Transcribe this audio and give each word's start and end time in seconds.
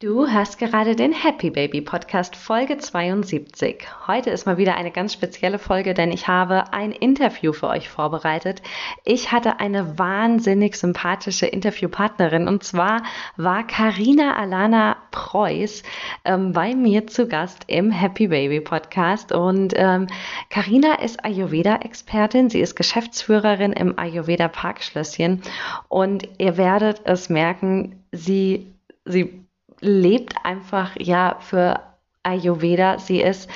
Du 0.00 0.28
hast 0.28 0.58
gerade 0.58 0.94
den 0.94 1.10
Happy 1.10 1.50
Baby 1.50 1.80
Podcast 1.80 2.36
Folge 2.36 2.78
72. 2.78 3.84
Heute 4.06 4.30
ist 4.30 4.46
mal 4.46 4.56
wieder 4.56 4.76
eine 4.76 4.92
ganz 4.92 5.12
spezielle 5.12 5.58
Folge, 5.58 5.92
denn 5.92 6.12
ich 6.12 6.28
habe 6.28 6.72
ein 6.72 6.92
Interview 6.92 7.52
für 7.52 7.66
euch 7.66 7.88
vorbereitet. 7.88 8.62
Ich 9.04 9.32
hatte 9.32 9.58
eine 9.58 9.98
wahnsinnig 9.98 10.76
sympathische 10.76 11.46
Interviewpartnerin 11.46 12.46
und 12.46 12.62
zwar 12.62 13.02
war 13.36 13.66
Karina 13.66 14.36
Alana 14.36 14.98
Preuß 15.10 15.82
ähm, 16.24 16.52
bei 16.52 16.76
mir 16.76 17.08
zu 17.08 17.26
Gast 17.26 17.64
im 17.66 17.90
Happy 17.90 18.28
Baby 18.28 18.60
Podcast 18.60 19.32
und 19.32 19.74
Karina 19.74 20.92
ähm, 21.00 21.04
ist 21.04 21.24
Ayurveda-Expertin. 21.24 22.50
Sie 22.50 22.60
ist 22.60 22.76
Geschäftsführerin 22.76 23.72
im 23.72 23.98
Ayurveda 23.98 24.46
Parkschlösschen 24.46 25.42
und 25.88 26.28
ihr 26.38 26.56
werdet 26.56 27.00
es 27.02 27.28
merken, 27.28 28.04
sie 28.12 28.72
sie 29.04 29.47
lebt 29.80 30.34
einfach 30.44 30.96
ja 30.98 31.38
für 31.40 31.80
Ayurveda. 32.22 32.98
Sie 32.98 33.20
ist 33.20 33.48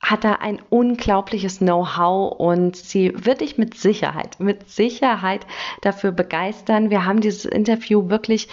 hat 0.00 0.24
da 0.24 0.34
ein 0.34 0.60
unglaubliches 0.70 1.58
Know-how 1.58 2.38
und 2.38 2.76
sie 2.76 3.12
wird 3.16 3.40
dich 3.40 3.58
mit 3.58 3.74
Sicherheit, 3.74 4.38
mit 4.38 4.68
Sicherheit 4.68 5.46
dafür 5.80 6.12
begeistern. 6.12 6.90
Wir 6.90 7.04
haben 7.04 7.20
dieses 7.20 7.44
Interview 7.44 8.08
wirklich 8.08 8.48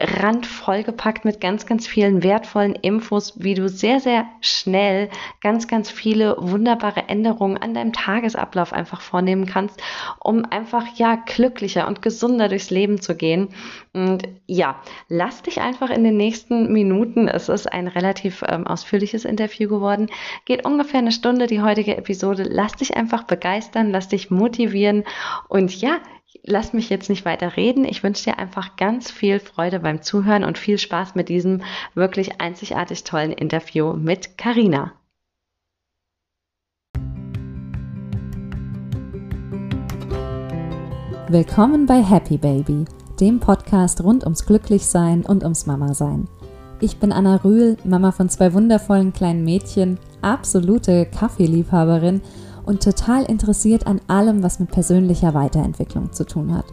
randvoll 0.00 0.82
gepackt 0.82 1.24
mit 1.24 1.40
ganz, 1.40 1.66
ganz 1.66 1.86
vielen 1.86 2.22
wertvollen 2.24 2.74
Infos, 2.74 3.34
wie 3.42 3.54
du 3.54 3.68
sehr, 3.68 4.00
sehr 4.00 4.26
schnell 4.40 5.08
ganz, 5.40 5.68
ganz 5.68 5.88
viele 5.88 6.36
wunderbare 6.38 7.08
Änderungen 7.08 7.56
an 7.56 7.74
deinem 7.74 7.92
Tagesablauf 7.92 8.72
einfach 8.72 9.00
vornehmen 9.00 9.46
kannst, 9.46 9.80
um 10.18 10.44
einfach 10.44 10.86
ja 10.96 11.14
glücklicher 11.14 11.86
und 11.86 12.02
gesunder 12.02 12.48
durchs 12.48 12.70
Leben 12.70 13.00
zu 13.00 13.16
gehen. 13.16 13.48
Und 13.92 14.24
ja, 14.46 14.80
lass 15.08 15.42
dich 15.42 15.60
einfach 15.60 15.90
in 15.90 16.02
den 16.02 16.16
nächsten 16.16 16.72
Minuten, 16.72 17.28
es 17.28 17.48
ist 17.48 17.72
ein 17.72 17.86
relativ 17.86 18.42
ähm, 18.48 18.66
ausführliches 18.66 19.24
Interview 19.24 19.68
geworden, 19.68 20.08
geht 20.44 20.64
ungefähr 20.74 20.98
eine 20.98 21.12
Stunde 21.12 21.46
die 21.46 21.62
heutige 21.62 21.96
Episode. 21.96 22.42
Lass 22.42 22.72
dich 22.72 22.96
einfach 22.96 23.22
begeistern, 23.22 23.90
lass 23.90 24.08
dich 24.08 24.30
motivieren 24.30 25.04
und 25.48 25.80
ja, 25.80 25.98
lass 26.42 26.72
mich 26.72 26.90
jetzt 26.90 27.08
nicht 27.08 27.24
weiter 27.24 27.56
reden. 27.56 27.84
Ich 27.84 28.02
wünsche 28.02 28.24
dir 28.24 28.38
einfach 28.40 28.74
ganz 28.76 29.08
viel 29.10 29.38
Freude 29.38 29.78
beim 29.78 30.02
Zuhören 30.02 30.42
und 30.42 30.58
viel 30.58 30.78
Spaß 30.78 31.14
mit 31.14 31.28
diesem 31.28 31.62
wirklich 31.94 32.40
einzigartig 32.40 33.04
tollen 33.04 33.30
Interview 33.30 33.92
mit 33.92 34.36
Karina. 34.36 34.92
Willkommen 41.28 41.86
bei 41.86 42.02
Happy 42.02 42.36
Baby, 42.36 42.84
dem 43.20 43.38
Podcast 43.38 44.02
rund 44.02 44.24
ums 44.24 44.44
Glücklichsein 44.44 45.24
und 45.24 45.44
ums 45.44 45.66
Mama-Sein. 45.66 46.28
Ich 46.80 46.98
bin 46.98 47.12
Anna 47.12 47.36
Rühl, 47.36 47.76
Mama 47.84 48.10
von 48.12 48.28
zwei 48.28 48.52
wundervollen 48.52 49.12
kleinen 49.12 49.44
Mädchen, 49.44 49.98
absolute 50.24 51.06
Kaffeeliebhaberin 51.06 52.20
und 52.66 52.82
total 52.82 53.24
interessiert 53.24 53.86
an 53.86 54.00
allem, 54.08 54.42
was 54.42 54.58
mit 54.58 54.70
persönlicher 54.70 55.34
Weiterentwicklung 55.34 56.12
zu 56.12 56.24
tun 56.24 56.54
hat. 56.54 56.66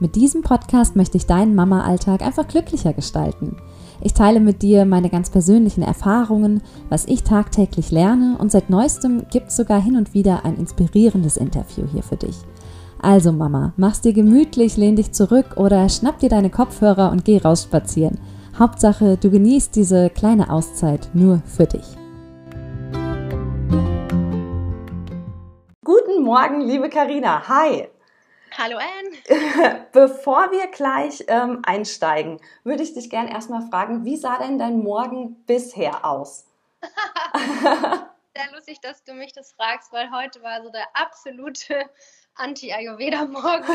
Mit 0.00 0.16
diesem 0.16 0.40
Podcast 0.40 0.96
möchte 0.96 1.18
ich 1.18 1.26
deinen 1.26 1.54
Mama-Alltag 1.54 2.22
einfach 2.22 2.48
glücklicher 2.48 2.94
gestalten. 2.94 3.56
Ich 4.00 4.14
teile 4.14 4.40
mit 4.40 4.62
dir 4.62 4.86
meine 4.86 5.10
ganz 5.10 5.28
persönlichen 5.28 5.82
Erfahrungen, 5.82 6.62
was 6.88 7.04
ich 7.04 7.22
tagtäglich 7.22 7.90
lerne 7.90 8.38
und 8.38 8.50
seit 8.50 8.70
neuestem 8.70 9.24
gibt 9.30 9.48
es 9.48 9.56
sogar 9.56 9.80
hin 9.80 9.96
und 9.96 10.14
wieder 10.14 10.46
ein 10.46 10.56
inspirierendes 10.56 11.36
Interview 11.36 11.84
hier 11.92 12.02
für 12.02 12.16
dich. 12.16 12.36
Also 13.02 13.30
Mama, 13.30 13.74
mach's 13.76 14.00
dir 14.00 14.14
gemütlich, 14.14 14.78
lehn 14.78 14.96
dich 14.96 15.12
zurück 15.12 15.56
oder 15.56 15.86
schnapp 15.90 16.18
dir 16.18 16.30
deine 16.30 16.50
Kopfhörer 16.50 17.10
und 17.12 17.26
geh 17.26 17.38
raus 17.38 17.64
spazieren. 17.64 18.18
Hauptsache, 18.58 19.18
du 19.18 19.30
genießt 19.30 19.76
diese 19.76 20.08
kleine 20.10 20.50
Auszeit 20.50 21.10
nur 21.12 21.42
für 21.44 21.66
dich. 21.66 21.99
Morgen, 26.30 26.60
liebe 26.60 26.88
Karina. 26.88 27.48
Hi. 27.48 27.88
Hallo 28.56 28.78
Anne. 28.78 29.88
Bevor 29.92 30.52
wir 30.52 30.68
gleich 30.68 31.24
ähm, 31.26 31.60
einsteigen, 31.64 32.40
würde 32.62 32.84
ich 32.84 32.94
dich 32.94 33.10
gerne 33.10 33.32
erstmal 33.32 33.62
fragen, 33.62 34.04
wie 34.04 34.16
sah 34.16 34.38
denn 34.38 34.56
dein 34.56 34.78
Morgen 34.78 35.44
bisher 35.46 36.04
aus? 36.04 36.46
Sehr 37.34 38.52
lustig, 38.52 38.80
dass 38.80 39.02
du 39.02 39.14
mich 39.14 39.32
das 39.32 39.54
fragst, 39.54 39.92
weil 39.92 40.08
heute 40.12 40.40
war 40.40 40.62
so 40.62 40.70
der 40.70 40.86
absolute 40.94 41.90
Anti-Ayurveda-Morgen. 42.36 43.66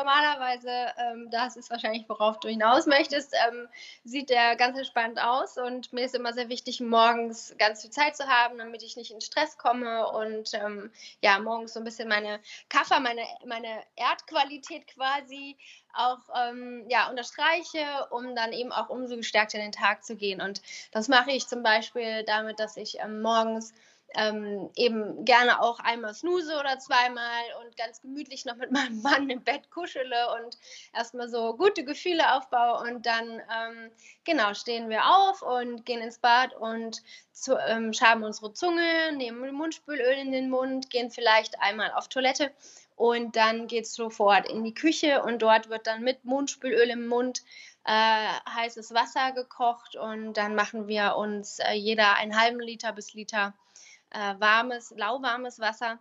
Normalerweise, 0.00 0.70
ähm, 0.96 1.28
das 1.30 1.56
ist 1.56 1.70
wahrscheinlich, 1.70 2.08
worauf 2.08 2.40
du 2.40 2.48
hinaus 2.48 2.86
möchtest, 2.86 3.34
ähm, 3.34 3.68
sieht 4.02 4.30
der 4.30 4.56
ganz 4.56 4.78
entspannt 4.78 5.20
aus 5.20 5.58
und 5.58 5.92
mir 5.92 6.06
ist 6.06 6.14
immer 6.14 6.32
sehr 6.32 6.48
wichtig, 6.48 6.80
morgens 6.80 7.54
ganz 7.58 7.82
viel 7.82 7.90
Zeit 7.90 8.16
zu 8.16 8.26
haben, 8.26 8.56
damit 8.56 8.82
ich 8.82 8.96
nicht 8.96 9.10
in 9.10 9.20
Stress 9.20 9.58
komme 9.58 10.08
und 10.08 10.54
ähm, 10.54 10.90
ja, 11.20 11.38
morgens 11.38 11.74
so 11.74 11.80
ein 11.80 11.84
bisschen 11.84 12.08
meine 12.08 12.40
Kaffer, 12.70 12.98
meine, 12.98 13.20
meine 13.44 13.82
Erdqualität 13.96 14.86
quasi 14.86 15.58
auch 15.92 16.20
ähm, 16.34 16.86
ja, 16.88 17.10
unterstreiche, 17.10 17.84
um 18.08 18.34
dann 18.34 18.54
eben 18.54 18.72
auch 18.72 18.88
umso 18.88 19.16
gestärkt 19.16 19.52
in 19.52 19.60
den 19.60 19.72
Tag 19.72 20.02
zu 20.02 20.16
gehen. 20.16 20.40
Und 20.40 20.62
das 20.92 21.08
mache 21.08 21.32
ich 21.32 21.46
zum 21.46 21.62
Beispiel 21.62 22.24
damit, 22.24 22.58
dass 22.58 22.78
ich 22.78 22.98
ähm, 23.00 23.20
morgens 23.20 23.74
ähm, 24.14 24.70
eben 24.76 25.24
gerne 25.24 25.62
auch 25.62 25.78
einmal 25.80 26.14
snooze 26.14 26.58
oder 26.58 26.78
zweimal 26.78 27.42
und 27.60 27.76
ganz 27.76 28.00
gemütlich 28.00 28.44
noch 28.44 28.56
mit 28.56 28.70
meinem 28.72 29.00
Mann 29.02 29.30
im 29.30 29.42
Bett 29.42 29.70
kuschele 29.70 30.34
und 30.34 30.58
erstmal 30.94 31.28
so 31.28 31.56
gute 31.56 31.84
Gefühle 31.84 32.34
aufbaue 32.34 32.80
und 32.88 33.06
dann 33.06 33.28
ähm, 33.28 33.90
genau 34.24 34.54
stehen 34.54 34.88
wir 34.88 35.06
auf 35.06 35.42
und 35.42 35.84
gehen 35.86 36.00
ins 36.00 36.18
Bad 36.18 36.54
und 36.54 37.02
zu, 37.32 37.56
ähm, 37.56 37.92
schaben 37.92 38.22
unsere 38.24 38.52
Zunge, 38.52 39.12
nehmen 39.12 39.54
Mundspülöl 39.54 40.14
in 40.14 40.32
den 40.32 40.50
Mund, 40.50 40.90
gehen 40.90 41.10
vielleicht 41.10 41.60
einmal 41.60 41.92
auf 41.92 42.08
Toilette 42.08 42.50
und 42.96 43.34
dann 43.36 43.66
geht 43.66 43.84
es 43.84 43.94
sofort 43.94 44.48
in 44.48 44.62
die 44.62 44.74
Küche 44.74 45.22
und 45.22 45.40
dort 45.40 45.70
wird 45.70 45.86
dann 45.86 46.02
mit 46.02 46.24
Mundspülöl 46.24 46.90
im 46.90 47.06
Mund 47.06 47.42
äh, 47.84 48.28
heißes 48.54 48.92
Wasser 48.92 49.32
gekocht 49.32 49.96
und 49.96 50.34
dann 50.34 50.54
machen 50.54 50.86
wir 50.86 51.16
uns 51.16 51.60
äh, 51.60 51.72
jeder 51.72 52.16
einen 52.16 52.38
halben 52.38 52.60
Liter 52.60 52.92
bis 52.92 53.14
Liter 53.14 53.54
äh, 54.10 54.34
warmes, 54.38 54.92
lauwarmes 54.96 55.60
Wasser 55.60 55.98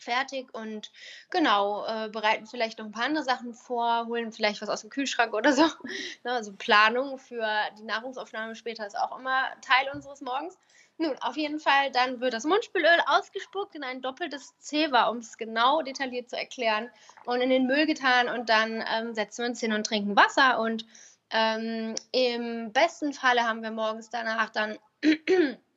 fertig 0.00 0.52
und 0.54 0.90
genau, 1.30 1.86
äh, 1.86 2.08
bereiten 2.08 2.46
vielleicht 2.46 2.78
noch 2.78 2.86
ein 2.86 2.92
paar 2.92 3.04
andere 3.04 3.24
Sachen 3.24 3.54
vor, 3.54 4.06
holen 4.06 4.32
vielleicht 4.32 4.62
was 4.62 4.68
aus 4.68 4.80
dem 4.80 4.90
Kühlschrank 4.90 5.34
oder 5.34 5.52
so. 5.52 5.62
ne, 6.24 6.32
also 6.32 6.52
Planung 6.52 7.18
für 7.18 7.46
die 7.78 7.84
Nahrungsaufnahme 7.84 8.54
später 8.54 8.86
ist 8.86 8.98
auch 8.98 9.18
immer 9.18 9.50
Teil 9.60 9.94
unseres 9.94 10.20
Morgens. 10.20 10.58
Nun, 10.98 11.16
auf 11.22 11.36
jeden 11.36 11.60
Fall, 11.60 11.90
dann 11.92 12.20
wird 12.20 12.34
das 12.34 12.44
Mundspülöl 12.44 12.98
ausgespuckt 13.06 13.74
in 13.74 13.82
ein 13.82 14.02
doppeltes 14.02 14.58
Zewa, 14.58 15.08
um 15.08 15.18
es 15.18 15.38
genau 15.38 15.80
detailliert 15.80 16.28
zu 16.28 16.36
erklären, 16.36 16.90
und 17.24 17.40
in 17.40 17.48
den 17.48 17.66
Müll 17.66 17.86
getan 17.86 18.28
und 18.28 18.50
dann 18.50 18.84
ähm, 18.86 19.14
setzen 19.14 19.44
wir 19.44 19.48
uns 19.48 19.60
hin 19.60 19.72
und 19.72 19.86
trinken 19.86 20.14
Wasser 20.14 20.60
und 20.60 20.84
ähm, 21.30 21.94
im 22.12 22.72
besten 22.72 23.14
Falle 23.14 23.44
haben 23.44 23.62
wir 23.62 23.70
morgens 23.70 24.10
danach 24.10 24.50
dann 24.50 24.78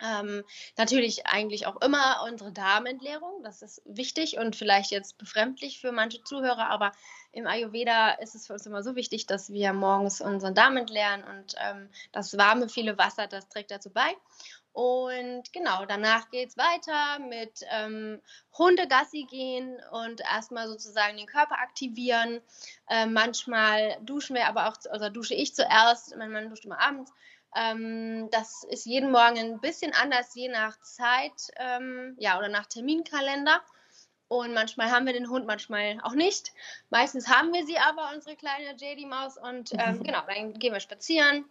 ähm, 0.00 0.44
natürlich 0.76 1.26
eigentlich 1.26 1.66
auch 1.66 1.80
immer 1.80 2.24
unsere 2.28 2.52
Darmentleerung, 2.52 3.42
das 3.42 3.62
ist 3.62 3.82
wichtig 3.84 4.38
und 4.38 4.56
vielleicht 4.56 4.90
jetzt 4.90 5.18
befremdlich 5.18 5.80
für 5.80 5.92
manche 5.92 6.22
Zuhörer, 6.22 6.68
aber 6.68 6.92
im 7.32 7.46
Ayurveda 7.46 8.12
ist 8.12 8.34
es 8.34 8.46
für 8.46 8.54
uns 8.54 8.66
immer 8.66 8.82
so 8.82 8.96
wichtig, 8.96 9.26
dass 9.26 9.52
wir 9.52 9.72
morgens 9.72 10.20
unseren 10.20 10.54
Darm 10.54 10.76
entleeren 10.76 11.24
und 11.24 11.54
ähm, 11.58 11.88
das 12.12 12.36
warme, 12.36 12.68
viele 12.68 12.98
Wasser, 12.98 13.26
das 13.26 13.48
trägt 13.48 13.70
dazu 13.70 13.90
bei. 13.90 14.14
Und 14.76 15.54
genau, 15.54 15.86
danach 15.86 16.30
geht 16.30 16.50
es 16.50 16.58
weiter 16.58 17.18
mit 17.18 17.62
ähm, 17.70 18.20
Hundegassi 18.58 19.24
gehen 19.24 19.80
und 19.90 20.20
erstmal 20.20 20.68
sozusagen 20.68 21.16
den 21.16 21.26
Körper 21.26 21.58
aktivieren. 21.58 22.42
Äh, 22.90 23.06
manchmal 23.06 23.96
duschen 24.02 24.36
wir 24.36 24.46
aber 24.46 24.68
auch, 24.68 24.76
also 24.90 25.08
dusche 25.08 25.32
ich 25.32 25.54
zuerst, 25.54 26.14
mein 26.18 26.30
Mann 26.30 26.50
duscht 26.50 26.66
immer 26.66 26.78
abends. 26.78 27.10
Ähm, 27.54 28.28
das 28.30 28.64
ist 28.64 28.86
jeden 28.86 29.10
Morgen 29.10 29.38
ein 29.38 29.60
bisschen 29.60 29.92
anders, 29.92 30.34
je 30.34 30.48
nach 30.48 30.80
Zeit 30.80 31.50
ähm, 31.56 32.14
ja, 32.18 32.38
oder 32.38 32.48
nach 32.48 32.66
Terminkalender. 32.66 33.60
Und 34.28 34.54
manchmal 34.54 34.90
haben 34.90 35.06
wir 35.06 35.12
den 35.12 35.30
Hund, 35.30 35.46
manchmal 35.46 36.00
auch 36.02 36.14
nicht. 36.14 36.52
Meistens 36.90 37.28
haben 37.28 37.52
wir 37.52 37.64
sie 37.64 37.78
aber, 37.78 38.10
unsere 38.14 38.34
kleine 38.34 38.74
JD-Maus. 38.76 39.38
Und 39.38 39.72
ähm, 39.74 40.02
genau, 40.02 40.22
dann 40.26 40.54
gehen 40.54 40.72
wir 40.72 40.80
spazieren. 40.80 41.44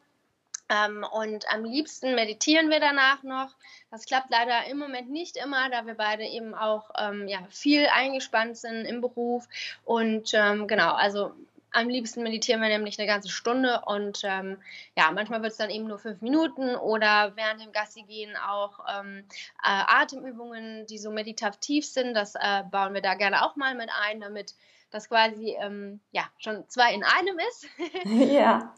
Ähm, 0.67 1.05
und 1.11 1.47
am 1.49 1.63
liebsten 1.63 2.15
meditieren 2.15 2.69
wir 2.69 2.79
danach 2.79 3.23
noch. 3.23 3.55
Das 3.91 4.05
klappt 4.05 4.31
leider 4.31 4.65
im 4.65 4.77
Moment 4.77 5.09
nicht 5.09 5.37
immer, 5.37 5.69
da 5.69 5.85
wir 5.85 5.93
beide 5.93 6.23
eben 6.23 6.55
auch 6.55 6.89
ähm, 6.97 7.27
ja, 7.27 7.39
viel 7.49 7.87
eingespannt 7.87 8.57
sind 8.57 8.85
im 8.85 8.99
Beruf. 8.99 9.47
Und 9.85 10.33
ähm, 10.33 10.67
genau, 10.67 10.93
also 10.93 11.33
am 11.75 11.89
liebsten 11.89 12.23
meditieren 12.23 12.61
wir 12.61 12.69
nämlich 12.69 12.97
eine 12.97 13.07
ganze 13.07 13.29
Stunde 13.29 13.81
und 13.85 14.21
ähm, 14.23 14.57
ja, 14.95 15.11
manchmal 15.11 15.41
wird 15.41 15.51
es 15.51 15.57
dann 15.57 15.69
eben 15.69 15.87
nur 15.87 15.99
fünf 15.99 16.21
Minuten 16.21 16.75
oder 16.75 17.33
während 17.35 17.61
dem 17.61 17.73
Gassi 17.73 18.03
gehen 18.03 18.35
auch 18.37 18.79
ähm, 18.89 19.25
äh, 19.61 19.83
Atemübungen, 19.87 20.85
die 20.87 20.97
so 20.97 21.11
meditativ 21.11 21.85
sind. 21.85 22.13
Das 22.13 22.35
äh, 22.35 22.63
bauen 22.71 22.93
wir 22.93 23.01
da 23.01 23.15
gerne 23.15 23.45
auch 23.45 23.55
mal 23.57 23.75
mit 23.75 23.89
ein, 24.03 24.21
damit 24.21 24.55
das 24.91 25.09
quasi 25.09 25.55
ähm, 25.59 25.99
ja 26.11 26.23
schon 26.37 26.67
zwei 26.69 26.93
in 26.93 27.03
einem 27.03 27.37
ist. 27.49 27.67
ja. 28.05 28.73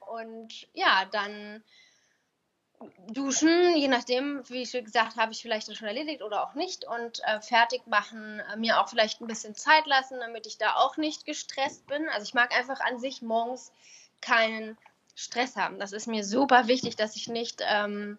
Und 0.00 0.66
ja, 0.72 1.04
dann 1.12 1.62
duschen, 3.08 3.76
je 3.76 3.88
nachdem, 3.88 4.42
wie 4.48 4.62
ich 4.62 4.72
gesagt 4.72 5.16
habe, 5.16 5.32
ich 5.32 5.42
vielleicht 5.42 5.74
schon 5.74 5.86
erledigt 5.86 6.22
oder 6.22 6.42
auch 6.42 6.54
nicht 6.54 6.84
und 6.84 7.22
äh, 7.24 7.40
fertig 7.40 7.86
machen, 7.86 8.40
äh, 8.52 8.56
mir 8.56 8.80
auch 8.80 8.88
vielleicht 8.88 9.20
ein 9.20 9.26
bisschen 9.26 9.54
Zeit 9.54 9.86
lassen, 9.86 10.18
damit 10.20 10.46
ich 10.46 10.58
da 10.58 10.74
auch 10.76 10.96
nicht 10.96 11.24
gestresst 11.24 11.86
bin. 11.86 12.08
Also 12.08 12.24
ich 12.24 12.34
mag 12.34 12.56
einfach 12.56 12.80
an 12.80 12.98
sich 12.98 13.22
morgens 13.22 13.72
keinen 14.20 14.76
Stress 15.14 15.56
haben. 15.56 15.78
Das 15.78 15.92
ist 15.92 16.06
mir 16.06 16.24
super 16.24 16.68
wichtig, 16.68 16.96
dass 16.96 17.16
ich 17.16 17.28
nicht 17.28 17.62
ähm, 17.66 18.18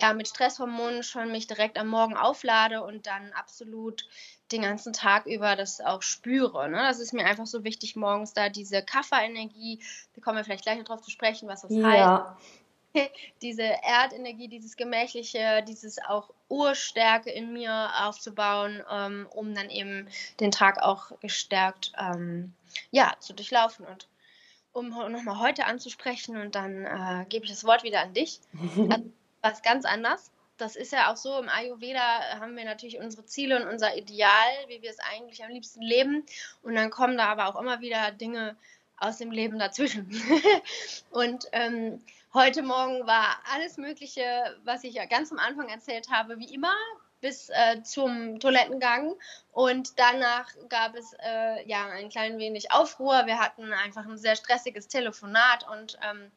ja, 0.00 0.14
mit 0.14 0.28
Stresshormonen 0.28 1.02
schon 1.02 1.30
mich 1.30 1.46
direkt 1.46 1.78
am 1.78 1.88
Morgen 1.88 2.16
auflade 2.16 2.82
und 2.82 3.06
dann 3.06 3.32
absolut 3.32 4.08
den 4.50 4.62
ganzen 4.62 4.92
Tag 4.92 5.26
über 5.26 5.54
das 5.54 5.80
auch 5.80 6.02
spüre. 6.02 6.68
Ne? 6.68 6.78
Das 6.78 6.98
ist 6.98 7.12
mir 7.12 7.24
einfach 7.24 7.46
so 7.46 7.62
wichtig, 7.62 7.94
morgens 7.94 8.32
da 8.32 8.48
diese 8.48 8.82
Kafferenergie, 8.82 9.80
da 10.14 10.20
kommen 10.20 10.38
wir 10.38 10.44
vielleicht 10.44 10.64
gleich 10.64 10.78
noch 10.78 10.86
drauf 10.86 11.02
zu 11.02 11.10
sprechen, 11.10 11.48
was 11.48 11.62
das 11.62 11.72
ja. 11.72 11.84
heißt 11.84 12.59
diese 13.42 13.62
Erdenergie, 13.62 14.48
dieses 14.48 14.76
Gemächliche, 14.76 15.64
dieses 15.66 15.98
auch 16.08 16.30
Urstärke 16.48 17.30
in 17.30 17.52
mir 17.52 17.90
aufzubauen, 18.00 18.82
ähm, 18.90 19.28
um 19.30 19.54
dann 19.54 19.70
eben 19.70 20.08
den 20.40 20.50
Tag 20.50 20.82
auch 20.82 21.18
gestärkt 21.20 21.92
ähm, 21.98 22.52
ja, 22.90 23.14
zu 23.20 23.32
durchlaufen. 23.32 23.86
Und 23.86 24.08
um 24.72 24.88
nochmal 24.88 25.38
heute 25.40 25.66
anzusprechen 25.66 26.36
und 26.36 26.54
dann 26.54 26.84
äh, 26.84 27.26
gebe 27.28 27.44
ich 27.44 27.50
das 27.50 27.64
Wort 27.64 27.82
wieder 27.82 28.00
an 28.02 28.14
dich. 28.14 28.40
Also, 28.88 29.10
was 29.42 29.62
ganz 29.62 29.84
anders. 29.84 30.30
Das 30.58 30.76
ist 30.76 30.92
ja 30.92 31.10
auch 31.10 31.16
so, 31.16 31.38
im 31.38 31.48
Ayurveda 31.48 32.38
haben 32.38 32.54
wir 32.54 32.64
natürlich 32.64 32.98
unsere 32.98 33.24
Ziele 33.24 33.62
und 33.62 33.66
unser 33.66 33.96
Ideal, 33.96 34.50
wie 34.68 34.82
wir 34.82 34.90
es 34.90 34.98
eigentlich 34.98 35.42
am 35.42 35.50
liebsten 35.50 35.80
leben. 35.80 36.26
Und 36.62 36.74
dann 36.74 36.90
kommen 36.90 37.16
da 37.16 37.28
aber 37.28 37.46
auch 37.46 37.58
immer 37.58 37.80
wieder 37.80 38.12
Dinge 38.12 38.56
aus 39.00 39.18
dem 39.18 39.30
Leben 39.32 39.58
dazwischen. 39.58 40.10
und 41.10 41.46
ähm, 41.52 42.00
Heute 42.32 42.62
Morgen 42.62 43.08
war 43.08 43.40
alles 43.52 43.76
Mögliche, 43.76 44.22
was 44.62 44.84
ich 44.84 44.94
ja 44.94 45.04
ganz 45.04 45.32
am 45.32 45.40
Anfang 45.40 45.68
erzählt 45.68 46.12
habe, 46.12 46.38
wie 46.38 46.54
immer, 46.54 46.72
bis 47.20 47.48
äh, 47.50 47.82
zum 47.82 48.38
Toilettengang. 48.38 49.16
Und 49.50 49.98
danach 49.98 50.46
gab 50.68 50.94
es 50.94 51.12
äh, 51.14 51.68
ja 51.68 51.88
ein 51.88 52.08
klein 52.08 52.38
wenig 52.38 52.70
Aufruhr. 52.70 53.26
Wir 53.26 53.40
hatten 53.40 53.72
einfach 53.72 54.06
ein 54.06 54.16
sehr 54.16 54.36
stressiges 54.36 54.86
Telefonat 54.86 55.66
und 55.68 55.98
ähm, 56.08 56.30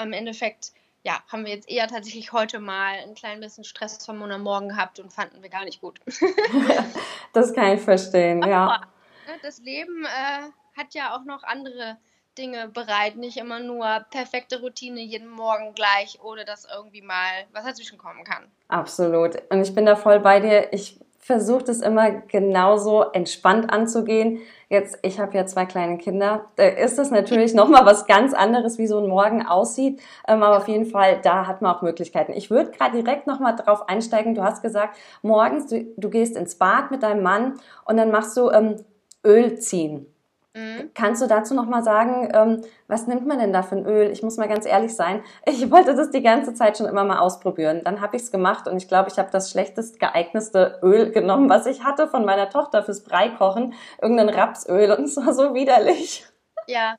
im 0.00 0.12
Endeffekt 0.12 0.70
ja, 1.02 1.20
haben 1.26 1.44
wir 1.44 1.52
jetzt 1.52 1.68
eher 1.68 1.88
tatsächlich 1.88 2.30
heute 2.30 2.60
mal 2.60 2.94
ein 2.98 3.16
klein 3.16 3.40
bisschen 3.40 3.64
Stresshormon 3.64 4.30
am 4.30 4.42
Morgen 4.42 4.68
gehabt 4.68 5.00
und 5.00 5.12
fanden 5.12 5.42
wir 5.42 5.50
gar 5.50 5.64
nicht 5.64 5.80
gut. 5.80 5.98
das 7.32 7.52
kann 7.52 7.76
ich 7.76 7.80
verstehen, 7.80 8.40
ja. 8.42 8.66
Aber, 8.66 8.86
ne, 9.26 9.36
das 9.42 9.58
Leben 9.58 10.04
äh, 10.04 10.78
hat 10.78 10.94
ja 10.94 11.16
auch 11.16 11.24
noch 11.24 11.42
andere 11.42 11.98
Dinge 12.40 12.68
bereit, 12.68 13.16
nicht 13.16 13.36
immer 13.36 13.60
nur 13.60 13.86
perfekte 14.10 14.60
Routine 14.60 15.00
jeden 15.00 15.28
Morgen 15.28 15.74
gleich, 15.74 16.18
ohne 16.22 16.44
dass 16.44 16.66
irgendwie 16.74 17.02
mal 17.02 17.44
was 17.52 17.64
dazwischen 17.64 17.98
kommen 17.98 18.24
kann. 18.24 18.44
Absolut. 18.68 19.36
Und 19.50 19.60
ich 19.60 19.74
bin 19.74 19.86
da 19.86 19.94
voll 19.96 20.20
bei 20.20 20.40
dir. 20.40 20.72
Ich 20.72 20.98
versuche 21.20 21.64
das 21.64 21.80
immer 21.80 22.10
genauso 22.10 23.02
entspannt 23.12 23.72
anzugehen. 23.72 24.40
Jetzt, 24.68 24.98
ich 25.02 25.20
habe 25.20 25.36
ja 25.36 25.46
zwei 25.46 25.66
kleine 25.66 25.98
Kinder. 25.98 26.46
Da 26.56 26.64
ist 26.64 26.98
es 26.98 27.10
natürlich 27.10 27.54
nochmal 27.60 27.86
was 27.86 28.06
ganz 28.06 28.32
anderes, 28.32 28.78
wie 28.78 28.86
so 28.86 28.98
ein 28.98 29.08
Morgen 29.08 29.46
aussieht. 29.46 30.00
Ähm, 30.26 30.42
aber 30.42 30.56
auf 30.56 30.66
jeden 30.66 30.86
Fall, 30.86 31.20
da 31.22 31.46
hat 31.46 31.62
man 31.62 31.74
auch 31.74 31.82
Möglichkeiten. 31.82 32.32
Ich 32.32 32.50
würde 32.50 32.70
gerade 32.72 33.00
direkt 33.00 33.26
nochmal 33.26 33.54
drauf 33.54 33.88
einsteigen. 33.88 34.34
Du 34.34 34.42
hast 34.42 34.62
gesagt, 34.62 34.96
morgens, 35.22 35.66
du, 35.66 35.84
du, 35.96 36.10
gehst 36.10 36.36
ins 36.36 36.56
Bad 36.56 36.90
mit 36.90 37.02
deinem 37.02 37.22
Mann 37.22 37.60
und 37.84 37.96
dann 37.96 38.10
machst 38.10 38.36
du 38.36 38.50
ähm, 38.50 38.84
Öl 39.24 39.58
ziehen. 39.58 40.06
Mhm. 40.54 40.90
Kannst 40.94 41.22
du 41.22 41.28
dazu 41.28 41.54
nochmal 41.54 41.84
sagen, 41.84 42.28
ähm, 42.34 42.62
was 42.88 43.06
nimmt 43.06 43.24
man 43.26 43.38
denn 43.38 43.52
da 43.52 43.62
für 43.62 43.76
ein 43.76 43.86
Öl? 43.86 44.10
Ich 44.10 44.22
muss 44.22 44.36
mal 44.36 44.48
ganz 44.48 44.66
ehrlich 44.66 44.96
sein, 44.96 45.22
ich 45.46 45.70
wollte 45.70 45.94
das 45.94 46.10
die 46.10 46.22
ganze 46.22 46.54
Zeit 46.54 46.76
schon 46.76 46.86
immer 46.86 47.04
mal 47.04 47.18
ausprobieren. 47.18 47.82
Dann 47.84 48.00
habe 48.00 48.16
ich 48.16 48.22
es 48.22 48.32
gemacht 48.32 48.66
und 48.66 48.76
ich 48.76 48.88
glaube, 48.88 49.10
ich 49.10 49.18
habe 49.18 49.30
das 49.30 49.50
schlechtest 49.50 50.00
geeignetste 50.00 50.80
Öl 50.82 51.10
genommen, 51.12 51.48
was 51.48 51.66
ich 51.66 51.84
hatte 51.84 52.08
von 52.08 52.24
meiner 52.24 52.50
Tochter 52.50 52.82
fürs 52.82 53.04
Breikochen. 53.04 53.74
Irgendein 54.02 54.28
Rapsöl 54.28 54.90
und 54.90 55.04
es 55.04 55.16
war 55.16 55.32
so 55.32 55.54
widerlich. 55.54 56.26
Ja, 56.66 56.96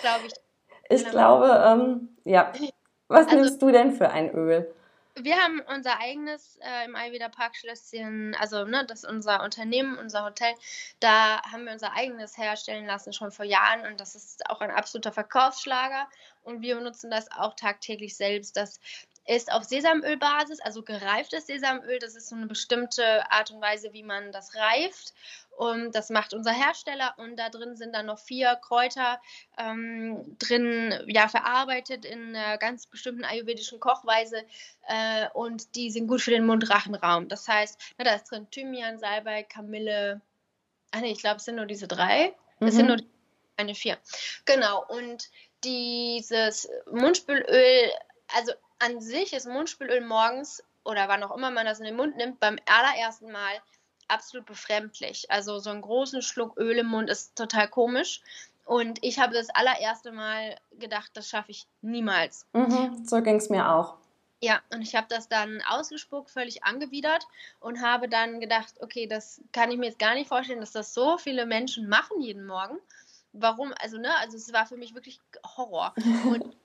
glaube 0.00 0.26
ich. 0.26 0.34
Ich 0.90 1.08
glaube, 1.08 1.62
ähm, 1.64 2.16
ja. 2.24 2.52
Was 3.08 3.26
also, 3.26 3.36
nimmst 3.36 3.62
du 3.62 3.70
denn 3.70 3.92
für 3.92 4.10
ein 4.10 4.30
Öl? 4.34 4.72
Wir 5.14 5.36
haben 5.36 5.60
unser 5.60 6.00
eigenes 6.00 6.58
äh, 6.62 6.86
im 6.86 6.96
Ayurveda 6.96 7.28
Parkschlösschen, 7.28 8.34
also 8.40 8.64
ne, 8.64 8.86
das 8.86 9.04
ist 9.04 9.10
unser 9.10 9.42
Unternehmen, 9.42 9.98
unser 9.98 10.24
Hotel. 10.24 10.54
Da 11.00 11.42
haben 11.42 11.64
wir 11.66 11.72
unser 11.72 11.92
eigenes 11.92 12.38
herstellen 12.38 12.86
lassen 12.86 13.12
schon 13.12 13.30
vor 13.30 13.44
Jahren 13.44 13.84
und 13.86 14.00
das 14.00 14.14
ist 14.14 14.48
auch 14.48 14.60
ein 14.62 14.70
absoluter 14.70 15.12
Verkaufsschlager 15.12 16.08
und 16.44 16.62
wir 16.62 16.76
benutzen 16.76 17.10
das 17.10 17.30
auch 17.30 17.54
tagtäglich 17.54 18.16
selbst. 18.16 18.56
Das 18.56 18.80
ist 19.26 19.52
auf 19.52 19.64
Sesamölbasis, 19.64 20.60
also 20.60 20.82
gereiftes 20.82 21.46
Sesamöl. 21.46 21.98
Das 21.98 22.16
ist 22.16 22.28
so 22.28 22.36
eine 22.36 22.46
bestimmte 22.46 23.30
Art 23.30 23.50
und 23.50 23.60
Weise, 23.60 23.92
wie 23.92 24.02
man 24.02 24.32
das 24.32 24.54
reift. 24.54 25.14
Und 25.56 25.94
das 25.94 26.10
macht 26.10 26.34
unser 26.34 26.52
Hersteller. 26.52 27.14
Und 27.18 27.36
da 27.36 27.48
drin 27.48 27.76
sind 27.76 27.94
dann 27.94 28.06
noch 28.06 28.18
vier 28.18 28.56
Kräuter 28.56 29.20
ähm, 29.58 30.36
drin, 30.38 30.94
ja, 31.06 31.28
verarbeitet 31.28 32.04
in 32.04 32.34
einer 32.34 32.58
ganz 32.58 32.86
bestimmten 32.86 33.24
ayurvedischen 33.24 33.78
Kochweise. 33.78 34.44
Äh, 34.88 35.28
und 35.34 35.76
die 35.76 35.90
sind 35.90 36.08
gut 36.08 36.22
für 36.22 36.30
den 36.30 36.46
Mundrachenraum. 36.46 37.28
Das 37.28 37.46
heißt, 37.46 37.78
na, 37.98 38.04
da 38.04 38.14
ist 38.14 38.24
drin 38.24 38.50
Thymian, 38.50 38.98
Salbei, 38.98 39.44
Kamille. 39.44 40.20
Ach 40.90 41.00
nee, 41.00 41.12
ich 41.12 41.20
glaube, 41.20 41.36
es 41.36 41.44
sind 41.44 41.56
nur 41.56 41.66
diese 41.66 41.86
drei. 41.86 42.34
Mhm. 42.58 42.66
Es 42.66 42.74
sind 42.74 42.88
mhm. 42.88 42.96
nur 42.96 43.06
eine 43.56 43.74
vier. 43.74 43.98
Genau. 44.46 44.84
Und 44.88 45.30
dieses 45.62 46.68
Mundspülöl, 46.90 47.90
also 48.34 48.52
an 48.82 49.00
sich 49.00 49.32
ist 49.32 49.46
Mundspülöl 49.46 50.00
morgens 50.00 50.62
oder 50.84 51.08
wann 51.08 51.22
auch 51.22 51.36
immer 51.36 51.50
man 51.50 51.66
das 51.66 51.78
in 51.78 51.84
den 51.84 51.96
Mund 51.96 52.16
nimmt, 52.16 52.40
beim 52.40 52.58
allerersten 52.66 53.30
Mal 53.30 53.52
absolut 54.08 54.46
befremdlich. 54.46 55.30
Also 55.30 55.58
so 55.58 55.70
einen 55.70 55.82
großen 55.82 56.22
Schluck 56.22 56.58
Öl 56.58 56.78
im 56.78 56.86
Mund 56.86 57.08
ist 57.08 57.36
total 57.36 57.68
komisch. 57.68 58.20
Und 58.64 58.98
ich 59.02 59.18
habe 59.18 59.34
das 59.34 59.50
allererste 59.50 60.12
Mal 60.12 60.56
gedacht, 60.78 61.10
das 61.14 61.28
schaffe 61.28 61.50
ich 61.50 61.66
niemals. 61.80 62.46
Mhm, 62.52 63.04
so 63.04 63.22
ging 63.22 63.36
es 63.36 63.50
mir 63.50 63.68
auch. 63.68 63.96
Ja, 64.40 64.60
und 64.72 64.82
ich 64.82 64.96
habe 64.96 65.06
das 65.08 65.28
dann 65.28 65.62
ausgespuckt, 65.68 66.30
völlig 66.30 66.64
angewidert 66.64 67.26
und 67.60 67.80
habe 67.80 68.08
dann 68.08 68.40
gedacht, 68.40 68.74
okay, 68.80 69.06
das 69.06 69.40
kann 69.52 69.70
ich 69.70 69.78
mir 69.78 69.86
jetzt 69.86 70.00
gar 70.00 70.14
nicht 70.14 70.26
vorstellen, 70.26 70.60
dass 70.60 70.72
das 70.72 70.94
so 70.94 71.16
viele 71.16 71.46
Menschen 71.46 71.88
machen 71.88 72.20
jeden 72.20 72.44
Morgen. 72.44 72.78
Warum? 73.32 73.72
Also, 73.80 73.98
ne, 73.98 74.10
also 74.18 74.36
es 74.36 74.52
war 74.52 74.66
für 74.66 74.76
mich 74.76 74.94
wirklich 74.94 75.20
Horror. 75.56 75.94
Und 76.24 76.56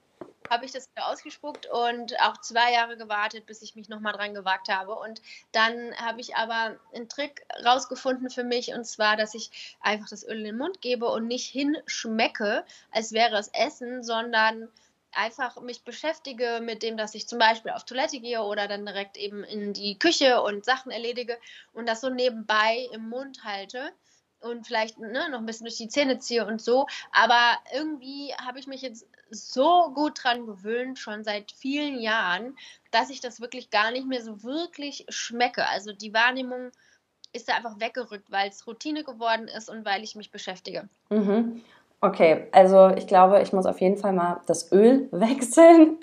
habe 0.50 0.64
ich 0.64 0.72
das 0.72 0.88
wieder 0.90 1.08
ausgespuckt 1.08 1.66
und 1.66 2.18
auch 2.20 2.40
zwei 2.40 2.72
Jahre 2.72 2.96
gewartet, 2.96 3.46
bis 3.46 3.62
ich 3.62 3.74
mich 3.74 3.88
nochmal 3.88 4.12
dran 4.12 4.34
gewagt 4.34 4.68
habe. 4.68 4.94
Und 4.94 5.20
dann 5.52 5.94
habe 5.96 6.20
ich 6.20 6.36
aber 6.36 6.78
einen 6.94 7.08
Trick 7.08 7.44
rausgefunden 7.64 8.30
für 8.30 8.44
mich 8.44 8.72
und 8.72 8.84
zwar, 8.84 9.16
dass 9.16 9.34
ich 9.34 9.76
einfach 9.80 10.08
das 10.08 10.26
Öl 10.26 10.38
in 10.38 10.44
den 10.44 10.58
Mund 10.58 10.80
gebe 10.80 11.06
und 11.08 11.26
nicht 11.26 11.46
hinschmecke, 11.46 12.64
als 12.90 13.12
wäre 13.12 13.36
es 13.38 13.48
Essen, 13.48 14.02
sondern 14.02 14.68
einfach 15.12 15.60
mich 15.60 15.82
beschäftige 15.82 16.60
mit 16.62 16.82
dem, 16.82 16.96
dass 16.96 17.14
ich 17.14 17.26
zum 17.26 17.38
Beispiel 17.38 17.72
auf 17.72 17.84
Toilette 17.84 18.20
gehe 18.20 18.42
oder 18.42 18.68
dann 18.68 18.86
direkt 18.86 19.16
eben 19.16 19.42
in 19.42 19.72
die 19.72 19.98
Küche 19.98 20.42
und 20.42 20.64
Sachen 20.64 20.92
erledige 20.92 21.38
und 21.72 21.88
das 21.88 22.00
so 22.00 22.10
nebenbei 22.10 22.88
im 22.92 23.08
Mund 23.08 23.44
halte 23.44 23.92
und 24.40 24.66
vielleicht 24.66 24.98
ne, 24.98 25.28
noch 25.30 25.38
ein 25.38 25.46
bisschen 25.46 25.64
durch 25.64 25.76
die 25.76 25.88
Zähne 25.88 26.18
ziehe 26.18 26.46
und 26.46 26.60
so. 26.60 26.86
Aber 27.12 27.58
irgendwie 27.74 28.32
habe 28.34 28.58
ich 28.58 28.66
mich 28.66 28.82
jetzt 28.82 29.06
so 29.30 29.92
gut 29.94 30.22
dran 30.22 30.46
gewöhnt, 30.46 30.98
schon 30.98 31.24
seit 31.24 31.52
vielen 31.52 32.00
Jahren, 32.00 32.56
dass 32.90 33.10
ich 33.10 33.20
das 33.20 33.40
wirklich 33.40 33.70
gar 33.70 33.90
nicht 33.90 34.06
mehr 34.06 34.22
so 34.22 34.42
wirklich 34.42 35.04
schmecke. 35.08 35.66
Also 35.66 35.92
die 35.92 36.14
Wahrnehmung 36.14 36.70
ist 37.32 37.48
da 37.48 37.54
einfach 37.54 37.78
weggerückt, 37.78 38.30
weil 38.30 38.48
es 38.48 38.66
Routine 38.66 39.04
geworden 39.04 39.48
ist 39.48 39.68
und 39.68 39.84
weil 39.84 40.02
ich 40.02 40.14
mich 40.14 40.30
beschäftige. 40.30 40.88
Mhm. 41.10 41.62
Okay, 42.00 42.46
also 42.52 42.90
ich 42.96 43.06
glaube, 43.06 43.42
ich 43.42 43.52
muss 43.52 43.66
auf 43.66 43.80
jeden 43.80 43.96
Fall 43.96 44.12
mal 44.12 44.40
das 44.46 44.72
Öl 44.72 45.08
wechseln 45.12 45.98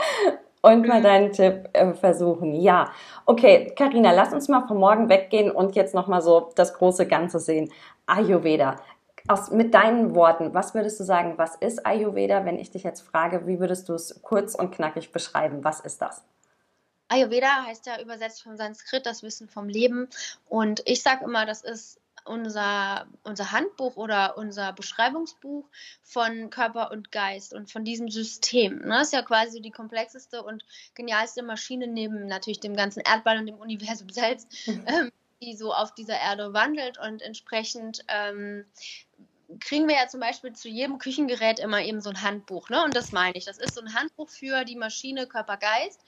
und 0.66 0.88
mal 0.88 1.00
mhm. 1.00 1.04
deinen 1.04 1.32
Tipp 1.32 1.70
äh, 1.74 1.94
versuchen. 1.94 2.56
Ja, 2.56 2.92
okay, 3.28 3.72
Karina, 3.78 4.12
lass 4.12 4.34
uns 4.34 4.48
mal 4.48 4.68
von 4.68 4.78
morgen 4.78 5.10
weggehen 5.10 5.52
und 5.52 5.76
jetzt 5.76 5.94
nochmal 5.94 6.24
so 6.24 6.52
das 6.56 6.74
große 6.74 7.08
Ganze 7.08 7.40
sehen. 7.40 7.72
Ayurveda. 8.08 8.78
Aus, 9.28 9.52
mit 9.52 9.76
deinen 9.76 10.16
Worten, 10.16 10.54
was 10.56 10.74
würdest 10.74 11.00
du 11.00 11.04
sagen, 11.04 11.36
was 11.38 11.56
ist 11.56 11.86
Ayurveda? 11.86 12.46
Wenn 12.46 12.58
ich 12.58 12.72
dich 12.72 12.84
jetzt 12.84 13.02
frage, 13.02 13.46
wie 13.46 13.60
würdest 13.60 13.90
du 13.90 13.94
es 13.94 14.22
kurz 14.24 14.56
und 14.56 14.72
knackig 14.72 15.12
beschreiben? 15.12 15.64
Was 15.64 15.82
ist 15.82 16.02
das? 16.02 16.24
Ayurveda 17.10 17.66
heißt 17.68 17.86
ja 17.86 18.02
übersetzt 18.02 18.42
vom 18.42 18.58
Sanskrit 18.58 19.06
das 19.06 19.22
Wissen 19.22 19.48
vom 19.48 19.70
Leben. 19.70 20.10
Und 20.50 20.82
ich 20.86 21.04
sage 21.04 21.26
immer, 21.26 21.46
das 21.46 21.62
ist 21.62 22.00
unser, 22.25 23.08
unser 23.24 23.51
Handbuch 23.51 23.96
oder 23.96 24.38
unser 24.38 24.74
Beschreibungsbuch 24.74 25.65
von 26.03 26.50
Körper 26.50 26.91
und 26.91 27.12
Geist 27.12 27.53
und 27.53 27.72
von 27.72 27.86
diesem 27.86 28.10
System. 28.10 28.79
Ne? 28.79 28.89
Das 28.89 29.08
ist 29.08 29.13
ja 29.13 29.22
quasi 29.22 29.62
die 29.62 29.72
komplexeste 29.72 30.44
und 30.44 30.65
genialste 30.96 31.44
Maschine 31.44 31.88
neben 31.88 32.27
natürlich 32.27 32.60
dem 32.60 32.75
ganzen 32.75 33.01
Erdball 33.01 33.38
und 33.38 33.46
dem 33.46 33.58
Universum 33.58 34.10
selbst, 34.12 34.67
mhm. 34.67 34.86
ähm, 34.88 35.12
die 35.41 35.55
so 35.55 35.74
auf 35.74 35.94
dieser 35.94 36.20
Erde 36.20 36.53
wandelt 36.53 36.98
und 36.98 37.22
entsprechend 37.22 38.03
ähm, 38.08 38.65
kriegen 39.60 39.88
wir 39.88 39.96
ja 39.96 40.08
zum 40.08 40.20
Beispiel 40.20 40.53
zu 40.53 40.70
jedem 40.70 40.98
Küchengerät 40.98 41.60
immer 41.60 41.82
eben 41.82 42.01
so 42.01 42.10
ein 42.10 42.22
Handbuch. 42.22 42.70
Ne? 42.70 42.84
Und 42.84 42.96
das 42.96 43.12
meine 43.12 43.38
ich. 43.38 43.46
Das 43.46 43.58
ist 43.58 43.75
so 43.75 43.82
ein 43.82 43.94
Handbuch 43.94 44.29
für 44.29 44.65
die 44.65 44.75
Maschine 44.75 45.27
Körper, 45.27 45.58
Geist. 45.58 46.01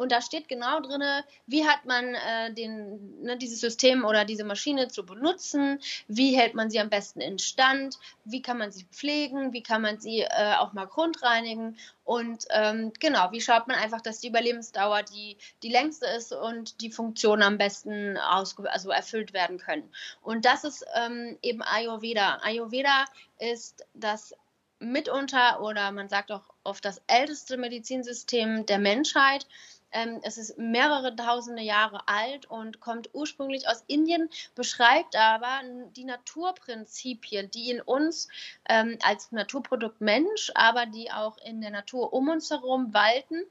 Und 0.00 0.12
da 0.12 0.22
steht 0.22 0.48
genau 0.48 0.80
drin, 0.80 1.02
wie 1.46 1.66
hat 1.66 1.84
man 1.84 2.14
äh, 2.14 2.54
den, 2.54 3.22
ne, 3.22 3.36
dieses 3.36 3.60
System 3.60 4.06
oder 4.06 4.24
diese 4.24 4.44
Maschine 4.44 4.88
zu 4.88 5.04
benutzen, 5.04 5.78
wie 6.08 6.34
hält 6.34 6.54
man 6.54 6.70
sie 6.70 6.80
am 6.80 6.88
besten 6.88 7.20
in 7.20 7.38
Stand, 7.38 7.98
wie 8.24 8.40
kann 8.40 8.56
man 8.56 8.72
sie 8.72 8.84
pflegen, 8.84 9.52
wie 9.52 9.62
kann 9.62 9.82
man 9.82 10.00
sie 10.00 10.20
äh, 10.20 10.54
auch 10.58 10.72
mal 10.72 10.86
grundreinigen 10.86 11.76
und 12.04 12.46
ähm, 12.48 12.94
genau, 12.98 13.30
wie 13.32 13.42
schaut 13.42 13.68
man 13.68 13.76
einfach, 13.76 14.00
dass 14.00 14.20
die 14.20 14.28
Überlebensdauer 14.28 15.02
die, 15.02 15.36
die 15.62 15.68
längste 15.68 16.06
ist 16.06 16.32
und 16.32 16.80
die 16.80 16.90
Funktionen 16.90 17.42
am 17.42 17.58
besten 17.58 18.16
also 18.16 18.90
erfüllt 18.90 19.34
werden 19.34 19.58
können. 19.58 19.92
Und 20.22 20.46
das 20.46 20.64
ist 20.64 20.82
ähm, 20.96 21.36
eben 21.42 21.60
Ayurveda. 21.60 22.40
Ayurveda 22.42 23.04
ist 23.38 23.84
das 23.92 24.34
mitunter 24.80 25.60
oder 25.60 25.92
man 25.92 26.08
sagt 26.08 26.32
auch 26.32 26.54
oft 26.64 26.84
das 26.84 27.00
älteste 27.06 27.56
Medizinsystem 27.56 28.66
der 28.66 28.78
Menschheit. 28.78 29.46
Ähm, 29.92 30.20
es 30.22 30.38
ist 30.38 30.58
mehrere 30.58 31.14
tausende 31.16 31.62
Jahre 31.62 32.06
alt 32.06 32.46
und 32.46 32.80
kommt 32.80 33.10
ursprünglich 33.12 33.68
aus 33.68 33.84
Indien, 33.86 34.30
beschreibt 34.54 35.16
aber 35.16 35.60
die 35.96 36.04
Naturprinzipien, 36.04 37.50
die 37.50 37.70
in 37.70 37.80
uns 37.80 38.28
ähm, 38.68 38.98
als 39.02 39.32
Naturprodukt 39.32 40.00
Mensch, 40.00 40.50
aber 40.54 40.86
die 40.86 41.10
auch 41.10 41.36
in 41.38 41.60
der 41.60 41.70
Natur 41.70 42.12
um 42.12 42.28
uns 42.28 42.50
herum 42.50 42.94
walten. 42.94 43.42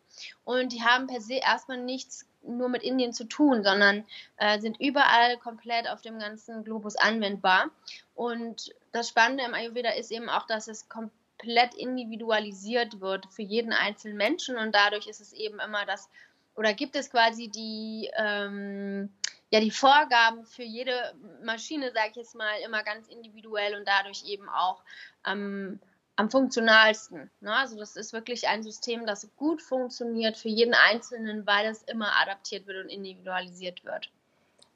Und 0.46 0.74
die 0.74 0.84
haben 0.84 1.08
per 1.08 1.22
se 1.22 1.36
erstmal 1.36 1.78
nichts 1.78 2.26
nur 2.44 2.70
mit 2.70 2.84
Indien 2.84 3.14
zu 3.14 3.26
tun, 3.26 3.64
sondern 3.64 4.06
äh, 4.38 4.60
sind 4.60 4.80
überall 4.80 5.38
komplett 5.38 5.90
auf 5.90 6.02
dem 6.02 6.20
ganzen 6.20 6.64
Globus 6.64 6.96
anwendbar. 6.96 7.70
Und 8.16 8.74
das 8.92 9.10
Spannende 9.10 9.44
im 9.44 9.54
Ayurveda 9.54 9.92
ist 9.92 10.12
eben 10.12 10.30
auch, 10.30 10.48
dass 10.48 10.68
es 10.68 10.88
komplett 10.90 11.74
individualisiert 11.76 13.02
wird 13.02 13.26
für 13.30 13.44
jeden 13.44 13.74
einzelnen 13.74 14.18
Menschen 14.18 14.58
und 14.58 14.74
dadurch 14.74 15.08
ist 15.08 15.22
es 15.22 15.34
eben 15.34 15.60
immer 15.60 15.86
das 15.86 16.10
oder 16.56 16.74
gibt 16.74 16.96
es 16.96 17.10
quasi 17.10 17.50
die, 17.50 18.10
ähm, 18.18 19.14
ja, 19.50 19.60
die 19.60 19.72
Vorgaben 19.72 20.46
für 20.46 20.64
jede 20.64 21.14
Maschine, 21.44 21.92
sage 21.92 22.10
ich 22.12 22.16
jetzt 22.18 22.36
mal, 22.36 22.60
immer 22.66 22.84
ganz 22.84 23.08
individuell 23.08 23.76
und 23.76 23.88
dadurch 23.88 24.26
eben 24.26 24.48
auch 24.50 24.84
ähm, 25.26 25.80
am 26.16 26.30
funktionalsten. 26.30 27.32
Ne? 27.40 27.56
Also 27.56 27.78
das 27.78 27.96
ist 27.96 28.12
wirklich 28.12 28.48
ein 28.48 28.62
System, 28.62 29.06
das 29.06 29.30
gut 29.38 29.62
funktioniert 29.62 30.38
für 30.38 30.50
jeden 30.50 30.74
Einzelnen, 30.74 31.48
weil 31.48 31.68
es 31.68 31.84
immer 31.84 32.12
adaptiert 32.22 32.68
wird 32.68 32.84
und 32.84 32.90
individualisiert 32.90 33.86
wird. 33.86 34.12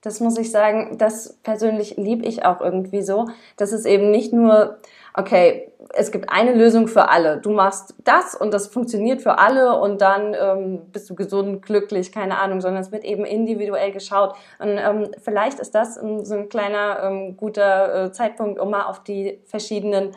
Das 0.03 0.19
muss 0.19 0.38
ich 0.38 0.51
sagen, 0.51 0.98
das 0.98 1.39
persönlich 1.43 1.95
liebe 1.95 2.25
ich 2.25 2.45
auch 2.45 2.60
irgendwie 2.60 3.01
so, 3.01 3.29
dass 3.55 3.72
es 3.72 3.86
eben 3.86 4.12
nicht 4.12 4.33
nur, 4.33 4.79
okay, 5.13 5.72
es 5.93 6.12
gibt 6.12 6.29
eine 6.29 6.53
Lösung 6.53 6.89
für 6.89 7.07
alle. 7.07 7.38
Du 7.38 7.51
machst 7.51 7.95
das 8.03 8.36
und 8.36 8.53
das 8.53 8.67
funktioniert 8.67 9.22
für 9.22 9.39
alle 9.39 9.79
und 9.79 10.01
dann 10.01 10.36
ähm, 10.38 10.81
bist 10.91 11.10
du 11.10 11.15
gesund, 11.15 11.62
glücklich, 11.62 12.12
keine 12.12 12.38
Ahnung, 12.39 12.60
sondern 12.60 12.81
es 12.81 12.91
wird 12.91 13.05
eben 13.05 13.24
individuell 13.24 13.93
geschaut. 13.93 14.36
Und 14.60 14.77
ähm, 14.77 15.12
vielleicht 15.22 15.60
ist 15.60 15.74
das 15.74 15.95
so 15.95 16.36
ein 16.36 16.50
kleiner 16.50 17.03
ähm, 17.03 17.38
guter 17.38 18.05
äh, 18.05 18.12
Zeitpunkt, 18.12 18.60
um 18.60 18.72
mal 18.72 18.83
auf 18.83 19.03
die 19.03 19.39
verschiedenen 19.45 20.12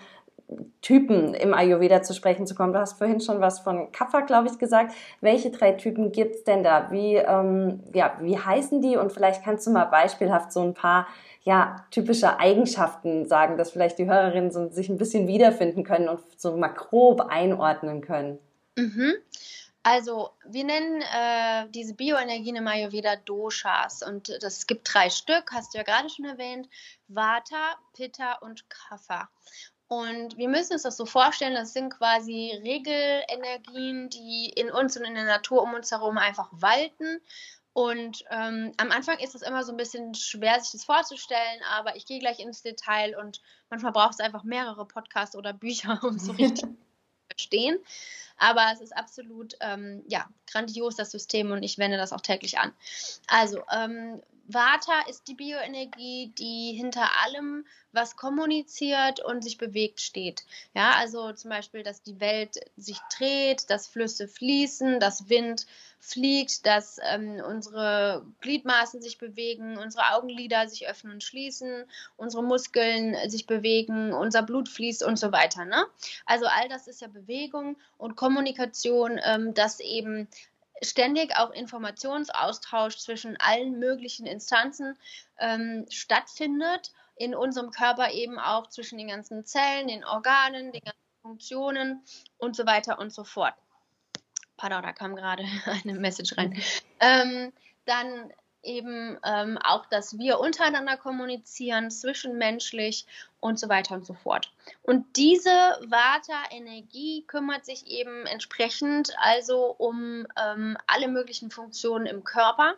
Typen 0.81 1.35
im 1.35 1.55
Ayurveda 1.55 2.03
zu 2.03 2.15
sprechen 2.15 2.47
zu 2.47 2.55
kommen. 2.55 2.73
Du 2.73 2.79
hast 2.79 2.99
vorhin 2.99 3.21
schon 3.21 3.41
was 3.41 3.59
von 3.59 3.91
Kapha, 3.91 4.21
glaube 4.21 4.49
ich, 4.49 4.59
gesagt. 4.59 4.95
Welche 5.21 5.51
drei 5.51 5.73
Typen 5.73 6.13
gibt's 6.13 6.45
denn 6.45 6.63
da? 6.63 6.91
Wie, 6.91 7.17
ähm, 7.17 7.83
ja, 7.93 8.17
wie 8.21 8.39
heißen 8.39 8.81
die? 8.81 8.97
Und 8.97 9.13
vielleicht 9.13 9.43
kannst 9.43 9.67
du 9.67 9.71
mal 9.71 9.87
beispielhaft 9.87 10.53
so 10.53 10.63
ein 10.63 10.75
paar 10.75 11.09
ja, 11.43 11.87
typische 11.91 12.39
Eigenschaften 12.39 13.27
sagen, 13.27 13.57
dass 13.57 13.71
vielleicht 13.71 13.99
die 13.99 14.07
Hörerinnen 14.07 14.51
so, 14.51 14.69
sich 14.69 14.89
ein 14.89 14.99
bisschen 14.99 15.29
wiederfinden 15.29 15.85
können 15.85 16.09
und 16.09 16.21
so 16.37 16.57
mal 16.57 16.69
grob 16.69 17.21
einordnen 17.21 18.01
können. 18.01 18.39
Mhm. 18.77 19.15
Also, 19.85 20.31
wir 20.45 20.65
nennen 20.65 21.01
äh, 21.01 21.71
diese 21.71 21.95
Bioenergien 21.95 22.57
im 22.57 22.67
Ayurveda 22.67 23.15
Doshas 23.15 24.03
und 24.03 24.37
das 24.43 24.67
gibt 24.67 24.93
drei 24.93 25.11
Stück, 25.11 25.53
hast 25.53 25.73
du 25.73 25.79
ja 25.79 25.85
gerade 25.85 26.11
schon 26.11 26.25
erwähnt: 26.25 26.69
Vata, 27.07 27.77
Pitta 27.95 28.39
und 28.41 28.69
Kapha. 28.69 29.29
Und 29.89 30.37
wir 30.37 30.49
müssen 30.49 30.73
uns 30.73 30.83
das 30.83 30.97
so 30.97 31.07
vorstellen, 31.07 31.55
das 31.55 31.73
sind 31.73 31.91
quasi 31.91 32.59
Regelenergien, 32.63 34.09
die 34.11 34.53
in 34.57 34.71
uns 34.71 34.97
und 34.97 35.05
in 35.05 35.15
der 35.15 35.25
Natur 35.25 35.63
um 35.63 35.75
uns 35.75 35.93
herum 35.93 36.19
einfach 36.19 36.49
walten. 36.51 37.21
Und 37.73 38.25
ähm, 38.31 38.73
am 38.79 38.91
Anfang 38.91 39.19
ist 39.19 39.35
es 39.35 39.43
immer 39.43 39.63
so 39.63 39.73
ein 39.73 39.77
bisschen 39.77 40.15
schwer, 40.15 40.59
sich 40.61 40.73
das 40.73 40.85
vorzustellen, 40.85 41.61
aber 41.71 41.95
ich 41.95 42.07
gehe 42.07 42.19
gleich 42.19 42.41
ins 42.41 42.63
Detail 42.63 43.17
und 43.19 43.43
manchmal 43.69 43.93
braucht 43.93 44.15
es 44.15 44.21
einfach 44.21 44.45
mehrere 44.45 44.87
Podcasts 44.87 45.37
oder 45.37 45.53
Bücher, 45.53 46.01
um 46.03 46.19
so 46.19 46.33
richtig 46.33 46.63
zu 46.63 46.77
verstehen. 47.29 47.79
Aber 48.39 48.71
es 48.73 48.81
ist 48.81 48.97
absolut 48.97 49.55
ähm, 49.61 50.03
ja, 50.09 50.27
grandios, 50.51 50.97
das 50.97 51.11
System, 51.11 51.53
und 51.53 51.63
ich 51.63 51.79
wende 51.79 51.97
das 51.97 52.13
auch 52.13 52.21
täglich 52.23 52.59
an. 52.59 52.73
Also, 53.29 53.63
ähm, 53.71 54.23
Vata 54.49 55.09
ist 55.09 55.27
die 55.29 55.35
Bioenergie, 55.35 56.33
die 56.39 56.73
hinter 56.77 57.09
allem, 57.25 57.67
was 57.93 58.17
kommuniziert 58.17 59.21
und 59.25 59.43
sich 59.43 59.59
bewegt, 59.59 60.01
steht. 60.01 60.45
Ja, 60.75 60.93
also 60.99 61.33
zum 61.33 61.51
Beispiel, 61.51 61.83
dass 61.83 62.03
die 62.03 62.21
Welt 62.21 62.59
sich 62.77 62.99
dreht, 63.17 63.71
dass 63.71 63.87
Flüsse 63.87 64.29
fließen, 64.29 65.01
dass 65.01 65.29
Wind 65.29 65.67
fliegt, 65.99 66.67
dass 66.67 66.99
ähm, 67.11 67.43
unsere 67.47 68.25
Gliedmaßen 68.41 69.03
sich 69.03 69.19
bewegen, 69.19 69.79
unsere 69.79 70.13
Augenlider 70.15 70.69
sich 70.69 70.89
öffnen 70.89 71.15
und 71.15 71.25
schließen, 71.25 71.85
unsere 72.17 72.45
Muskeln 72.45 73.17
sich 73.29 73.47
bewegen, 73.47 74.13
unser 74.13 74.43
Blut 74.43 74.69
fließt 74.69 75.03
und 75.03 75.19
so 75.19 75.33
weiter. 75.33 75.65
Ne? 75.65 75.85
Also 76.27 76.47
all 76.47 76.69
das 76.69 76.87
ist 76.87 77.01
ja 77.01 77.09
Bewegung 77.09 77.77
und 77.99 78.15
Kommunikation, 78.15 79.19
ähm, 79.25 79.55
das 79.55 79.81
eben 79.81 80.29
ständig 80.83 81.37
auch 81.37 81.51
Informationsaustausch 81.51 82.97
zwischen 82.99 83.37
allen 83.39 83.79
möglichen 83.79 84.27
Instanzen 84.27 84.99
ähm, 85.39 85.87
stattfindet, 85.91 86.93
in 87.17 87.35
unserem 87.35 87.71
Körper 87.71 88.11
eben 88.13 88.39
auch 88.39 88.69
zwischen 88.69 88.99
den 88.99 89.09
ganzen 89.09 89.45
Zellen, 89.45 89.89
den 89.89 90.05
Organen, 90.05 90.73
den 90.73 90.83
ganzen 90.83 91.01
Funktionen 91.23 92.05
und 92.39 92.55
so 92.55 92.67
weiter 92.67 92.99
und 92.99 93.13
so 93.13 93.25
fort. 93.25 93.55
Pardon, 94.57 94.83
da 94.83 94.93
kam 94.93 95.17
gerade 95.17 95.45
eine 95.67 95.95
Message 95.95 96.37
rein. 96.37 96.61
Ähm, 97.01 97.53
dann 97.85 98.33
eben 98.67 99.19
ähm, 99.25 99.59
auch, 99.63 99.87
dass 99.87 100.19
wir 100.19 100.41
untereinander 100.41 100.97
kommunizieren, 100.97 101.91
zwischenmenschlich 101.91 103.07
und 103.41 103.59
so 103.59 103.69
weiter 103.69 103.95
und 103.95 104.05
so 104.05 104.15
fort. 104.15 104.51
Und 104.83 105.17
diese 105.17 105.51
Vata-Energie 105.87 107.25
kümmert 107.27 107.65
sich 107.65 107.87
eben 107.87 108.27
entsprechend 108.27 109.13
also 109.19 109.75
um 109.79 110.27
ähm, 110.37 110.77
alle 110.87 111.09
möglichen 111.09 111.51
Funktionen 111.51 112.07
im 112.07 112.25
Körper. 112.25 112.75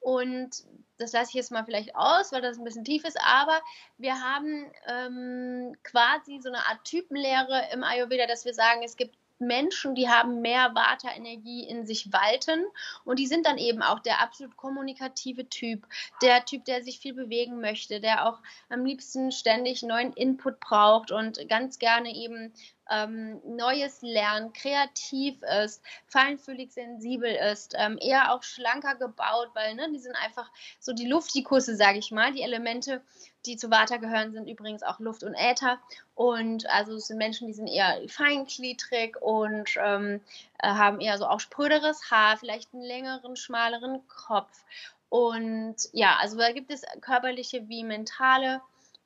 Und 0.00 0.64
das 0.98 1.12
lasse 1.12 1.30
ich 1.30 1.34
jetzt 1.34 1.50
mal 1.50 1.64
vielleicht 1.64 1.94
aus, 1.94 2.32
weil 2.32 2.40
das 2.40 2.58
ein 2.58 2.64
bisschen 2.64 2.84
tief 2.84 3.04
ist, 3.04 3.18
aber 3.20 3.60
wir 3.98 4.20
haben 4.20 4.70
ähm, 4.86 5.76
quasi 5.82 6.38
so 6.40 6.48
eine 6.48 6.66
Art 6.66 6.84
Typenlehre 6.84 7.68
im 7.72 7.84
Ayurveda, 7.84 8.26
dass 8.26 8.44
wir 8.44 8.54
sagen, 8.54 8.82
es 8.82 8.96
gibt 8.96 9.16
Menschen, 9.38 9.94
die 9.94 10.08
haben 10.08 10.40
mehr 10.40 10.74
Vata-Energie 10.74 11.64
in 11.64 11.86
sich 11.86 12.12
walten 12.12 12.64
und 13.04 13.18
die 13.18 13.26
sind 13.26 13.46
dann 13.46 13.58
eben 13.58 13.82
auch 13.82 14.00
der 14.00 14.20
absolut 14.20 14.56
kommunikative 14.56 15.48
Typ, 15.48 15.86
der 16.22 16.44
Typ, 16.44 16.64
der 16.64 16.82
sich 16.82 16.98
viel 16.98 17.14
bewegen 17.14 17.60
möchte, 17.60 18.00
der 18.00 18.26
auch 18.26 18.40
am 18.68 18.84
liebsten 18.84 19.32
ständig 19.32 19.82
neuen 19.82 20.12
Input 20.12 20.60
braucht 20.60 21.10
und 21.10 21.48
ganz 21.48 21.78
gerne 21.78 22.14
eben 22.14 22.52
ähm, 22.90 23.40
Neues 23.44 24.02
lernt, 24.02 24.54
kreativ 24.54 25.42
ist, 25.64 25.82
feinfühlig 26.06 26.72
sensibel 26.72 27.30
ist, 27.30 27.74
ähm, 27.76 27.98
eher 28.00 28.32
auch 28.32 28.42
schlanker 28.42 28.94
gebaut, 28.94 29.50
weil 29.54 29.74
ne, 29.74 29.90
die 29.92 29.98
sind 29.98 30.16
einfach 30.16 30.50
so 30.80 30.92
die 30.92 31.06
Luftikusse, 31.06 31.76
sage 31.76 31.98
ich 31.98 32.10
mal, 32.10 32.32
die 32.32 32.42
Elemente, 32.42 33.02
die 33.44 33.56
zu 33.56 33.70
Vata 33.70 33.96
gehören, 33.96 34.32
sind 34.32 34.48
übrigens 34.48 34.82
auch 34.82 34.98
Luft 34.98 35.22
und 35.22 35.34
Äther. 35.34 35.78
Und 36.14 36.68
also 36.68 36.94
es 36.94 37.06
sind 37.08 37.18
Menschen, 37.18 37.46
die 37.46 37.54
sind 37.54 37.68
eher 37.68 38.00
feingliedrig 38.08 39.16
und 39.20 39.70
ähm, 39.78 40.20
äh, 40.58 40.68
haben 40.68 41.00
eher 41.00 41.18
so 41.18 41.26
auch 41.26 41.40
spröderes 41.40 42.10
Haar, 42.10 42.36
vielleicht 42.36 42.72
einen 42.72 42.82
längeren, 42.82 43.36
schmaleren 43.36 44.06
Kopf. 44.08 44.64
Und 45.08 45.76
ja, 45.92 46.16
also 46.20 46.36
da 46.36 46.52
gibt 46.52 46.70
es 46.70 46.82
körperliche 47.00 47.68
wie 47.68 47.84
mentale 47.84 48.60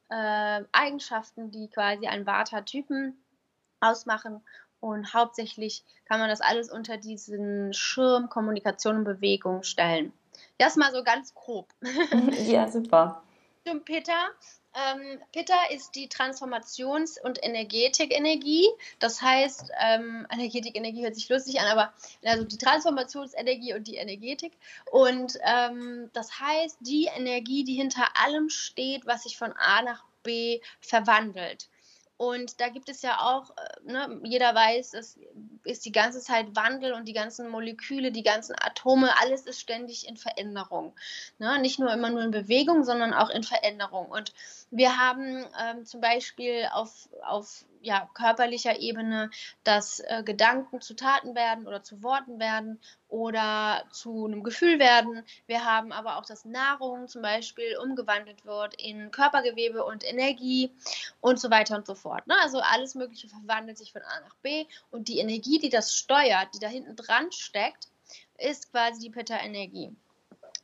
äh, 0.09 0.63
Eigenschaften, 0.73 1.51
die 1.51 1.69
quasi 1.69 2.07
einen 2.07 2.27
Vata-Typen 2.27 3.17
ausmachen. 3.81 4.41
Und 4.81 5.13
hauptsächlich 5.13 5.85
kann 6.07 6.21
man 6.21 6.31
das 6.31 6.41
alles 6.41 6.71
unter 6.71 6.97
diesen 6.97 7.75
Schirm 7.75 8.29
Kommunikation 8.29 8.97
und 8.97 9.05
Bewegung 9.05 9.63
stellen. 9.63 10.13
Das 10.59 10.77
mal 10.77 10.93
so 10.93 11.05
ganz 11.05 11.35
grob. 11.35 11.69
ja, 12.47 12.69
super. 12.69 13.23
Zum 13.67 13.85
Peter. 13.85 14.31
Ähm, 14.73 15.21
Pitta 15.33 15.57
ist 15.71 15.97
die 15.97 16.09
Transformations- 16.09 17.21
und 17.21 17.43
Energetikenergie. 17.43 18.69
Das 19.01 19.21
heißt, 19.21 19.73
ähm, 19.81 20.27
Energetikenergie 20.31 21.03
hört 21.03 21.17
sich 21.17 21.29
lustig 21.29 21.61
an, 21.61 21.67
aber 21.67 21.93
also 22.25 22.45
die 22.45 22.57
Transformationsenergie 22.57 23.75
und 23.75 23.89
die 23.89 23.97
Energetik. 23.97 24.53
Und 24.91 25.39
ähm, 25.43 26.11
das 26.13 26.39
heißt, 26.39 26.79
die 26.81 27.07
Energie, 27.07 27.65
die 27.65 27.75
hinter 27.75 28.05
allem 28.23 28.49
steht, 28.49 29.07
was 29.07 29.25
sich 29.25 29.37
von 29.37 29.53
A 29.53 29.83
nach 29.83 30.05
B 30.23 30.61
verwandelt. 30.81 31.69
Und 32.21 32.61
da 32.61 32.69
gibt 32.69 32.91
es 32.91 33.01
ja 33.01 33.19
auch, 33.19 33.49
äh, 33.57 33.93
ne, 33.93 34.21
jeder 34.25 34.55
weiß, 34.55 34.93
es 34.93 35.19
ist 35.65 35.87
die 35.87 35.91
ganze 35.91 36.21
Zeit 36.21 36.55
Wandel 36.55 36.93
und 36.93 37.09
die 37.09 37.15
ganzen 37.15 37.49
Moleküle, 37.49 38.13
die 38.13 38.23
ganzen 38.23 38.55
Atome, 38.61 39.19
alles 39.23 39.47
ist 39.47 39.59
ständig 39.59 40.07
in 40.07 40.19
Veränderung. 40.19 40.95
Ne? 41.39 41.59
Nicht 41.61 41.79
nur 41.79 41.91
immer 41.91 42.11
nur 42.11 42.21
in 42.21 42.31
Bewegung, 42.31 42.85
sondern 42.85 43.15
auch 43.15 43.31
in 43.31 43.43
Veränderung. 43.43 44.11
Und 44.11 44.35
wir 44.71 44.99
haben 44.99 45.47
ähm, 45.59 45.87
zum 45.87 46.03
Beispiel 46.03 46.69
auf, 46.75 47.09
auf 47.23 47.65
ja, 47.81 48.09
körperlicher 48.15 48.79
Ebene, 48.79 49.31
dass 49.65 50.01
äh, 50.01 50.23
Gedanken 50.25 50.81
zu 50.81 50.95
Taten 50.95 51.35
werden 51.35 51.67
oder 51.67 51.83
zu 51.83 52.03
Worten 52.03 52.39
werden 52.39 52.81
oder 53.09 53.85
zu 53.91 54.27
einem 54.27 54.43
Gefühl 54.43 54.79
werden. 54.79 55.23
Wir 55.47 55.65
haben 55.65 55.93
aber 55.93 56.19
auch, 56.19 56.25
dass 56.25 56.45
Nahrung 56.45 57.09
zum 57.09 57.23
Beispiel 57.23 57.77
umgewandelt 57.79 58.45
wird 58.45 58.81
in 58.81 59.11
Körpergewebe 59.11 59.85
und 59.85 60.05
Energie 60.05 60.73
und 61.21 61.41
so 61.41 61.51
weiter 61.51 61.77
und 61.77 61.87
so 61.87 61.95
fort. 61.95 62.27
Ne? 62.27 62.35
Also 62.43 62.61
alles 62.61 62.95
Mögliche 62.95 63.29
verwandelt 63.29 63.79
sich 63.79 63.93
von 63.93 64.03
A 64.03 64.21
nach 64.21 64.37
B 64.43 64.67
und 64.91 65.09
die 65.09 65.19
Energie, 65.19 65.59
die 65.59 65.71
das 65.71 65.95
steuert, 65.95 66.55
die 66.55 66.61
da 66.61 66.69
hinten 66.69 66.97
dran 66.97 67.33
steckt, 67.33 67.89
ist 68.39 68.71
quasi 68.71 69.01
die 69.01 69.11
Pitta-Energie. 69.11 69.95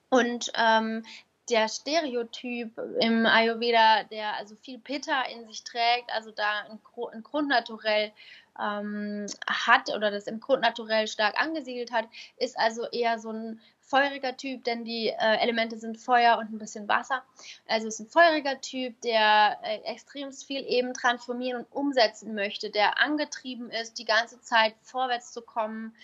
Und 0.09 0.53
ähm, 0.55 1.05
der 1.49 1.69
Stereotyp 1.69 2.79
im 3.01 3.27
Ayurveda, 3.27 4.05
der 4.05 4.35
also 4.35 4.57
viel 4.57 4.79
Pitta 4.79 5.23
in 5.23 5.47
sich 5.47 5.63
trägt, 5.63 6.11
also 6.13 6.31
da 6.31 6.65
ein, 6.71 6.81
ein 7.13 7.23
Grundnaturell 7.23 8.13
ähm, 8.59 9.27
hat 9.47 9.95
oder 9.95 10.11
das 10.11 10.27
im 10.27 10.41
Grundnaturell 10.41 11.07
stark 11.07 11.39
angesiedelt 11.41 11.93
hat, 11.93 12.07
ist 12.39 12.59
also 12.59 12.87
eher 12.91 13.19
so 13.19 13.31
ein 13.31 13.61
feuriger 13.81 14.37
Typ, 14.37 14.65
denn 14.65 14.85
die 14.85 15.09
äh, 15.09 15.37
Elemente 15.41 15.79
sind 15.79 15.99
Feuer 15.99 16.39
und 16.39 16.53
ein 16.53 16.59
bisschen 16.59 16.89
Wasser. 16.89 17.23
Also 17.69 17.87
ist 17.87 18.01
ein 18.01 18.09
feuriger 18.09 18.61
Typ, 18.61 19.01
der 19.03 19.59
äh, 19.63 19.79
extrem 19.85 20.33
viel 20.33 20.65
eben 20.67 20.93
transformieren 20.93 21.61
und 21.61 21.73
umsetzen 21.73 22.35
möchte, 22.35 22.71
der 22.71 23.01
angetrieben 23.01 23.71
ist, 23.71 23.99
die 23.99 24.05
ganze 24.05 24.41
Zeit 24.41 24.75
vorwärts 24.83 25.33
zu 25.33 25.41
kommen, 25.41 25.95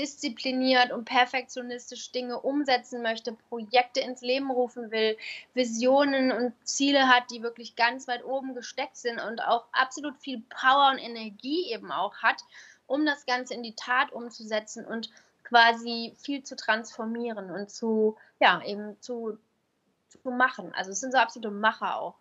diszipliniert 0.00 0.92
und 0.92 1.04
perfektionistisch 1.04 2.10
Dinge 2.10 2.40
umsetzen 2.40 3.02
möchte, 3.02 3.34
Projekte 3.50 4.00
ins 4.00 4.22
Leben 4.22 4.50
rufen 4.50 4.90
will, 4.90 5.18
Visionen 5.52 6.32
und 6.32 6.54
Ziele 6.66 7.06
hat, 7.06 7.30
die 7.30 7.42
wirklich 7.42 7.76
ganz 7.76 8.08
weit 8.08 8.24
oben 8.24 8.54
gesteckt 8.54 8.96
sind 8.96 9.20
und 9.20 9.42
auch 9.42 9.66
absolut 9.72 10.16
viel 10.16 10.42
Power 10.48 10.92
und 10.92 10.98
Energie 10.98 11.70
eben 11.70 11.92
auch 11.92 12.16
hat, 12.16 12.42
um 12.86 13.04
das 13.04 13.26
Ganze 13.26 13.52
in 13.52 13.62
die 13.62 13.74
Tat 13.74 14.10
umzusetzen 14.10 14.86
und 14.86 15.10
quasi 15.44 16.14
viel 16.16 16.42
zu 16.42 16.56
transformieren 16.56 17.50
und 17.50 17.70
zu, 17.70 18.16
ja, 18.40 18.62
eben 18.64 18.96
zu, 19.02 19.36
zu 20.08 20.30
machen. 20.30 20.72
Also 20.74 20.92
es 20.92 21.00
sind 21.00 21.12
so 21.12 21.18
absolute 21.18 21.50
Macher 21.50 22.00
auch. 22.00 22.14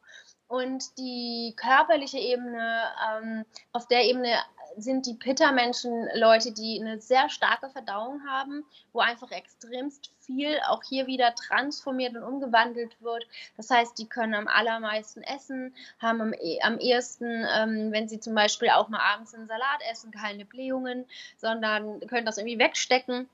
Und 0.49 0.97
die 0.97 1.53
körperliche 1.55 2.17
Ebene, 2.17 2.83
ähm, 3.07 3.45
auf 3.71 3.87
der 3.87 4.03
Ebene 4.05 4.35
sind 4.77 5.05
die 5.05 5.13
Pitta-Menschen 5.13 6.07
Leute, 6.15 6.51
die 6.51 6.79
eine 6.79 6.99
sehr 6.99 7.29
starke 7.29 7.69
Verdauung 7.69 8.21
haben, 8.27 8.63
wo 8.93 8.99
einfach 8.99 9.31
extremst 9.31 10.11
viel 10.19 10.59
auch 10.67 10.83
hier 10.83 11.07
wieder 11.07 11.33
transformiert 11.35 12.15
und 12.15 12.23
umgewandelt 12.23 12.95
wird. 13.01 13.25
Das 13.57 13.69
heißt, 13.69 13.97
die 13.97 14.07
können 14.07 14.35
am 14.35 14.47
allermeisten 14.47 15.21
essen, 15.23 15.73
haben 15.99 16.21
am, 16.21 16.33
e 16.33 16.59
am 16.61 16.77
ehesten, 16.79 17.45
ähm, 17.55 17.91
wenn 17.91 18.07
sie 18.07 18.19
zum 18.19 18.35
Beispiel 18.35 18.69
auch 18.69 18.89
mal 18.89 19.01
abends 19.01 19.33
einen 19.33 19.47
Salat 19.47 19.81
essen, 19.91 20.11
keine 20.11 20.45
Blähungen, 20.45 21.05
sondern 21.37 21.99
können 22.07 22.25
das 22.25 22.37
irgendwie 22.37 22.59
wegstecken. 22.59 23.27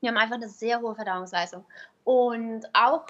Die 0.00 0.08
haben 0.08 0.16
einfach 0.16 0.36
eine 0.36 0.48
sehr 0.48 0.80
hohe 0.80 0.94
Verdauungsleistung. 0.94 1.64
Und 2.04 2.66
auch 2.72 3.06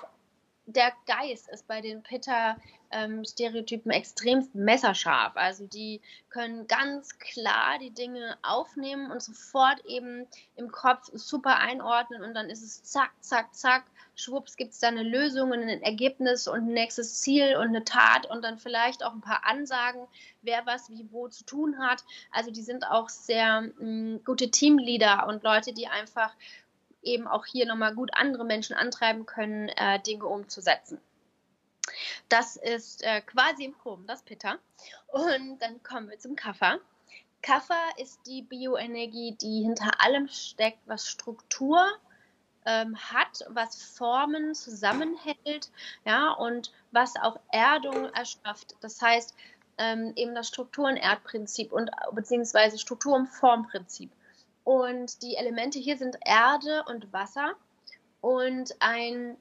der 0.69 0.93
Geist 1.07 1.49
ist 1.49 1.67
bei 1.67 1.81
den 1.81 2.03
Pitta-Stereotypen 2.03 3.91
ähm, 3.91 3.99
extrem 3.99 4.47
messerscharf. 4.53 5.35
Also 5.35 5.67
die 5.67 6.03
können 6.29 6.67
ganz 6.67 7.19
klar 7.19 7.79
die 7.81 7.91
Dinge 7.91 8.37
aufnehmen 8.43 9.11
und 9.11 9.23
sofort 9.23 9.83
eben 9.87 10.27
im 10.57 10.71
Kopf 10.71 11.09
super 11.15 11.57
einordnen 11.57 12.23
und 12.23 12.35
dann 12.35 12.51
ist 12.51 12.63
es 12.63 12.83
zack, 12.83 13.13
zack, 13.21 13.55
zack. 13.55 13.85
Schwupps 14.15 14.57
gibt 14.57 14.73
es 14.73 14.81
da 14.81 14.89
eine 14.89 15.05
Lösung 15.05 15.53
und 15.53 15.63
ein 15.63 15.83
Ergebnis 15.83 16.49
und 16.49 16.59
ein 16.59 16.75
nächstes 16.75 17.21
Ziel 17.21 17.57
und 17.57 17.69
eine 17.69 17.85
Tat 17.85 18.27
und 18.27 18.43
dann 18.43 18.59
vielleicht 18.59 19.05
auch 19.05 19.13
ein 19.13 19.21
paar 19.23 19.47
Ansagen, 19.47 20.07
wer 20.43 20.67
was 20.67 20.91
wie 20.91 21.07
wo 21.13 21.29
zu 21.29 21.45
tun 21.45 21.79
hat. 21.79 22.05
Also 22.31 22.51
die 22.51 22.63
sind 22.63 22.85
auch 22.85 23.09
sehr 23.09 23.63
mh, 23.63 23.71
mm, 23.79 24.25
gute 24.25 24.51
Teamleader 24.51 25.27
und 25.29 25.45
Leute, 25.45 25.73
die 25.73 25.87
einfach 25.87 26.35
eben 27.03 27.27
auch 27.27 27.47
hier 27.47 27.67
nochmal 27.67 27.95
gut 27.95 28.11
andere 28.15 28.45
Menschen 28.45 28.75
antreiben 28.75 29.27
können, 29.27 29.69
äh, 29.71 30.01
Dinge 30.01 30.27
umzusetzen. 30.27 31.01
Das 32.29 32.57
ist 32.57 33.03
äh, 33.03 33.21
quasi 33.23 33.65
im 33.65 33.75
Proben, 33.75 34.07
das 34.07 34.23
Pitta. 34.23 34.59
Und 35.09 35.59
dann 35.61 35.83
kommen 35.83 36.11
wir 36.11 36.19
zum 36.19 36.37
Kaffer. 36.37 36.79
Kaffer 37.43 37.81
ist 37.97 38.27
die 38.27 38.43
Bioenergie, 38.43 39.37
die 39.41 39.63
hinter 39.63 40.03
allem 40.03 40.29
steckt, 40.29 40.81
was 40.87 41.09
Struktur 41.09 41.87
ähm, 42.67 42.97
hat, 42.97 43.45
was 43.49 43.83
Formen 43.83 44.55
zusammenhält, 44.55 45.71
ja, 46.05 46.33
und 46.33 46.73
was 46.91 47.15
auch 47.17 47.39
Erdung 47.53 48.07
erschafft. 48.13 48.77
Das 48.81 49.01
heißt, 49.01 49.35
ähm, 49.79 50.13
eben 50.17 50.35
das 50.35 50.49
Struktur- 50.49 50.89
und 50.89 50.97
Erdprinzip 50.97 51.73
und 51.73 51.91
beziehungsweise 52.13 52.79
Struktur- 52.79 53.15
und 53.15 53.29
Formprinzip. 53.29 54.11
Und 54.69 55.23
die 55.23 55.35
Elemente 55.37 55.79
hier 55.79 55.97
sind 55.97 56.19
Erde 56.27 56.85
und 56.91 57.11
Wasser. 57.11 57.55
Und 58.21 58.77
ein, 58.81 59.39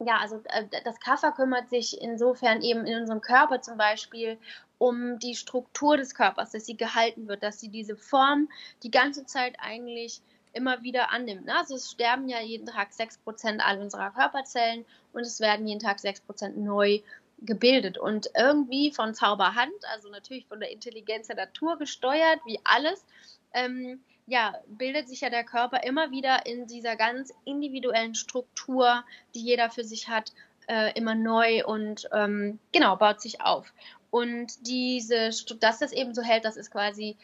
ja, 0.00 0.18
also 0.18 0.42
äh, 0.50 0.66
das 0.84 1.00
Kaffer 1.00 1.32
kümmert 1.32 1.70
sich 1.70 1.98
insofern 1.98 2.60
eben 2.60 2.84
in 2.84 3.00
unserem 3.00 3.22
Körper 3.22 3.62
zum 3.62 3.78
Beispiel 3.78 4.36
um 4.76 5.18
die 5.18 5.34
Struktur 5.34 5.96
des 5.96 6.14
Körpers, 6.14 6.50
dass 6.50 6.66
sie 6.66 6.76
gehalten 6.76 7.26
wird, 7.26 7.42
dass 7.42 7.58
sie 7.58 7.70
diese 7.70 7.96
Form 7.96 8.50
die 8.82 8.90
ganze 8.90 9.24
Zeit 9.24 9.56
eigentlich 9.58 10.20
immer 10.52 10.82
wieder 10.82 11.10
annimmt. 11.10 11.46
Ne? 11.46 11.56
Also 11.56 11.76
es 11.76 11.90
sterben 11.90 12.28
ja 12.28 12.42
jeden 12.42 12.66
Tag 12.66 12.90
6% 12.90 13.60
all 13.60 13.80
unserer 13.80 14.10
Körperzellen 14.10 14.84
und 15.14 15.22
es 15.22 15.40
werden 15.40 15.66
jeden 15.66 15.80
Tag 15.80 15.96
6% 15.96 16.50
neu 16.58 17.00
gebildet 17.38 17.96
und 17.96 18.30
irgendwie 18.36 18.92
von 18.92 19.14
Zauberhand, 19.14 19.72
also 19.90 20.10
natürlich 20.10 20.46
von 20.46 20.60
der 20.60 20.70
Intelligenz 20.70 21.28
der 21.28 21.36
Natur 21.36 21.78
gesteuert, 21.78 22.40
wie 22.44 22.60
alles, 22.62 23.04
ähm, 23.54 24.02
ja, 24.26 24.54
bildet 24.66 25.08
sich 25.08 25.20
ja 25.20 25.30
der 25.30 25.44
Körper 25.44 25.82
immer 25.82 26.10
wieder 26.10 26.46
in 26.46 26.66
dieser 26.66 26.96
ganz 26.96 27.32
individuellen 27.44 28.14
Struktur, 28.14 29.04
die 29.34 29.42
jeder 29.42 29.70
für 29.70 29.84
sich 29.84 30.08
hat, 30.08 30.32
äh, 30.68 30.96
immer 30.96 31.14
neu 31.14 31.64
und 31.66 32.08
ähm, 32.12 32.58
genau, 32.72 32.96
baut 32.96 33.20
sich 33.20 33.40
auf. 33.40 33.72
Und 34.10 34.66
diese, 34.66 35.30
dass 35.58 35.78
das 35.78 35.92
eben 35.92 36.14
so 36.14 36.22
hält, 36.22 36.44
das 36.44 36.56
ist 36.56 36.70
quasi 36.70 37.16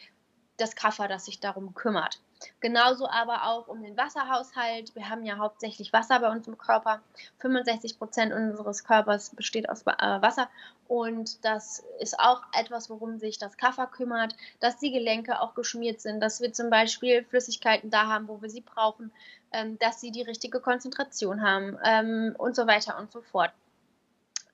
das 0.57 0.75
Kaffer, 0.75 1.07
das 1.07 1.25
sich 1.25 1.39
darum 1.39 1.73
kümmert. 1.73 2.19
Genauso 2.61 3.07
aber 3.07 3.45
auch 3.45 3.67
um 3.67 3.83
den 3.83 3.97
Wasserhaushalt. 3.97 4.95
Wir 4.95 5.09
haben 5.09 5.25
ja 5.25 5.37
hauptsächlich 5.37 5.91
Wasser 5.91 6.19
bei 6.19 6.31
uns 6.31 6.47
im 6.47 6.57
Körper. 6.57 7.01
65 7.39 7.97
Prozent 7.97 8.33
unseres 8.33 8.83
Körpers 8.83 9.31
besteht 9.31 9.69
aus 9.69 9.83
äh, 9.83 10.21
Wasser. 10.21 10.49
Und 10.87 11.43
das 11.45 11.83
ist 11.99 12.19
auch 12.19 12.41
etwas, 12.53 12.89
worum 12.89 13.19
sich 13.19 13.37
das 13.37 13.57
Kaffer 13.57 13.87
kümmert, 13.87 14.35
dass 14.59 14.77
die 14.77 14.91
Gelenke 14.91 15.39
auch 15.41 15.53
geschmiert 15.53 16.01
sind, 16.01 16.21
dass 16.21 16.41
wir 16.41 16.53
zum 16.53 16.69
Beispiel 16.69 17.23
Flüssigkeiten 17.23 17.89
da 17.89 18.07
haben, 18.07 18.27
wo 18.27 18.41
wir 18.41 18.49
sie 18.49 18.61
brauchen, 18.61 19.11
ähm, 19.51 19.77
dass 19.79 20.01
sie 20.01 20.11
die 20.11 20.23
richtige 20.23 20.59
Konzentration 20.59 21.41
haben 21.41 21.77
ähm, 21.83 22.35
und 22.37 22.55
so 22.55 22.67
weiter 22.67 22.97
und 22.97 23.11
so 23.11 23.21
fort. 23.21 23.51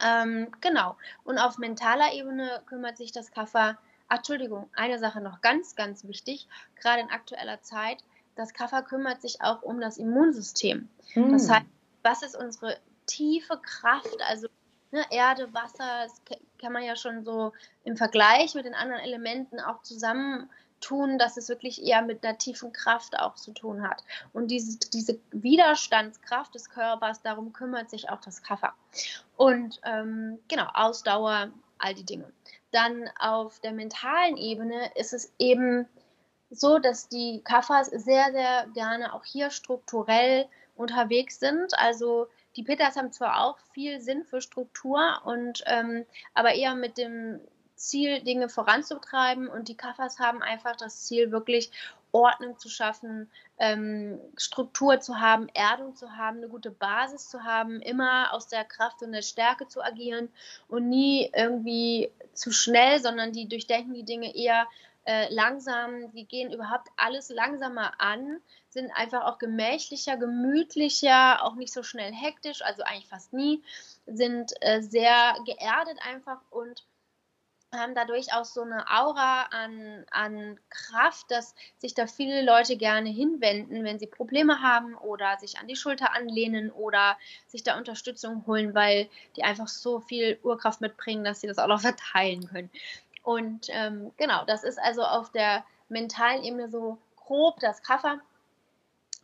Ähm, 0.04 0.48
genau. 0.62 0.98
Und 1.24 1.38
auf 1.38 1.58
mentaler 1.58 2.13
Ebene 2.13 2.62
kümmert 2.65 2.98
sich 2.98 3.12
das 3.12 3.32
Kaffer 3.32 3.78
Ach, 4.07 4.17
Entschuldigung, 4.17 4.69
eine 4.75 4.99
Sache 4.99 5.21
noch 5.21 5.41
ganz, 5.41 5.75
ganz 5.75 6.07
wichtig, 6.07 6.47
gerade 6.79 7.01
in 7.01 7.09
aktueller 7.09 7.61
Zeit. 7.61 8.03
Das 8.35 8.53
Kaffer 8.53 8.83
kümmert 8.83 9.21
sich 9.21 9.41
auch 9.41 9.61
um 9.61 9.79
das 9.79 9.97
Immunsystem. 9.97 10.89
Mm. 11.15 11.31
Das 11.31 11.49
heißt, 11.49 11.65
was 12.03 12.21
ist 12.21 12.35
unsere 12.35 12.77
tiefe 13.07 13.59
Kraft? 13.61 14.21
Also 14.27 14.47
ne, 14.91 15.03
Erde, 15.09 15.53
Wasser, 15.53 16.03
das 16.03 16.21
kann 16.59 16.73
man 16.73 16.83
ja 16.83 16.95
schon 16.95 17.23
so 17.23 17.53
im 17.83 17.97
Vergleich 17.97 18.55
mit 18.55 18.65
den 18.65 18.73
anderen 18.73 19.01
Elementen 19.01 19.59
auch 19.59 19.81
zusammen 19.81 20.49
tun, 20.81 21.17
dass 21.17 21.37
es 21.37 21.49
wirklich 21.49 21.83
eher 21.83 22.01
mit 22.01 22.23
einer 22.23 22.37
tiefen 22.37 22.71
Kraft 22.71 23.17
auch 23.17 23.35
zu 23.35 23.51
tun 23.53 23.87
hat. 23.87 24.03
Und 24.33 24.49
diese, 24.49 24.77
diese 24.93 25.19
Widerstandskraft 25.31 26.53
des 26.53 26.69
Körpers, 26.69 27.21
darum 27.21 27.53
kümmert 27.53 27.89
sich 27.89 28.09
auch 28.09 28.21
das 28.21 28.43
Kaffer. 28.43 28.73
Und 29.35 29.79
ähm, 29.83 30.39
genau, 30.47 30.67
Ausdauer, 30.73 31.49
all 31.77 31.93
die 31.93 32.05
Dinge. 32.05 32.31
Dann 32.75 33.09
auf 33.17 33.61
der 33.61 33.71
mentalen 33.71 34.35
Ebene 34.35 34.91
ist 34.95 35.13
es 35.13 35.31
eben 35.39 35.88
so, 36.49 36.77
dass 36.77 37.07
die 37.07 37.41
Kaffers 37.45 37.88
sehr, 37.88 38.33
sehr 38.33 38.67
gerne 38.73 39.13
auch 39.13 39.23
hier 39.23 39.49
strukturell 39.49 40.45
unterwegs 40.75 41.39
sind. 41.39 41.73
Also 41.79 42.27
die 42.57 42.63
Pitters 42.63 42.97
haben 42.97 43.13
zwar 43.13 43.45
auch 43.45 43.57
viel 43.73 44.01
Sinn 44.01 44.25
für 44.25 44.41
Struktur 44.41 45.21
und 45.23 45.63
ähm, 45.67 46.05
aber 46.33 46.53
eher 46.53 46.75
mit 46.75 46.97
dem 46.97 47.39
Ziel, 47.75 48.21
Dinge 48.21 48.49
voranzutreiben 48.49 49.47
und 49.47 49.69
die 49.69 49.77
Kaffers 49.77 50.19
haben 50.19 50.41
einfach 50.41 50.75
das 50.75 51.05
Ziel, 51.05 51.31
wirklich 51.31 51.71
Ordnung 52.11 52.57
zu 52.57 52.69
schaffen, 52.69 53.29
ähm, 53.57 54.19
Struktur 54.38 55.01
zu 55.01 55.19
haben, 55.19 55.49
Erdung 55.53 55.95
zu 55.95 56.15
haben, 56.15 56.38
eine 56.38 56.47
gute 56.47 56.71
Basis 56.71 57.29
zu 57.29 57.43
haben, 57.43 57.81
immer 57.81 58.33
aus 58.33 58.47
der 58.47 58.63
Kraft 58.63 59.01
und 59.01 59.11
der 59.11 59.21
Stärke 59.21 59.67
zu 59.67 59.81
agieren 59.81 60.29
und 60.69 60.88
nie 60.88 61.29
irgendwie 61.35 62.09
zu 62.36 62.52
schnell, 62.52 63.02
sondern 63.02 63.32
die 63.32 63.48
durchdenken 63.48 63.93
die 63.93 64.06
Dinge 64.06 64.36
eher 64.36 64.67
äh, 65.06 65.32
langsam, 65.34 66.12
die 66.13 66.26
gehen 66.26 66.52
überhaupt 66.52 66.89
alles 66.98 67.30
langsamer 67.30 68.00
an, 68.00 68.41
sind 68.69 68.91
einfach 68.95 69.24
auch 69.26 69.38
gemächlicher, 69.38 70.17
gemütlicher, 70.17 71.43
auch 71.43 71.56
nicht 71.56 71.71
so 71.71 71.84
schnell 71.84 72.12
hektisch, 72.12 72.62
also 72.63 72.84
eigentlich 72.84 73.08
fast 73.08 73.32
nie, 73.32 73.63
sind 74.08 74.52
äh, 74.62 74.82
sehr 74.82 75.36
geerdet 75.45 76.00
einfach 76.02 76.41
und 76.50 76.84
haben 77.79 77.95
dadurch 77.95 78.33
auch 78.33 78.45
so 78.45 78.61
eine 78.61 78.85
Aura 78.89 79.43
an, 79.51 80.05
an 80.11 80.59
Kraft, 80.69 81.31
dass 81.31 81.55
sich 81.77 81.93
da 81.93 82.07
viele 82.07 82.43
Leute 82.43 82.77
gerne 82.77 83.09
hinwenden, 83.09 83.83
wenn 83.83 83.99
sie 83.99 84.07
Probleme 84.07 84.61
haben 84.61 84.95
oder 84.95 85.38
sich 85.38 85.59
an 85.59 85.67
die 85.67 85.75
Schulter 85.75 86.13
anlehnen 86.13 86.71
oder 86.71 87.17
sich 87.47 87.63
da 87.63 87.77
Unterstützung 87.77 88.45
holen, 88.47 88.73
weil 88.75 89.09
die 89.35 89.43
einfach 89.43 89.67
so 89.67 89.99
viel 89.99 90.39
Urkraft 90.43 90.81
mitbringen, 90.81 91.23
dass 91.23 91.41
sie 91.41 91.47
das 91.47 91.59
auch 91.59 91.67
noch 91.67 91.81
verteilen 91.81 92.47
können. 92.47 92.69
Und 93.23 93.67
ähm, 93.69 94.11
genau, 94.17 94.45
das 94.45 94.63
ist 94.63 94.79
also 94.79 95.03
auf 95.03 95.31
der 95.31 95.65
mentalen 95.89 96.43
Ebene 96.43 96.69
so 96.69 96.97
grob 97.15 97.59
das 97.59 97.81
Kaffer. 97.81 98.19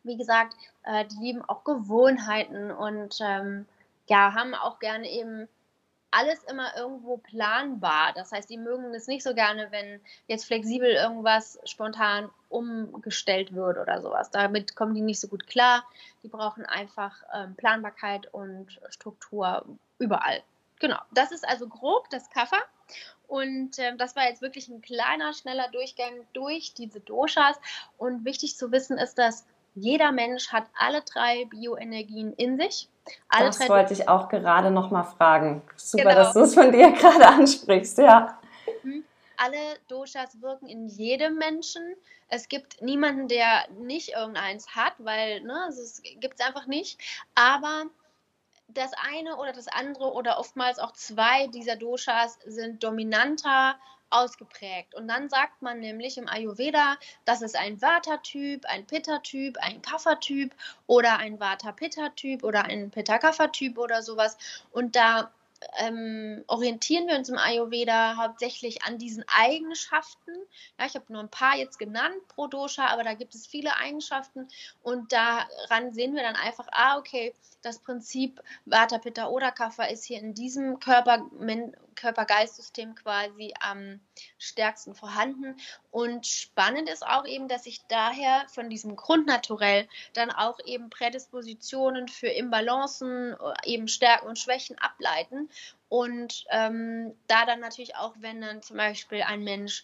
Wie 0.04 0.18
gesagt, 0.18 0.56
äh, 0.84 1.06
die 1.06 1.24
lieben 1.24 1.44
auch 1.44 1.64
Gewohnheiten 1.64 2.72
und 2.72 3.20
ähm, 3.22 3.68
ja, 4.08 4.34
haben 4.34 4.56
auch 4.56 4.80
gerne 4.80 5.08
eben 5.08 5.48
alles 6.12 6.44
immer 6.44 6.76
irgendwo 6.78 7.18
planbar. 7.18 8.14
Das 8.14 8.32
heißt, 8.32 8.50
die 8.50 8.58
mögen 8.58 8.94
es 8.94 9.08
nicht 9.08 9.24
so 9.24 9.34
gerne, 9.34 9.72
wenn 9.72 10.02
jetzt 10.28 10.46
flexibel 10.46 10.92
irgendwas 10.92 11.58
spontan 11.66 12.30
umgestellt 12.50 13.54
wird 13.54 13.78
oder 13.78 14.02
sowas. 14.02 14.30
Damit 14.30 14.76
kommen 14.76 14.94
die 14.94 15.02
nicht 15.02 15.22
so 15.22 15.30
gut 15.30 15.48
klar. 15.48 15.86
Die 16.22 16.28
brauchen 16.28 16.66
einfach 16.66 17.24
ähm, 17.34 17.56
Planbarkeit 17.56 18.32
und 18.34 18.80
Struktur 18.90 19.66
überall. 20.00 20.44
Genau, 20.80 21.00
das 21.12 21.32
ist 21.32 21.48
also 21.48 21.68
grob 21.68 22.10
das 22.10 22.30
Kaffer. 22.30 22.60
Und 23.28 23.80
äh, 23.80 23.96
das 23.96 24.16
war 24.18 24.28
jetzt 24.28 24.42
wirklich 24.42 24.68
ein 24.68 24.82
kleiner, 24.82 25.32
schneller 25.34 25.70
Durchgang 25.70 26.14
durch 26.34 26.74
diese 26.74 27.00
Doshas. 27.00 27.58
Und 27.98 28.26
wichtig 28.26 28.58
zu 28.58 28.72
wissen 28.72 28.98
ist, 28.98 29.18
dass 29.18 29.46
jeder 29.76 30.12
Mensch 30.12 30.52
hat 30.52 30.66
alle 30.78 31.02
drei 31.02 31.46
Bioenergien 31.46 32.34
in 32.34 32.58
sich. 32.58 32.90
Alle 33.30 33.48
das 33.48 33.68
wollte 33.68 33.94
ich 33.94 34.08
auch 34.08 34.30
gerade 34.30 34.72
noch 34.72 34.92
mal 34.92 35.04
fragen. 35.04 35.62
Super, 35.76 36.04
genau. 36.04 36.16
dass 36.16 36.34
du 36.34 36.42
es 36.42 36.54
von 36.54 36.72
dir 36.72 36.92
gerade 36.94 37.28
ansprichst, 37.28 37.98
ja. 37.98 38.40
Mhm. 38.84 39.04
Alle 39.38 39.58
Doshas 39.88 40.42
wirken 40.42 40.68
in 40.68 40.88
jedem 40.88 41.36
Menschen. 41.38 41.96
Es 42.28 42.48
gibt 42.48 42.82
niemanden, 42.82 43.28
der 43.28 43.68
nicht 43.80 44.14
irgendeins 44.14 44.76
hat, 44.76 44.94
weil 45.00 45.42
ne, 45.42 45.68
es 45.70 46.02
gibt 46.20 46.40
es 46.40 46.46
einfach 46.46 46.68
nicht. 46.68 47.00
Aber 47.36 47.86
das 48.68 48.92
eine 49.12 49.38
oder 49.38 49.52
das 49.52 49.68
andere 49.68 50.14
oder 50.14 50.38
oftmals 50.38 50.80
auch 50.80 50.94
zwei 50.94 51.48
dieser 51.48 51.76
Doshas 51.76 52.40
sind 52.46 52.84
dominanter 52.84 53.76
ausgeprägt. 54.12 54.96
Und 54.96 55.08
dann 55.08 55.30
sagt 55.30 55.62
man 55.62 55.80
nämlich 55.80 56.18
im 56.18 56.28
Ayurveda, 56.28 56.98
das 57.26 57.42
ist 57.42 57.56
ein 57.56 57.82
Vata-Typ, 57.82 58.66
ein 58.66 58.86
Pitta-Typ, 58.86 59.58
ein 59.58 59.82
Kapha-Typ 59.82 60.54
oder 60.88 61.18
ein 61.18 61.40
Vata-Pitta-Typ 61.40 62.44
oder 62.44 62.66
ein 62.66 62.92
Pitta-Kapha-Typ 62.92 63.78
oder 63.78 64.04
sowas. 64.04 64.38
Und 64.72 64.96
da 64.96 65.32
ähm, 65.78 66.44
orientieren 66.48 67.08
wir 67.08 67.16
uns 67.16 67.30
im 67.30 67.38
Ayurveda 67.38 68.18
hauptsächlich 68.18 68.84
an 68.84 68.98
diesen 68.98 69.24
Eigenschaften. 69.28 70.32
Ja, 70.80 70.86
ich 70.86 70.96
habe 70.96 71.06
nur 71.10 71.22
ein 71.22 71.30
paar 71.30 71.56
jetzt 71.56 71.78
genannt 71.78 72.16
pro 72.30 72.48
Dosha, 72.48 72.88
aber 72.88 73.04
da 73.04 73.14
gibt 73.14 73.36
es 73.36 73.48
viele 73.48 73.76
Eigenschaften 73.78 74.48
und 74.84 75.12
daran 75.12 75.94
sehen 75.94 76.16
wir 76.16 76.24
dann 76.24 76.36
einfach, 76.36 76.68
ah, 76.72 76.98
okay, 76.98 77.34
das 77.62 77.80
Prinzip 77.80 78.42
Vata, 78.66 78.98
Pitta 78.98 79.28
oder 79.28 79.52
Kapha 79.52 79.84
ist 79.84 80.06
hier 80.06 80.20
in 80.20 80.34
diesem 80.34 80.80
Körper, 80.80 81.28
Körper-Geist-System 81.96 82.96
quasi 82.96 83.54
am 83.60 84.00
stärksten 84.38 84.96
vorhanden. 84.96 85.56
Und 85.92 86.28
spannend 86.28 86.90
ist 86.90 87.06
auch 87.06 87.26
eben, 87.26 87.48
dass 87.48 87.66
sich 87.66 87.82
daher 87.88 88.46
von 88.50 88.70
diesem 88.70 88.96
Grundnaturell 88.96 89.88
dann 90.14 90.32
auch 90.32 90.60
eben 90.66 90.90
Prädispositionen 90.90 92.08
für 92.08 92.28
Imbalancen, 92.28 93.36
eben 93.64 93.88
Stärken 93.88 94.28
und 94.28 94.40
Schwächen 94.40 94.78
ableiten. 94.80 95.50
Und 95.90 96.46
ähm, 96.50 97.14
da 97.28 97.46
dann 97.46 97.60
natürlich 97.60 97.96
auch, 97.96 98.14
wenn 98.20 98.42
dann 98.42 98.62
zum 98.62 98.78
Beispiel 98.78 99.22
ein 99.24 99.44
Mensch 99.44 99.84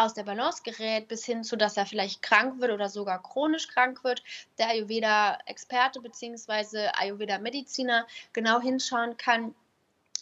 aus 0.00 0.14
der 0.14 0.22
Balance 0.22 0.62
gerät, 0.62 1.08
bis 1.08 1.24
hin 1.24 1.44
zu, 1.44 1.56
dass 1.56 1.76
er 1.76 1.84
vielleicht 1.84 2.22
krank 2.22 2.60
wird 2.60 2.72
oder 2.72 2.88
sogar 2.88 3.22
chronisch 3.22 3.68
krank 3.68 4.02
wird, 4.02 4.22
der 4.58 4.68
Ayurveda-Experte 4.68 6.00
bzw. 6.00 6.88
Ayurveda-Mediziner 6.94 8.06
genau 8.32 8.60
hinschauen 8.60 9.16
kann, 9.18 9.54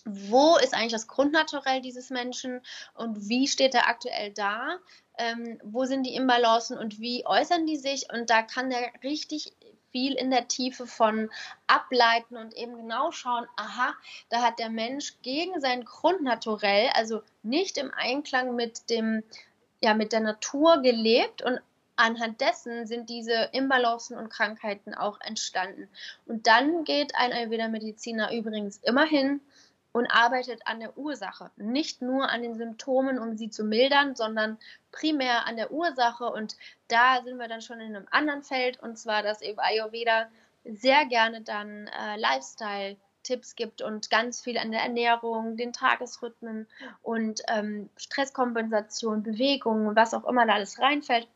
wo 0.04 0.56
ist 0.56 0.74
eigentlich 0.74 0.92
das 0.92 1.08
Grundnaturell 1.08 1.80
dieses 1.80 2.10
Menschen 2.10 2.60
und 2.94 3.28
wie 3.28 3.48
steht 3.48 3.74
er 3.74 3.88
aktuell 3.88 4.32
da, 4.32 4.78
ähm, 5.18 5.58
wo 5.62 5.84
sind 5.84 6.04
die 6.04 6.14
Imbalancen 6.14 6.78
und 6.78 7.00
wie 7.00 7.26
äußern 7.26 7.66
die 7.66 7.76
sich 7.76 8.12
und 8.12 8.30
da 8.30 8.42
kann 8.42 8.70
der 8.70 8.90
richtig 9.02 9.52
viel 9.90 10.14
in 10.14 10.30
der 10.30 10.48
Tiefe 10.48 10.86
von 10.86 11.30
ableiten 11.66 12.36
und 12.36 12.54
eben 12.54 12.76
genau 12.76 13.10
schauen, 13.10 13.46
aha, 13.56 13.94
da 14.28 14.42
hat 14.42 14.58
der 14.58 14.70
Mensch 14.70 15.14
gegen 15.22 15.60
sein 15.60 15.84
Grundnaturell, 15.84 16.90
also 16.94 17.22
nicht 17.42 17.78
im 17.78 17.92
Einklang 17.94 18.54
mit 18.54 18.90
dem 18.90 19.22
ja 19.80 19.94
mit 19.94 20.12
der 20.12 20.20
Natur 20.20 20.82
gelebt 20.82 21.42
und 21.42 21.60
anhand 21.98 22.40
dessen 22.40 22.86
sind 22.86 23.10
diese 23.10 23.50
Imbalancen 23.52 24.16
und 24.16 24.28
Krankheiten 24.28 24.94
auch 24.94 25.20
entstanden. 25.20 25.88
Und 26.26 26.46
dann 26.46 26.84
geht 26.84 27.14
ein 27.16 27.32
Ayurveda-Mediziner 27.32 28.32
übrigens 28.32 28.78
immer 28.78 29.04
hin 29.04 29.40
und 29.98 30.06
arbeitet 30.06 30.62
an 30.66 30.80
der 30.80 30.96
Ursache, 30.96 31.50
nicht 31.56 32.02
nur 32.02 32.28
an 32.28 32.42
den 32.42 32.56
Symptomen, 32.56 33.18
um 33.18 33.36
sie 33.36 33.50
zu 33.50 33.64
mildern, 33.64 34.14
sondern 34.14 34.58
primär 34.92 35.46
an 35.46 35.56
der 35.56 35.72
Ursache. 35.72 36.26
Und 36.26 36.56
da 36.88 37.22
sind 37.24 37.38
wir 37.38 37.48
dann 37.48 37.62
schon 37.62 37.80
in 37.80 37.94
einem 37.94 38.06
anderen 38.10 38.42
Feld, 38.42 38.80
und 38.80 38.98
zwar, 38.98 39.22
dass 39.22 39.42
eben 39.42 39.58
Ayurveda 39.58 40.28
sehr 40.64 41.04
gerne 41.06 41.40
dann 41.42 41.88
äh, 41.88 42.16
Lifestyle 42.16 42.96
Tipps 43.24 43.56
gibt 43.56 43.82
und 43.82 44.08
ganz 44.08 44.40
viel 44.40 44.56
an 44.56 44.70
der 44.70 44.80
Ernährung, 44.80 45.56
den 45.56 45.72
Tagesrhythmen 45.72 46.66
und 47.02 47.42
ähm, 47.48 47.90
Stresskompensation, 47.96 49.22
Bewegung, 49.22 49.96
was 49.96 50.14
auch 50.14 50.24
immer 50.24 50.46
da 50.46 50.54
alles 50.54 50.78
reinfällt, 50.78 51.28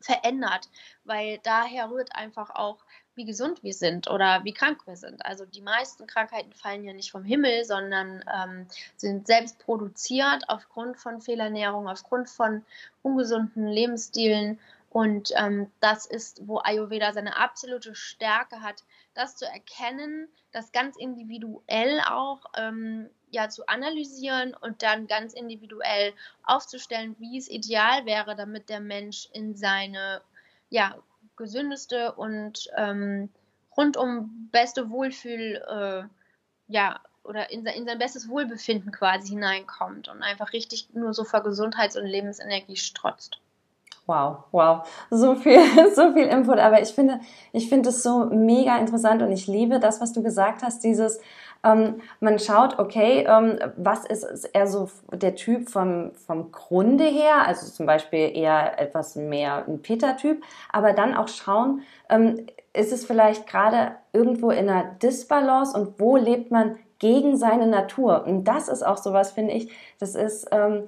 verändert, 0.00 0.68
weil 1.04 1.38
daher 1.42 1.90
rührt 1.90 2.14
einfach 2.14 2.50
auch, 2.50 2.78
wie 3.16 3.24
gesund 3.24 3.62
wir 3.62 3.74
sind 3.74 4.08
oder 4.08 4.42
wie 4.44 4.52
krank 4.52 4.86
wir 4.86 4.96
sind. 4.96 5.24
Also 5.24 5.44
die 5.44 5.60
meisten 5.60 6.06
Krankheiten 6.06 6.52
fallen 6.52 6.84
ja 6.84 6.92
nicht 6.92 7.10
vom 7.10 7.24
Himmel, 7.24 7.64
sondern 7.64 8.24
ähm, 8.32 8.66
sind 8.96 9.26
selbst 9.26 9.58
produziert 9.58 10.44
aufgrund 10.48 10.98
von 10.98 11.20
Fehlernährung, 11.20 11.88
aufgrund 11.88 12.28
von 12.28 12.64
ungesunden 13.02 13.68
Lebensstilen 13.68 14.58
und 14.94 15.32
ähm, 15.34 15.72
das 15.80 16.06
ist, 16.06 16.46
wo 16.46 16.60
Ayurveda 16.60 17.12
seine 17.12 17.36
absolute 17.36 17.96
Stärke 17.96 18.62
hat, 18.62 18.84
das 19.12 19.34
zu 19.34 19.44
erkennen, 19.44 20.28
das 20.52 20.70
ganz 20.70 20.96
individuell 20.96 22.00
auch 22.08 22.44
ähm, 22.56 23.10
ja, 23.32 23.48
zu 23.48 23.66
analysieren 23.66 24.54
und 24.54 24.84
dann 24.84 25.08
ganz 25.08 25.32
individuell 25.32 26.12
aufzustellen, 26.44 27.16
wie 27.18 27.36
es 27.36 27.50
ideal 27.50 28.06
wäre, 28.06 28.36
damit 28.36 28.68
der 28.68 28.78
Mensch 28.78 29.28
in 29.32 29.56
seine 29.56 30.22
ja, 30.70 30.96
gesündeste 31.36 32.12
und 32.12 32.68
ähm, 32.76 33.28
rundum 33.76 34.48
beste 34.52 34.90
Wohlfühl, 34.90 35.62
äh, 35.68 36.04
ja, 36.68 37.00
oder 37.24 37.50
in, 37.50 37.66
in 37.66 37.86
sein 37.86 37.98
bestes 37.98 38.28
Wohlbefinden 38.28 38.92
quasi 38.92 39.28
hineinkommt 39.28 40.08
und 40.08 40.22
einfach 40.22 40.52
richtig 40.52 40.88
nur 40.92 41.14
so 41.14 41.24
vor 41.24 41.42
Gesundheits- 41.42 41.96
und 41.96 42.06
Lebensenergie 42.06 42.76
strotzt. 42.76 43.38
Wow, 44.06 44.44
wow, 44.52 44.86
so 45.10 45.34
viel, 45.34 45.60
so 45.94 46.12
viel 46.12 46.26
Input. 46.26 46.58
Aber 46.58 46.82
ich 46.82 46.90
finde, 46.90 47.20
ich 47.52 47.68
finde 47.68 47.88
es 47.88 48.02
so 48.02 48.26
mega 48.26 48.76
interessant 48.76 49.22
und 49.22 49.32
ich 49.32 49.46
liebe 49.46 49.80
das, 49.80 50.00
was 50.00 50.12
du 50.12 50.22
gesagt 50.22 50.62
hast. 50.62 50.84
Dieses, 50.84 51.20
ähm, 51.64 52.02
man 52.20 52.38
schaut, 52.38 52.78
okay, 52.78 53.24
ähm, 53.26 53.58
was 53.76 54.04
ist 54.04 54.50
eher 54.52 54.66
so 54.66 54.90
der 55.10 55.34
Typ 55.36 55.70
vom 55.70 56.12
vom 56.26 56.52
Grunde 56.52 57.04
her, 57.04 57.46
also 57.46 57.66
zum 57.70 57.86
Beispiel 57.86 58.36
eher 58.36 58.78
etwas 58.78 59.16
mehr 59.16 59.64
ein 59.66 59.80
Peter-Typ, 59.80 60.42
aber 60.70 60.92
dann 60.92 61.14
auch 61.14 61.28
schauen, 61.28 61.82
ähm, 62.10 62.46
ist 62.74 62.92
es 62.92 63.06
vielleicht 63.06 63.46
gerade 63.46 63.92
irgendwo 64.12 64.50
in 64.50 64.68
einer 64.68 64.84
Disbalance 65.02 65.78
und 65.78 65.98
wo 65.98 66.16
lebt 66.16 66.50
man 66.50 66.76
gegen 66.98 67.38
seine 67.38 67.66
Natur? 67.66 68.24
Und 68.26 68.44
das 68.44 68.68
ist 68.68 68.82
auch 68.82 68.98
sowas, 68.98 69.32
finde 69.32 69.54
ich. 69.54 69.70
Das 69.98 70.14
ist 70.14 70.48
ähm, 70.50 70.84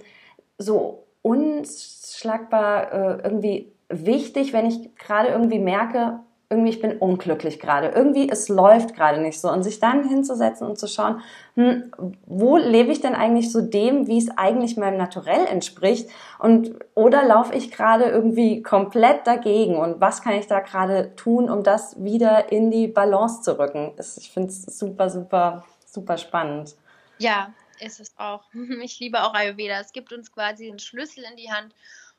so 0.58 1.05
unschlagbar 1.26 2.92
äh, 2.92 3.22
irgendwie 3.24 3.72
wichtig, 3.88 4.52
wenn 4.52 4.66
ich 4.66 4.94
gerade 4.96 5.28
irgendwie 5.28 5.58
merke, 5.58 6.20
irgendwie 6.48 6.70
ich 6.70 6.80
bin 6.80 6.98
unglücklich 6.98 7.58
gerade, 7.58 7.88
irgendwie 7.88 8.30
es 8.30 8.48
läuft 8.48 8.94
gerade 8.94 9.20
nicht 9.20 9.40
so. 9.40 9.50
Und 9.50 9.64
sich 9.64 9.80
dann 9.80 10.08
hinzusetzen 10.08 10.68
und 10.68 10.78
zu 10.78 10.86
schauen, 10.86 11.20
hm, 11.54 11.90
wo 12.24 12.56
lebe 12.56 12.92
ich 12.92 13.00
denn 13.00 13.16
eigentlich 13.16 13.50
so 13.50 13.60
dem, 13.60 14.06
wie 14.06 14.18
es 14.18 14.30
eigentlich 14.36 14.76
meinem 14.76 14.96
Naturell 14.96 15.44
entspricht? 15.46 16.08
Und 16.38 16.76
oder 16.94 17.24
laufe 17.24 17.52
ich 17.52 17.72
gerade 17.72 18.04
irgendwie 18.04 18.62
komplett 18.62 19.26
dagegen? 19.26 19.76
Und 19.76 20.00
was 20.00 20.22
kann 20.22 20.34
ich 20.34 20.46
da 20.46 20.60
gerade 20.60 21.16
tun, 21.16 21.50
um 21.50 21.64
das 21.64 22.02
wieder 22.04 22.52
in 22.52 22.70
die 22.70 22.86
Balance 22.86 23.42
zu 23.42 23.58
rücken? 23.58 23.92
Ich 23.98 24.30
finde 24.30 24.50
es 24.50 24.62
super, 24.78 25.10
super, 25.10 25.64
super 25.84 26.16
spannend. 26.16 26.76
Ja, 27.18 27.48
ist 27.80 28.00
es 28.00 28.12
auch. 28.16 28.44
Ich 28.82 28.98
liebe 29.00 29.22
auch 29.22 29.34
Ayurveda. 29.34 29.80
Es 29.80 29.92
gibt 29.92 30.12
uns 30.12 30.32
quasi 30.32 30.66
den 30.66 30.78
Schlüssel 30.78 31.24
in 31.24 31.36
die 31.36 31.50
Hand, 31.50 31.74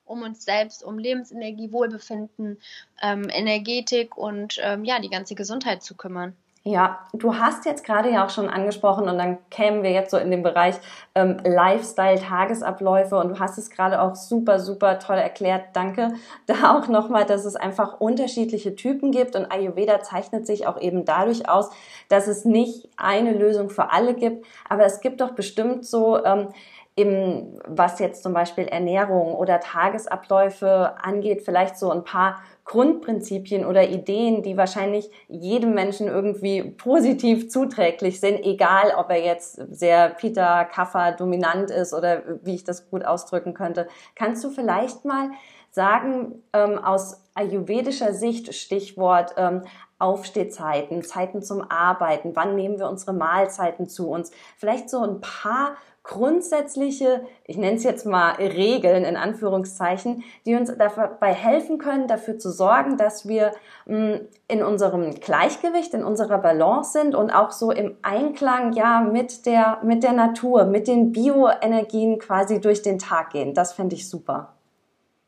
um 0.05 0.21
uns 0.21 0.43
selbst, 0.43 0.83
um 0.83 0.97
Lebensenergie, 0.97 1.71
Wohlbefinden, 1.71 2.57
ähm, 3.01 3.29
Energetik 3.29 4.17
und 4.17 4.57
ähm, 4.61 4.85
ja, 4.85 4.99
die 4.99 5.09
ganze 5.09 5.35
Gesundheit 5.35 5.83
zu 5.83 5.95
kümmern. 5.95 6.35
Ja, 6.67 6.99
du 7.13 7.33
hast 7.37 7.63
jetzt 7.63 7.85
gerade 7.85 8.11
ja 8.11 8.25
auch 8.25 8.29
schon 8.29 8.49
angesprochen 8.49 9.07
und 9.07 9.17
dann 9.17 9.37
kämen 9.49 9.83
wir 9.83 9.91
jetzt 9.91 10.11
so 10.11 10.17
in 10.17 10.29
den 10.29 10.43
Bereich 10.43 10.75
ähm, 11.15 11.37
Lifestyle, 11.45 12.19
Tagesabläufe 12.19 13.15
und 13.15 13.29
du 13.29 13.39
hast 13.39 13.57
es 13.57 13.69
gerade 13.69 14.01
auch 14.01 14.15
super, 14.15 14.59
super 14.59 14.99
toll 14.99 15.15
erklärt. 15.15 15.67
Danke. 15.71 16.09
Da 16.45 16.77
auch 16.77 16.89
nochmal, 16.89 17.23
dass 17.23 17.45
es 17.45 17.55
einfach 17.55 18.01
unterschiedliche 18.01 18.75
Typen 18.75 19.11
gibt 19.11 19.37
und 19.37 19.49
Ayurveda 19.49 20.01
zeichnet 20.01 20.45
sich 20.45 20.67
auch 20.67 20.77
eben 20.81 21.05
dadurch 21.05 21.47
aus, 21.47 21.69
dass 22.09 22.27
es 22.27 22.43
nicht 22.43 22.89
eine 22.97 23.31
Lösung 23.31 23.69
für 23.69 23.93
alle 23.93 24.13
gibt, 24.13 24.45
aber 24.67 24.83
es 24.85 24.99
gibt 24.99 25.21
doch 25.21 25.31
bestimmt 25.31 25.85
so 25.85 26.21
ähm, 26.25 26.49
im, 26.97 27.59
was 27.67 27.99
jetzt 27.99 28.23
zum 28.23 28.33
Beispiel 28.33 28.65
Ernährung 28.65 29.35
oder 29.35 29.59
Tagesabläufe 29.59 30.95
angeht, 30.99 31.43
vielleicht 31.45 31.77
so 31.77 31.91
ein 31.91 32.03
paar 32.03 32.41
Grundprinzipien 32.65 33.65
oder 33.65 33.87
Ideen, 33.87 34.41
die 34.41 34.57
wahrscheinlich 34.57 35.11
jedem 35.27 35.75
Menschen 35.75 36.07
irgendwie 36.07 36.63
positiv 36.63 37.49
zuträglich 37.51 38.19
sind, 38.19 38.43
egal 38.43 38.93
ob 38.97 39.11
er 39.11 39.23
jetzt 39.23 39.61
sehr 39.69 40.09
Peter 40.09 40.65
Kaffer 40.65 41.11
dominant 41.11 41.69
ist 41.69 41.93
oder 41.93 42.23
wie 42.41 42.55
ich 42.55 42.63
das 42.63 42.89
gut 42.89 43.05
ausdrücken 43.05 43.53
könnte. 43.53 43.87
Kannst 44.15 44.43
du 44.43 44.49
vielleicht 44.49 45.05
mal 45.05 45.29
sagen, 45.69 46.41
ähm, 46.53 46.79
aus 46.79 47.21
ayurvedischer 47.35 48.13
Sicht, 48.13 48.55
Stichwort 48.55 49.35
ähm, 49.37 49.61
Aufstehzeiten, 49.99 51.03
Zeiten 51.03 51.43
zum 51.43 51.61
Arbeiten, 51.69 52.35
wann 52.35 52.55
nehmen 52.55 52.79
wir 52.79 52.89
unsere 52.89 53.13
Mahlzeiten 53.13 53.87
zu 53.87 54.09
uns, 54.09 54.31
vielleicht 54.57 54.89
so 54.89 55.03
ein 55.03 55.21
paar 55.21 55.75
grundsätzliche, 56.07 57.25
ich 57.43 57.57
nenne 57.57 57.75
es 57.75 57.83
jetzt 57.83 58.05
mal 58.05 58.31
Regeln 58.35 59.03
in 59.03 59.17
Anführungszeichen, 59.17 60.23
die 60.45 60.55
uns 60.55 60.73
dabei 60.75 61.33
helfen 61.33 61.77
können, 61.77 62.07
dafür 62.07 62.39
zu 62.39 62.49
sorgen, 62.49 62.97
dass 62.97 63.27
wir 63.27 63.51
mm, 63.85 64.15
in 64.47 64.63
unserem 64.63 65.13
Gleichgewicht, 65.15 65.93
in 65.93 66.03
unserer 66.03 66.39
Balance 66.39 66.93
sind 66.93 67.13
und 67.13 67.29
auch 67.29 67.51
so 67.51 67.71
im 67.71 67.97
Einklang 68.01 68.73
ja 68.73 69.01
mit 69.01 69.45
der 69.45 69.79
mit 69.83 70.01
der 70.01 70.13
Natur, 70.13 70.65
mit 70.65 70.87
den 70.87 71.11
Bioenergien 71.11 72.19
quasi 72.19 72.61
durch 72.61 72.81
den 72.81 72.99
Tag 72.99 73.31
gehen. 73.31 73.53
Das 73.53 73.73
fände 73.73 73.95
ich 73.95 74.09
super. 74.09 74.53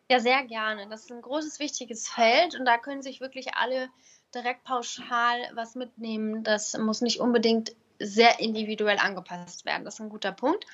Ja, 0.09 0.19
sehr 0.19 0.43
gerne. 0.45 0.87
Das 0.89 1.01
ist 1.01 1.11
ein 1.11 1.21
großes 1.21 1.59
wichtiges 1.59 2.07
Feld 2.07 2.57
und 2.57 2.65
da 2.65 2.77
können 2.77 3.03
sich 3.03 3.21
wirklich 3.21 3.49
alle 3.55 3.89
direkt 4.33 4.63
pauschal 4.63 5.37
was 5.53 5.75
mitnehmen. 5.75 6.43
Das 6.43 6.77
muss 6.77 7.01
nicht 7.01 7.19
unbedingt 7.19 7.75
sehr 7.99 8.39
individuell 8.39 8.97
angepasst 8.97 9.65
werden. 9.65 9.85
Das 9.85 9.95
ist 9.95 9.99
ein 9.99 10.09
guter 10.09 10.31
Punkt. 10.31 10.65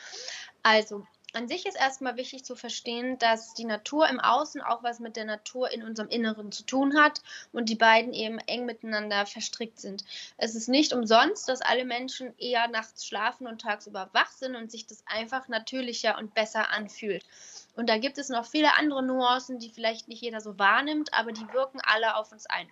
Also, 0.64 1.06
an 1.36 1.50
sich 1.50 1.66
ist 1.66 1.76
erstmal 1.76 2.16
wichtig 2.16 2.46
zu 2.46 2.56
verstehen, 2.56 3.20
dass 3.20 3.54
die 3.54 3.66
Natur 3.66 4.08
im 4.08 4.22
Außen 4.22 4.62
auch 4.62 4.84
was 4.84 5.00
mit 5.00 5.18
der 5.18 5.26
Natur 5.26 5.70
in 5.70 5.84
unserem 5.84 6.08
Inneren 6.08 6.54
zu 6.54 6.64
tun 6.64 6.98
hat 6.98 7.22
und 7.52 7.68
die 7.68 7.76
beiden 7.76 8.14
eben 8.14 8.40
eng 8.40 8.66
miteinander 8.66 9.26
verstrickt 9.26 9.82
sind. 9.82 10.06
Es 10.38 10.56
ist 10.56 10.70
nicht 10.70 10.94
umsonst, 10.94 11.50
dass 11.50 11.60
alle 11.60 11.84
Menschen 11.84 12.34
eher 12.38 12.70
nachts 12.70 13.06
schlafen 13.06 13.48
und 13.48 13.60
tagsüber 13.60 14.10
wach 14.14 14.32
sind 14.32 14.56
und 14.56 14.72
sich 14.72 14.88
das 14.88 15.04
einfach 15.08 15.50
natürlicher 15.50 16.18
und 16.18 16.34
besser 16.34 16.70
anfühlt. 16.70 17.26
Und 17.76 17.90
da 17.90 17.98
gibt 17.98 18.18
es 18.18 18.30
noch 18.30 18.46
viele 18.46 18.78
andere 18.78 19.04
Nuancen, 19.04 19.60
die 19.60 19.70
vielleicht 19.70 20.08
nicht 20.08 20.22
jeder 20.22 20.40
so 20.40 20.58
wahrnimmt, 20.58 21.14
aber 21.14 21.34
die 21.34 21.52
wirken 21.52 21.82
alle 21.84 22.16
auf 22.16 22.32
uns 22.32 22.46
ein. 22.46 22.70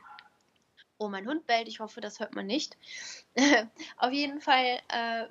Oh, 0.98 1.10
mein 1.10 1.28
Hund 1.28 1.46
bellt. 1.48 1.68
Ich 1.68 1.80
hoffe, 1.80 2.02
das 2.02 2.20
hört 2.20 2.36
man 2.36 2.46
nicht. 2.46 2.78
Auf 3.98 4.12
jeden 4.12 4.42
Fall, 4.42 4.80
äh, 4.90 5.26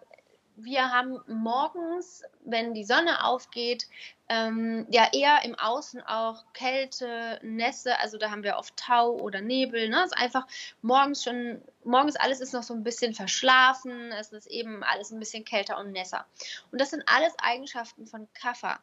wir 0.57 0.91
haben 0.91 1.21
morgens, 1.27 2.23
wenn 2.45 2.75
die 2.75 2.85
Sonne 2.85 3.25
aufgeht, 3.25 3.89
ähm, 4.33 4.87
ja 4.91 5.09
eher 5.13 5.45
im 5.45 5.55
Außen 5.59 6.01
auch 6.01 6.43
Kälte, 6.55 7.39
Nässe, 7.43 7.99
also 7.99 8.17
da 8.17 8.31
haben 8.31 8.43
wir 8.43 8.57
oft 8.57 8.75
Tau 8.77 9.11
oder 9.11 9.43
Nebel. 9.43 9.91
Ne? 9.91 10.03
Ist 10.05 10.17
einfach 10.17 10.47
morgens 10.81 11.23
schon, 11.23 11.61
morgens 11.85 12.17
alles 12.17 12.41
ist 12.41 12.55
noch 12.55 12.63
so 12.63 12.73
ein 12.73 12.83
bisschen 12.83 13.13
verschlafen, 13.13 14.11
es 14.13 14.33
ist 14.33 14.47
eben 14.47 14.83
alles 14.85 15.11
ein 15.11 15.19
bisschen 15.19 15.45
kälter 15.45 15.79
und 15.79 15.93
nässer. 15.93 16.25
Und 16.71 16.81
das 16.81 16.91
sind 16.91 17.03
alles 17.07 17.35
Eigenschaften 17.39 18.07
von 18.07 18.27
Kaffer. 18.33 18.81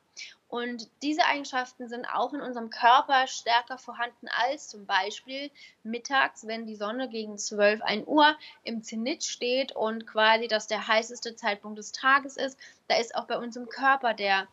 Und 0.50 0.90
diese 1.02 1.26
Eigenschaften 1.26 1.88
sind 1.88 2.06
auch 2.08 2.34
in 2.34 2.42
unserem 2.42 2.70
Körper 2.70 3.26
stärker 3.28 3.78
vorhanden 3.78 4.28
als 4.28 4.68
zum 4.68 4.86
Beispiel 4.86 5.50
mittags, 5.84 6.46
wenn 6.46 6.66
die 6.66 6.76
Sonne 6.76 7.10
gegen 7.10 7.38
12, 7.38 7.82
1 7.82 8.08
Uhr 8.08 8.36
im 8.64 8.84
Zenit 8.84 9.24
steht 9.24 9.76
und 9.76 10.06
quasi 10.06 10.48
das 10.48 10.68
der 10.68 10.88
heißeste 10.88 11.36
Zeitpunkt 11.36 11.80
des 11.80 11.92
Tages 11.92 12.38
ist. 12.38 12.58
Da 12.88 12.98
ist 12.98 13.16
auch 13.16 13.26
bei 13.26 13.38
uns 13.38 13.56
im 13.56 13.70
Körper 13.70 14.14
der, 14.14 14.48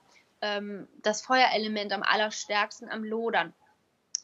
ähm, 0.47 0.89
das 1.03 1.23
Feuerelement 1.23 1.93
am 1.93 2.03
allerstärksten 2.03 2.89
am 2.89 3.05
Lodern. 3.05 3.53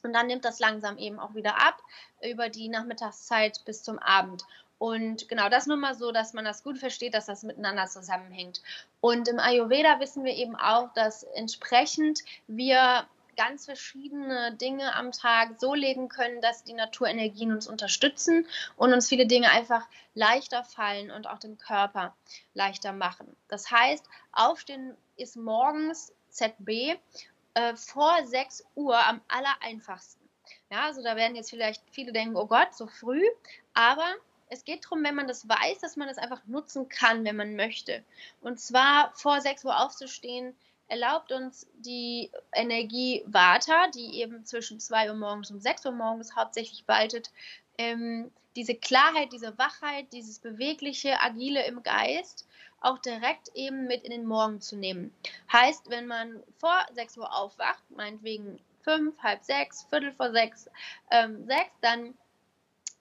Und 0.02 0.12
dann 0.12 0.26
nimmt 0.26 0.44
das 0.44 0.58
langsam 0.58 0.98
eben 0.98 1.18
auch 1.18 1.34
wieder 1.34 1.64
ab 1.64 1.80
über 2.22 2.48
die 2.48 2.68
Nachmittagszeit 2.68 3.64
bis 3.64 3.82
zum 3.82 3.98
Abend. 3.98 4.44
Und 4.78 5.28
genau 5.28 5.48
das 5.48 5.66
nur 5.66 5.76
mal 5.76 5.94
so, 5.94 6.10
dass 6.10 6.32
man 6.32 6.44
das 6.44 6.64
gut 6.64 6.76
versteht, 6.76 7.14
dass 7.14 7.26
das 7.26 7.44
miteinander 7.44 7.86
zusammenhängt. 7.86 8.62
Und 9.00 9.28
im 9.28 9.38
Ayurveda 9.38 10.00
wissen 10.00 10.24
wir 10.24 10.34
eben 10.34 10.56
auch, 10.56 10.92
dass 10.94 11.22
entsprechend 11.22 12.20
wir 12.48 13.06
ganz 13.36 13.64
verschiedene 13.64 14.54
Dinge 14.54 14.94
am 14.94 15.12
Tag 15.12 15.60
so 15.60 15.74
legen 15.74 16.08
können, 16.08 16.40
dass 16.40 16.64
die 16.64 16.74
Naturenergien 16.74 17.52
uns 17.52 17.66
unterstützen 17.66 18.46
und 18.76 18.92
uns 18.92 19.08
viele 19.08 19.26
Dinge 19.26 19.50
einfach 19.50 19.86
leichter 20.14 20.64
fallen 20.64 21.10
und 21.10 21.26
auch 21.26 21.38
den 21.38 21.58
Körper 21.58 22.14
leichter 22.54 22.92
machen. 22.92 23.36
Das 23.48 23.70
heißt, 23.70 24.04
Aufstehen 24.32 24.96
ist 25.16 25.36
morgens 25.36 26.12
ZB 26.30 26.96
äh, 27.54 27.76
vor 27.76 28.14
6 28.24 28.64
Uhr 28.74 28.98
am 29.06 29.20
aller 29.28 29.54
einfachsten. 29.60 30.20
Ja, 30.70 30.84
also 30.84 31.02
da 31.02 31.16
werden 31.16 31.36
jetzt 31.36 31.50
vielleicht 31.50 31.82
viele 31.90 32.12
denken, 32.12 32.36
oh 32.36 32.46
Gott, 32.46 32.74
so 32.74 32.86
früh, 32.86 33.24
aber 33.74 34.14
es 34.48 34.64
geht 34.64 34.84
darum, 34.84 35.02
wenn 35.02 35.14
man 35.14 35.28
das 35.28 35.48
weiß, 35.48 35.80
dass 35.80 35.96
man 35.96 36.08
das 36.08 36.18
einfach 36.18 36.44
nutzen 36.46 36.88
kann, 36.88 37.24
wenn 37.24 37.36
man 37.36 37.56
möchte. 37.56 38.04
Und 38.40 38.60
zwar 38.60 39.12
vor 39.14 39.40
6 39.40 39.64
Uhr 39.64 39.78
aufzustehen, 39.78 40.54
erlaubt 40.88 41.32
uns 41.32 41.66
die 41.78 42.30
Energie 42.52 43.22
Vata, 43.26 43.88
die 43.88 44.20
eben 44.20 44.44
zwischen 44.44 44.78
2 44.78 45.10
Uhr 45.10 45.16
morgens 45.16 45.50
und 45.50 45.62
6 45.62 45.86
Uhr 45.86 45.92
morgens 45.92 46.36
hauptsächlich 46.36 46.86
waltet, 46.86 47.30
ähm, 47.78 48.30
diese 48.56 48.74
Klarheit, 48.74 49.32
diese 49.32 49.56
Wachheit, 49.56 50.12
dieses 50.12 50.38
bewegliche, 50.38 51.18
agile 51.20 51.64
im 51.64 51.82
Geist 51.82 52.46
auch 52.84 52.98
direkt 52.98 53.50
eben 53.54 53.86
mit 53.86 54.04
in 54.04 54.10
den 54.10 54.26
Morgen 54.26 54.60
zu 54.60 54.76
nehmen. 54.76 55.14
Heißt, 55.52 55.90
wenn 55.90 56.06
man 56.06 56.42
vor 56.58 56.84
6 56.92 57.18
Uhr 57.18 57.34
aufwacht, 57.34 57.82
meinetwegen 57.90 58.60
5, 58.82 59.18
halb 59.22 59.44
6, 59.44 59.84
Viertel 59.84 60.12
vor 60.12 60.32
6, 60.32 60.70
ähm, 61.10 61.46
6, 61.46 61.70
dann 61.80 62.14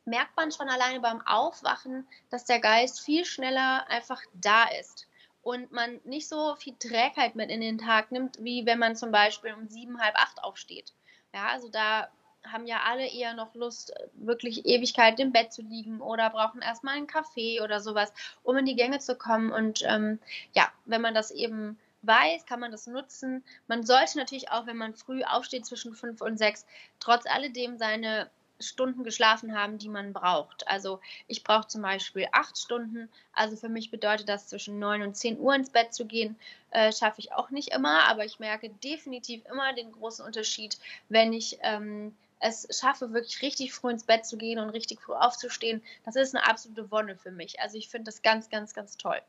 merkt 0.05 0.35
man 0.35 0.51
schon 0.51 0.69
alleine 0.69 0.99
beim 0.99 1.25
Aufwachen, 1.25 2.07
dass 2.29 2.45
der 2.45 2.59
Geist 2.59 3.01
viel 3.01 3.25
schneller 3.25 3.87
einfach 3.89 4.21
da 4.33 4.65
ist 4.79 5.07
und 5.43 5.71
man 5.71 5.99
nicht 6.03 6.27
so 6.27 6.55
viel 6.55 6.75
Trägheit 6.77 7.35
mit 7.35 7.49
in 7.49 7.61
den 7.61 7.77
Tag 7.77 8.11
nimmt, 8.11 8.37
wie 8.39 8.65
wenn 8.65 8.79
man 8.79 8.95
zum 8.95 9.11
Beispiel 9.11 9.53
um 9.53 9.67
sieben, 9.67 9.99
halb 10.01 10.15
acht 10.15 10.43
aufsteht. 10.43 10.93
Ja, 11.33 11.47
also 11.47 11.69
da 11.69 12.09
haben 12.43 12.65
ja 12.65 12.81
alle 12.85 13.07
eher 13.07 13.33
noch 13.33 13.53
Lust, 13.55 13.93
wirklich 14.13 14.65
Ewigkeit 14.65 15.19
im 15.19 15.31
Bett 15.31 15.53
zu 15.53 15.61
liegen 15.61 16.01
oder 16.01 16.29
brauchen 16.29 16.61
erstmal 16.61 16.95
einen 16.95 17.07
Kaffee 17.07 17.61
oder 17.61 17.79
sowas, 17.79 18.11
um 18.43 18.57
in 18.57 18.65
die 18.65 18.75
Gänge 18.75 18.99
zu 18.99 19.15
kommen. 19.15 19.51
Und 19.51 19.83
ähm, 19.85 20.19
ja, 20.53 20.67
wenn 20.85 21.01
man 21.01 21.13
das 21.13 21.31
eben 21.31 21.77
weiß, 22.03 22.45
kann 22.45 22.59
man 22.59 22.71
das 22.71 22.87
nutzen. 22.87 23.43
Man 23.67 23.85
sollte 23.85 24.17
natürlich 24.17 24.49
auch, 24.51 24.65
wenn 24.65 24.77
man 24.77 24.95
früh 24.95 25.23
aufsteht 25.23 25.65
zwischen 25.65 25.93
fünf 25.93 26.21
und 26.21 26.37
sechs, 26.37 26.65
trotz 26.99 27.25
alledem 27.25 27.77
seine 27.77 28.29
Stunden 28.59 29.03
geschlafen 29.03 29.57
haben, 29.57 29.77
die 29.77 29.89
man 29.89 30.13
braucht. 30.13 30.67
Also 30.67 30.99
ich 31.27 31.43
brauche 31.43 31.67
zum 31.67 31.81
Beispiel 31.81 32.27
acht 32.31 32.57
Stunden. 32.57 33.09
Also 33.33 33.55
für 33.55 33.69
mich 33.69 33.91
bedeutet 33.91 34.29
das 34.29 34.47
zwischen 34.47 34.79
neun 34.79 35.01
und 35.01 35.15
zehn 35.15 35.39
Uhr 35.39 35.55
ins 35.55 35.69
Bett 35.69 35.93
zu 35.93 36.05
gehen, 36.05 36.37
äh, 36.71 36.91
schaffe 36.91 37.19
ich 37.19 37.33
auch 37.33 37.49
nicht 37.49 37.73
immer, 37.73 38.03
aber 38.05 38.25
ich 38.25 38.39
merke 38.39 38.69
definitiv 38.69 39.43
immer 39.45 39.73
den 39.73 39.91
großen 39.91 40.25
Unterschied, 40.25 40.77
wenn 41.09 41.33
ich 41.33 41.57
ähm, 41.61 42.15
es 42.41 42.67
schaffe, 42.79 43.13
wirklich 43.13 43.41
richtig 43.41 43.73
früh 43.73 43.91
ins 43.91 44.03
Bett 44.03 44.25
zu 44.25 44.37
gehen 44.37 44.59
und 44.59 44.69
richtig 44.69 45.01
früh 45.01 45.13
aufzustehen. 45.13 45.83
Das 46.05 46.15
ist 46.15 46.35
eine 46.35 46.47
absolute 46.47 46.91
Wonne 46.91 47.15
für 47.15 47.31
mich. 47.31 47.59
Also 47.59 47.77
ich 47.77 47.89
finde 47.89 48.05
das 48.05 48.21
ganz, 48.21 48.49
ganz, 48.49 48.73
ganz 48.73 48.97
toll. 48.97 49.21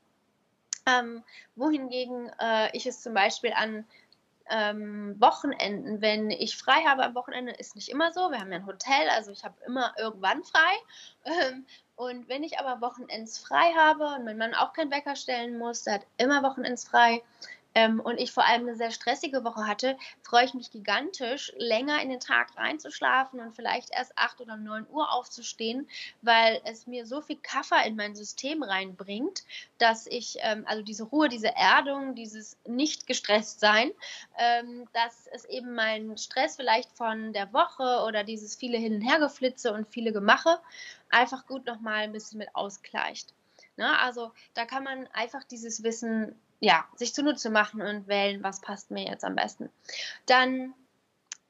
Ähm, 0.87 1.22
wohingegen 1.55 2.31
äh, 2.40 2.77
ich 2.77 2.87
es 2.87 3.03
zum 3.03 3.14
Beispiel 3.14 3.53
an 3.53 3.85
ähm, 4.51 5.16
Wochenenden, 5.20 6.01
wenn 6.01 6.31
ich 6.31 6.57
frei 6.57 6.83
habe 6.85 7.05
am 7.05 7.14
Wochenende, 7.14 7.53
ist 7.53 7.77
nicht 7.77 7.88
immer 7.88 8.12
so. 8.12 8.31
Wir 8.31 8.40
haben 8.40 8.51
ja 8.51 8.59
ein 8.59 8.66
Hotel, 8.66 9.09
also 9.11 9.31
ich 9.31 9.44
habe 9.44 9.55
immer 9.66 9.94
irgendwann 9.98 10.42
frei. 10.42 10.72
Ähm, 11.25 11.66
und 11.96 12.29
wenn 12.29 12.42
ich 12.42 12.59
aber 12.59 12.81
Wochenends 12.81 13.38
frei 13.38 13.72
habe 13.77 14.07
und 14.16 14.25
mein 14.25 14.38
Mann 14.38 14.55
auch 14.55 14.72
keinen 14.72 14.90
Wecker 14.90 15.14
stellen 15.14 15.59
muss, 15.59 15.85
der 15.85 15.94
hat 15.94 16.07
immer 16.16 16.42
Wochenends 16.42 16.88
frei, 16.88 17.22
ähm, 17.74 18.00
und 18.00 18.18
ich 18.18 18.32
vor 18.32 18.44
allem 18.44 18.62
eine 18.62 18.76
sehr 18.76 18.90
stressige 18.90 19.44
Woche 19.44 19.66
hatte, 19.66 19.96
freue 20.22 20.44
ich 20.44 20.54
mich 20.54 20.70
gigantisch, 20.70 21.52
länger 21.56 22.02
in 22.02 22.11
den 22.11 22.20
Tag 22.20 22.56
reinzuschlafen 22.56 23.40
und 23.40 23.54
vielleicht 23.54 23.90
erst 23.90 24.16
8 24.16 24.40
oder 24.40 24.56
9 24.56 24.87
Uhr 24.90 25.12
aufzustehen, 25.12 25.88
weil 26.20 26.61
es 26.64 26.87
mir 26.87 27.06
so 27.06 27.20
viel 27.20 27.37
Kaffer 27.37 27.85
in 27.85 27.96
mein 27.96 28.14
System 28.14 28.62
reinbringt, 28.62 29.44
dass 29.78 30.06
ich, 30.06 30.37
ähm, 30.40 30.64
also 30.66 30.82
diese 30.82 31.04
Ruhe, 31.04 31.28
diese 31.28 31.54
Erdung, 31.54 32.14
dieses 32.14 32.56
nicht 32.66 33.06
gestresst 33.06 33.61
sein, 33.61 33.90
ähm, 34.38 34.87
dass 34.92 35.26
es 35.32 35.44
eben 35.46 35.74
meinen 35.74 36.18
Stress 36.18 36.56
vielleicht 36.56 36.90
von 36.92 37.32
der 37.32 37.52
Woche 37.52 38.04
oder 38.06 38.24
dieses 38.24 38.54
viele 38.54 38.78
Hin- 38.78 38.94
und 38.96 39.02
Hergeflitze 39.02 39.72
und 39.72 39.88
viele 39.88 40.12
Gemache 40.12 40.58
einfach 41.11 41.46
gut 41.46 41.66
nochmal 41.66 42.02
ein 42.02 42.12
bisschen 42.12 42.38
mit 42.38 42.54
ausgleicht. 42.54 43.32
Ne? 43.76 43.98
Also 44.00 44.32
da 44.54 44.64
kann 44.64 44.85
man 44.85 45.06
einfach 45.08 45.44
dieses 45.44 45.82
Wissen 45.82 46.35
ja, 46.62 46.85
sich 46.94 47.12
zunutze 47.12 47.51
machen 47.51 47.83
und 47.83 48.07
wählen, 48.07 48.42
was 48.44 48.61
passt 48.61 48.92
mir 48.92 49.05
jetzt 49.05 49.25
am 49.25 49.35
besten. 49.35 49.68
Dann 50.27 50.75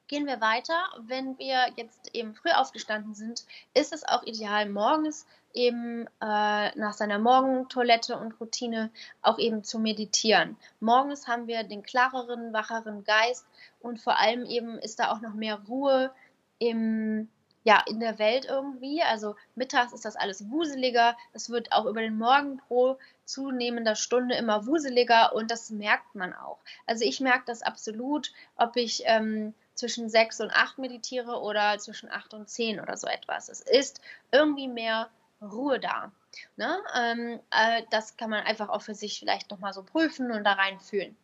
gehen 0.07 0.25
wir 0.25 0.41
weiter. 0.41 0.75
Wenn 1.01 1.37
wir 1.37 1.67
jetzt 1.75 2.09
eben 2.15 2.33
früh 2.33 2.49
aufgestanden 2.49 3.13
sind, 3.13 3.45
ist 3.75 3.93
es 3.93 4.03
auch 4.03 4.23
ideal, 4.23 4.67
morgens 4.67 5.27
eben 5.53 6.07
äh, 6.19 6.75
nach 6.75 6.93
seiner 6.93 7.19
Morgentoilette 7.19 8.17
und 8.17 8.39
Routine 8.41 8.89
auch 9.21 9.37
eben 9.37 9.63
zu 9.63 9.77
meditieren. 9.77 10.57
Morgens 10.79 11.27
haben 11.27 11.45
wir 11.45 11.63
den 11.63 11.83
klareren, 11.83 12.51
wacheren 12.51 13.03
Geist 13.03 13.45
und 13.81 14.01
vor 14.01 14.17
allem 14.17 14.45
eben 14.47 14.79
ist 14.79 14.97
da 14.97 15.11
auch 15.11 15.21
noch 15.21 15.35
mehr 15.35 15.61
Ruhe 15.67 16.11
im 16.57 17.29
ja, 17.63 17.81
in 17.87 17.99
der 17.99 18.19
Welt 18.19 18.45
irgendwie. 18.45 19.01
Also 19.01 19.35
mittags 19.55 19.93
ist 19.93 20.05
das 20.05 20.15
alles 20.15 20.49
wuseliger. 20.49 21.17
Es 21.33 21.49
wird 21.49 21.71
auch 21.71 21.85
über 21.85 22.01
den 22.01 22.17
Morgen 22.17 22.57
pro 22.67 22.97
zunehmender 23.25 23.95
Stunde 23.95 24.35
immer 24.35 24.67
wuseliger 24.67 25.33
und 25.33 25.49
das 25.49 25.69
merkt 25.69 26.13
man 26.15 26.33
auch. 26.33 26.59
Also 26.85 27.05
ich 27.05 27.19
merke 27.21 27.45
das 27.45 27.61
absolut, 27.61 28.31
ob 28.57 28.75
ich 28.75 29.03
ähm, 29.05 29.53
zwischen 29.75 30.09
sechs 30.09 30.41
und 30.41 30.51
acht 30.51 30.77
meditiere 30.77 31.41
oder 31.41 31.77
zwischen 31.79 32.11
acht 32.11 32.33
und 32.33 32.49
zehn 32.49 32.79
oder 32.79 32.97
so 32.97 33.07
etwas. 33.07 33.49
Es 33.49 33.61
ist 33.61 34.01
irgendwie 34.31 34.67
mehr 34.67 35.09
Ruhe 35.41 35.79
da. 35.79 36.11
Ne? 36.57 36.77
Ähm, 36.95 37.39
äh, 37.51 37.83
das 37.91 38.17
kann 38.17 38.29
man 38.29 38.43
einfach 38.43 38.69
auch 38.69 38.81
für 38.81 38.95
sich 38.95 39.19
vielleicht 39.19 39.51
nochmal 39.51 39.73
so 39.73 39.83
prüfen 39.83 40.31
und 40.31 40.43
da 40.43 40.53
reinfühlen. 40.53 41.15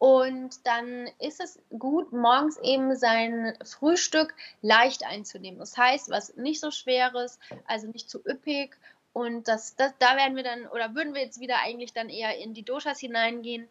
Und 0.00 0.66
dann 0.66 1.10
ist 1.18 1.40
es 1.40 1.58
gut, 1.78 2.10
morgens 2.10 2.56
eben 2.62 2.96
sein 2.96 3.54
Frühstück 3.62 4.34
leicht 4.62 5.04
einzunehmen. 5.04 5.60
Das 5.60 5.76
heißt, 5.76 6.08
was 6.08 6.34
nicht 6.36 6.58
so 6.58 6.70
schweres, 6.70 7.38
also 7.66 7.86
nicht 7.88 8.08
zu 8.08 8.18
üppig. 8.26 8.74
Und 9.12 9.46
das, 9.46 9.76
das, 9.76 9.92
da 9.98 10.16
werden 10.16 10.36
wir 10.36 10.42
dann, 10.42 10.66
oder 10.68 10.94
würden 10.94 11.12
wir 11.12 11.20
jetzt 11.20 11.38
wieder 11.38 11.58
eigentlich 11.58 11.92
dann 11.92 12.08
eher 12.08 12.38
in 12.38 12.54
die 12.54 12.62
Doshas 12.62 12.98
hineingehen. 12.98 13.68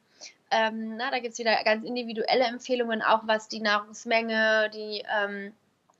Ähm, 0.51 0.97
na, 0.97 1.09
da 1.09 1.17
gibt 1.17 1.33
es 1.33 1.39
wieder 1.39 1.63
ganz 1.63 1.83
individuelle 1.83 2.43
Empfehlungen, 2.43 3.01
auch 3.01 3.21
was 3.25 3.47
die 3.47 3.61
Nahrungsmenge, 3.61 4.69
die 4.71 5.03
ähm, 5.11 5.51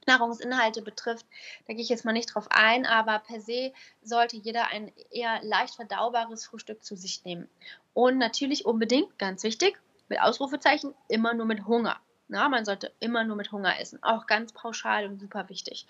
Nahrungsinhalte 0.06 0.84
betrifft. 0.84 1.26
Da 1.66 1.74
gehe 1.74 1.82
ich 1.82 1.90
jetzt 1.90 2.06
mal 2.06 2.12
nicht 2.12 2.36
drauf 2.36 2.46
ein, 2.52 2.86
aber 2.86 3.18
per 3.18 3.42
se 3.42 3.74
sollte 4.04 4.38
jeder 4.38 4.68
ein 4.68 4.92
eher 5.10 5.40
leicht 5.42 5.74
verdaubares 5.74 6.46
Frühstück 6.46 6.84
zu 6.84 6.96
sich 6.96 7.26
nehmen. 7.26 7.50
Und 7.96 8.20
natürlich 8.20 8.68
unbedingt, 8.68 9.18
ganz 9.18 9.42
wichtig, 9.42 9.80
mit 10.10 10.22
Ausrufezeichen 10.22 10.94
immer 11.08 11.34
nur 11.34 11.46
mit 11.46 11.66
Hunger. 11.68 11.98
Na, 12.32 12.48
man 12.48 12.64
sollte 12.64 12.92
immer 13.00 13.24
nur 13.24 13.36
mit 13.36 13.52
Hunger 13.52 13.80
essen. 13.82 13.98
Auch 14.04 14.28
ganz 14.28 14.54
pauschal 14.54 15.08
und 15.08 15.20
super 15.20 15.50
wichtig. 15.50 15.88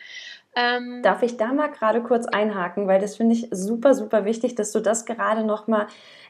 Ähm, 0.55 1.01
Darf 1.03 1.21
ich 1.21 1.35
da 1.35 1.47
mal 1.47 1.69
gerade 1.69 2.01
kurz 2.01 2.27
einhaken, 2.27 2.87
weil 2.87 3.01
das 3.01 3.17
finde 3.17 3.35
ich 3.35 3.49
super, 3.51 3.93
super 3.93 4.23
wichtig, 4.23 4.55
dass 4.55 4.71
du 4.71 4.79
das 4.79 5.05
gerade 5.05 5.43
nochmal 5.43 5.87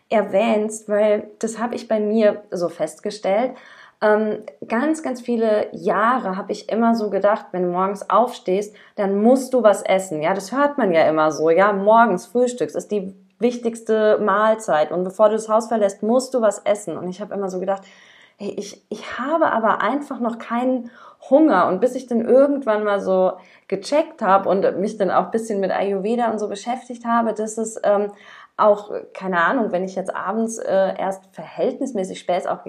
erwähnst, 0.10 0.90
weil 0.90 1.30
das 1.38 1.60
habe 1.60 1.76
ich 1.76 1.88
bei 1.88 2.00
mir 2.00 2.44
so 2.50 2.70
festgestellt. 2.70 3.56
Ähm, 4.02 4.44
ganz, 4.68 5.04
ganz 5.04 5.22
viele 5.22 5.68
Jahre 5.76 6.38
habe 6.38 6.54
ich 6.54 6.70
immer 6.70 6.96
so 6.96 7.12
gedacht, 7.12 7.48
wenn 7.52 7.64
du 7.64 7.70
morgens 7.70 8.10
aufstehst, 8.10 8.76
dann 8.96 9.22
musst 9.22 9.54
du 9.54 9.62
was 9.62 9.84
essen. 9.84 10.24
Ja, 10.24 10.34
das 10.34 10.52
hört 10.52 10.80
man 10.80 10.92
ja 10.92 11.08
immer 11.08 11.32
so. 11.32 11.52
Ja, 11.52 11.72
morgens 11.74 12.26
Frühstücks 12.26 12.74
ist 12.74 12.90
die 12.92 13.14
wichtigste 13.40 14.20
Mahlzeit 14.20 14.92
und 14.92 15.04
bevor 15.04 15.30
du 15.30 15.36
das 15.36 15.50
Haus 15.50 15.68
verlässt, 15.68 16.04
musst 16.04 16.34
du 16.34 16.42
was 16.42 16.60
essen. 16.60 16.98
Und 16.98 17.10
ich 17.10 17.22
habe 17.22 17.34
immer 17.34 17.50
so 17.50 17.60
gedacht, 17.60 17.84
hey, 18.38 18.54
ich, 18.58 18.86
ich 18.90 19.18
habe 19.20 19.52
aber 19.52 19.82
einfach 19.82 20.20
noch 20.20 20.38
keinen 20.38 20.92
Hunger. 21.30 21.68
Und 21.68 21.82
bis 21.82 21.96
ich 21.96 22.08
dann 22.08 22.22
irgendwann 22.22 22.84
mal 22.84 23.00
so 23.00 23.34
gecheckt 23.68 24.22
habe 24.22 24.50
und 24.50 24.80
mich 24.80 24.98
dann 24.98 25.12
auch 25.12 25.32
bisschen 25.32 25.60
mit 25.60 25.72
Ayurveda 25.72 26.32
und 26.32 26.40
so 26.40 26.48
beschäftigt 26.48 27.06
habe, 27.06 27.34
dass 27.34 27.58
es 27.58 27.80
ähm, 27.84 28.12
auch, 28.58 28.92
keine 29.14 29.42
Ahnung, 29.44 29.72
wenn 29.72 29.84
ich 29.84 29.96
jetzt 29.96 30.16
abends 30.16 30.58
äh, 30.58 30.98
erst 30.98 31.24
verhältnismäßig 31.34 32.20
spät 32.20 32.48
auch 32.48 32.60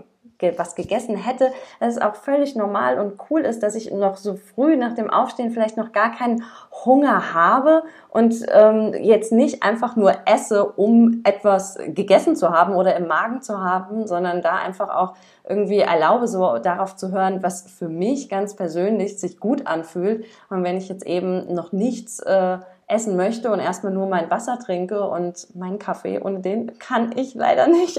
was 0.56 0.74
gegessen 0.74 1.16
hätte, 1.16 1.52
dass 1.78 1.96
es 1.96 2.02
auch 2.02 2.14
völlig 2.14 2.56
normal 2.56 2.98
und 2.98 3.20
cool 3.30 3.42
ist, 3.42 3.62
dass 3.62 3.74
ich 3.74 3.90
noch 3.90 4.16
so 4.16 4.36
früh 4.36 4.76
nach 4.76 4.94
dem 4.94 5.10
Aufstehen 5.10 5.50
vielleicht 5.50 5.76
noch 5.76 5.92
gar 5.92 6.12
keinen 6.12 6.44
Hunger 6.84 7.34
habe 7.34 7.82
und 8.08 8.34
ähm, 8.52 8.94
jetzt 8.94 9.32
nicht 9.32 9.62
einfach 9.62 9.96
nur 9.96 10.14
esse, 10.26 10.64
um 10.64 11.20
etwas 11.24 11.78
gegessen 11.88 12.36
zu 12.36 12.50
haben 12.50 12.74
oder 12.74 12.96
im 12.96 13.06
Magen 13.06 13.42
zu 13.42 13.60
haben, 13.60 14.06
sondern 14.06 14.42
da 14.42 14.56
einfach 14.56 14.88
auch 14.88 15.14
irgendwie 15.48 15.78
erlaube, 15.78 16.28
so 16.28 16.58
darauf 16.58 16.96
zu 16.96 17.10
hören, 17.12 17.42
was 17.42 17.62
für 17.70 17.88
mich 17.88 18.28
ganz 18.28 18.54
persönlich 18.54 19.18
sich 19.18 19.40
gut 19.40 19.66
anfühlt. 19.66 20.24
Und 20.48 20.64
wenn 20.64 20.76
ich 20.76 20.88
jetzt 20.88 21.06
eben 21.06 21.52
noch 21.52 21.72
nichts 21.72 22.20
äh, 22.20 22.58
essen 22.90 23.16
möchte 23.16 23.50
und 23.50 23.60
erstmal 23.60 23.92
nur 23.92 24.06
mein 24.06 24.30
Wasser 24.30 24.58
trinke 24.58 25.08
und 25.08 25.54
meinen 25.54 25.78
Kaffee 25.78 26.18
und 26.18 26.42
den 26.42 26.78
kann 26.78 27.16
ich 27.16 27.34
leider 27.34 27.66
nicht. 27.66 27.98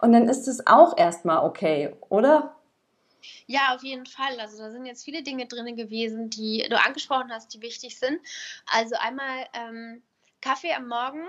Und 0.00 0.12
dann 0.12 0.28
ist 0.28 0.46
es 0.48 0.66
auch 0.66 0.96
erstmal 0.96 1.44
okay, 1.44 1.94
oder? 2.08 2.56
Ja, 3.46 3.74
auf 3.74 3.82
jeden 3.82 4.06
Fall. 4.06 4.38
Also 4.40 4.58
da 4.58 4.70
sind 4.70 4.86
jetzt 4.86 5.04
viele 5.04 5.22
Dinge 5.22 5.46
drin 5.46 5.76
gewesen, 5.76 6.30
die 6.30 6.66
du 6.68 6.78
angesprochen 6.78 7.32
hast, 7.32 7.54
die 7.54 7.62
wichtig 7.62 7.98
sind. 7.98 8.20
Also 8.66 8.96
einmal 8.96 9.46
ähm, 9.54 10.02
Kaffee 10.40 10.72
am 10.72 10.88
Morgen. 10.88 11.26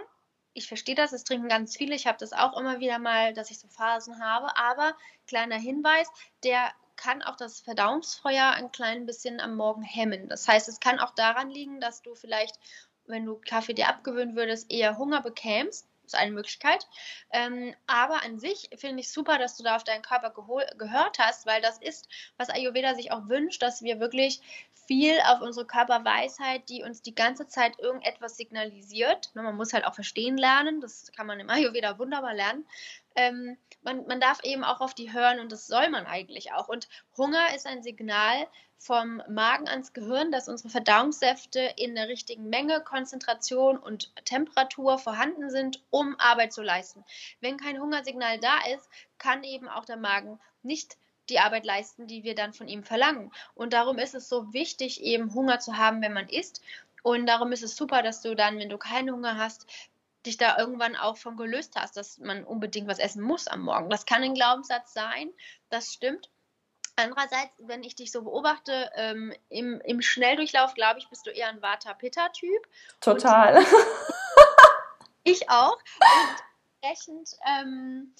Ich 0.53 0.67
verstehe 0.67 0.95
das, 0.95 1.13
es 1.13 1.23
trinken 1.23 1.47
ganz 1.47 1.77
viele. 1.77 1.95
Ich 1.95 2.07
habe 2.07 2.17
das 2.19 2.33
auch 2.33 2.57
immer 2.57 2.79
wieder 2.79 2.99
mal, 2.99 3.33
dass 3.33 3.51
ich 3.51 3.59
so 3.59 3.67
Phasen 3.67 4.19
habe. 4.19 4.55
Aber 4.57 4.95
kleiner 5.27 5.57
Hinweis, 5.57 6.07
der 6.43 6.71
kann 6.95 7.21
auch 7.21 7.35
das 7.35 7.59
Verdauungsfeuer 7.59 8.51
ein 8.51 8.71
klein 8.71 9.05
bisschen 9.05 9.39
am 9.39 9.55
Morgen 9.55 9.83
hemmen. 9.83 10.27
Das 10.29 10.47
heißt, 10.47 10.67
es 10.67 10.79
kann 10.79 10.99
auch 10.99 11.13
daran 11.13 11.51
liegen, 11.51 11.79
dass 11.79 12.01
du 12.01 12.15
vielleicht 12.15 12.59
wenn 13.07 13.25
du 13.25 13.41
Kaffee 13.47 13.73
dir 13.73 13.87
abgewöhnen 13.87 14.35
würdest, 14.35 14.71
eher 14.71 14.97
Hunger 14.97 15.21
bekämst. 15.21 15.87
Das 16.03 16.13
ist 16.13 16.19
eine 16.19 16.31
Möglichkeit. 16.31 16.87
Ähm, 17.33 17.75
aber 17.85 18.23
an 18.23 18.39
sich 18.39 18.69
finde 18.77 19.01
ich 19.01 19.11
super, 19.11 19.37
dass 19.37 19.57
du 19.57 19.63
da 19.63 19.75
auf 19.75 19.83
deinen 19.83 20.01
Körper 20.01 20.33
gehört 20.77 21.19
hast, 21.19 21.45
weil 21.45 21.61
das 21.61 21.79
ist, 21.79 22.07
was 22.37 22.49
Ayurveda 22.49 22.95
sich 22.95 23.11
auch 23.11 23.27
wünscht, 23.27 23.61
dass 23.61 23.81
wir 23.81 23.99
wirklich 23.99 24.41
viel 24.87 25.19
auf 25.25 25.41
unsere 25.41 25.67
Körperweisheit, 25.67 26.67
die 26.69 26.83
uns 26.83 27.01
die 27.01 27.13
ganze 27.13 27.47
Zeit 27.47 27.77
irgendetwas 27.79 28.37
signalisiert. 28.37 29.31
Ne, 29.35 29.43
man 29.43 29.55
muss 29.55 29.73
halt 29.73 29.85
auch 29.85 29.93
verstehen 29.93 30.37
lernen, 30.37 30.81
das 30.81 31.11
kann 31.15 31.27
man 31.27 31.39
im 31.39 31.49
Ayurveda 31.49 31.99
wunderbar 31.99 32.33
lernen. 32.33 32.65
Ähm, 33.15 33.57
man, 33.83 34.07
man 34.07 34.19
darf 34.19 34.43
eben 34.43 34.63
auch 34.63 34.81
auf 34.81 34.93
die 34.93 35.13
hören 35.13 35.39
und 35.39 35.51
das 35.51 35.67
soll 35.67 35.89
man 35.89 36.05
eigentlich 36.05 36.53
auch. 36.53 36.69
Und 36.69 36.87
Hunger 37.17 37.53
ist 37.55 37.67
ein 37.67 37.83
Signal, 37.83 38.47
vom 38.79 39.21
Magen 39.27 39.67
ans 39.67 39.93
Gehirn, 39.93 40.31
dass 40.31 40.47
unsere 40.47 40.69
Verdauungssäfte 40.69 41.73
in 41.77 41.95
der 41.95 42.07
richtigen 42.07 42.49
Menge, 42.49 42.81
Konzentration 42.81 43.77
und 43.77 44.13
Temperatur 44.25 44.99
vorhanden 44.99 45.49
sind, 45.49 45.83
um 45.89 46.15
Arbeit 46.19 46.53
zu 46.53 46.61
leisten. 46.61 47.03
Wenn 47.41 47.57
kein 47.57 47.81
Hungersignal 47.81 48.39
da 48.39 48.57
ist, 48.73 48.87
kann 49.17 49.43
eben 49.43 49.67
auch 49.67 49.85
der 49.85 49.97
Magen 49.97 50.39
nicht 50.61 50.97
die 51.29 51.39
Arbeit 51.39 51.65
leisten, 51.65 52.07
die 52.07 52.23
wir 52.23 52.35
dann 52.35 52.53
von 52.53 52.67
ihm 52.67 52.83
verlangen. 52.83 53.31
Und 53.55 53.73
darum 53.73 53.97
ist 53.97 54.15
es 54.15 54.29
so 54.29 54.53
wichtig, 54.53 55.01
eben 55.01 55.33
Hunger 55.33 55.59
zu 55.59 55.77
haben, 55.77 56.01
wenn 56.01 56.13
man 56.13 56.29
isst. 56.29 56.61
Und 57.03 57.25
darum 57.25 57.51
ist 57.51 57.63
es 57.63 57.75
super, 57.75 58.03
dass 58.03 58.21
du 58.21 58.35
dann, 58.35 58.59
wenn 58.59 58.69
du 58.69 58.77
keinen 58.77 59.11
Hunger 59.11 59.37
hast, 59.37 59.65
dich 60.25 60.37
da 60.37 60.57
irgendwann 60.57 60.95
auch 60.95 61.17
von 61.17 61.37
gelöst 61.37 61.75
hast, 61.75 61.95
dass 61.97 62.17
man 62.17 62.43
unbedingt 62.43 62.87
was 62.87 62.99
essen 62.99 63.21
muss 63.21 63.47
am 63.47 63.61
Morgen. 63.61 63.89
Das 63.89 64.05
kann 64.05 64.23
ein 64.23 64.33
Glaubenssatz 64.33 64.93
sein, 64.93 65.31
das 65.69 65.93
stimmt. 65.93 66.29
Andererseits, 66.97 67.53
wenn 67.59 67.83
ich 67.83 67.95
dich 67.95 68.11
so 68.11 68.23
beobachte, 68.23 68.91
ähm, 68.95 69.31
im, 69.49 69.79
im 69.81 70.01
Schnelldurchlauf, 70.01 70.73
glaube 70.73 70.99
ich, 70.99 71.07
bist 71.09 71.27
du 71.27 71.29
eher 71.29 71.47
ein 71.47 71.61
Vata-Pitta-Typ. 71.61 72.67
Total. 73.01 73.63
ich 75.23 75.47
auch. 75.49 75.77
Und 75.99 76.43
entsprechend, 76.81 77.37
ähm, 77.47 78.13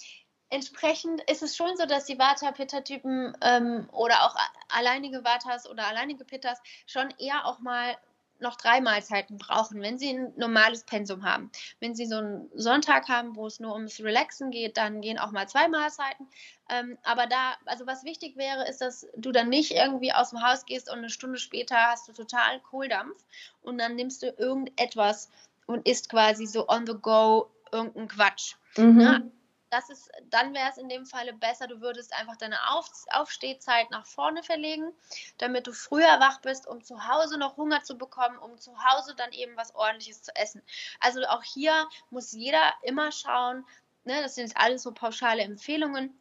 entsprechend 0.50 1.22
ist 1.30 1.43
es 1.43 1.56
schon 1.56 1.76
so, 1.78 1.86
dass 1.86 2.06
die 2.06 2.18
Vata-Pitta-Typen 2.18 3.38
ähm, 3.41 3.89
oder 3.91 4.24
auch 4.24 4.36
alleinige 4.70 5.24
Vatas 5.24 5.70
oder 5.70 5.88
alleinige 5.88 6.26
Pittas 6.26 6.62
schon 6.86 7.14
eher 7.20 7.45
auch 7.45 7.60
mal 7.60 7.98
noch 8.39 8.56
drei 8.56 8.82
Mahlzeiten 8.82 9.38
brauchen, 9.38 9.82
wenn 9.82 9.98
sie 9.98 10.12
ein 10.12 10.34
normales 10.38 10.84
Pensum 10.84 11.24
haben. 11.24 11.52
Wenn 11.80 11.95
sie 11.95 12.06
so 12.06 12.18
einen 12.18 12.50
Sonntag 12.54 13.08
haben, 13.10 13.36
wo 13.36 13.48
es 13.48 13.60
nur 13.60 13.74
ums 13.74 14.00
Relaxen 14.00 14.52
geht, 14.52 14.78
dann 14.78 15.02
gehen 15.02 15.18
auch 15.18 15.32
mal 15.32 15.48
zwei 15.48 15.68
Mahlzeiten. 15.68 16.28
Ähm, 16.70 16.98
aber 17.04 17.26
da, 17.26 17.56
also 17.66 17.88
was 17.88 18.04
wichtig 18.04 18.38
wäre, 18.38 18.68
ist, 18.68 18.82
dass 18.82 19.08
du 19.16 19.32
dann 19.32 19.50
nicht 19.50 19.72
irgendwie 19.72 20.14
aus 20.14 20.30
dem 20.32 20.43
Haus 20.43 20.66
gehst 20.66 20.89
und 20.89 21.00
eine 21.00 21.10
Stunde 21.10 21.39
später 21.39 21.78
hast 21.78 22.08
du 22.08 22.14
total 22.14 22.60
Kohldampf 22.60 23.18
und 23.64 23.80
dann 23.80 23.95
nimmst 23.95 24.22
du 24.22 24.28
irgendetwas 24.38 25.30
und 25.66 25.88
isst 25.88 26.10
quasi 26.10 26.45
so 26.45 26.68
on 26.68 26.86
the 26.86 26.93
go 26.93 27.50
irgendeinen 27.72 28.08
Quatsch. 28.08 28.56
Mhm. 28.78 28.98
Ne? 28.98 29.32
Das 29.70 29.89
ist, 29.89 30.09
dann 30.30 30.53
wäre 30.53 30.70
es 30.70 30.78
in 30.78 30.89
dem 30.89 31.05
Falle 31.05 31.34
besser, 31.34 31.68
du 31.68 31.82
würdest 31.82 32.13
einfach 32.13 32.38
deine 32.38 32.57
Auf 32.72 32.89
Aufstehzeit 33.11 33.91
nach 33.91 34.05
vorne 34.05 34.43
verlegen, 34.43 34.91
damit 35.38 35.68
du 35.68 35.74
früher 35.74 36.20
wach 36.20 36.41
bist, 36.41 36.68
um 36.68 36.84
zu 36.84 37.07
Hause 37.07 37.38
noch 37.38 37.57
Hunger 37.57 37.84
zu 37.84 37.97
bekommen, 37.97 38.38
um 38.38 38.57
zu 38.57 38.72
Hause 38.84 39.15
dann 39.15 39.32
eben 39.32 39.55
was 39.57 39.76
ordentliches 39.76 40.24
zu 40.24 40.36
essen. 40.36 40.61
Also 40.99 41.24
auch 41.26 41.43
hier 41.43 41.88
muss 42.09 42.32
jeder 42.32 42.74
immer 42.84 43.11
schauen, 43.11 43.65
ne, 44.05 44.22
das 44.22 44.36
sind 44.36 44.47
jetzt 44.47 44.57
alles 44.57 44.84
so 44.84 44.93
pauschale 44.93 45.43
Empfehlungen, 45.43 46.18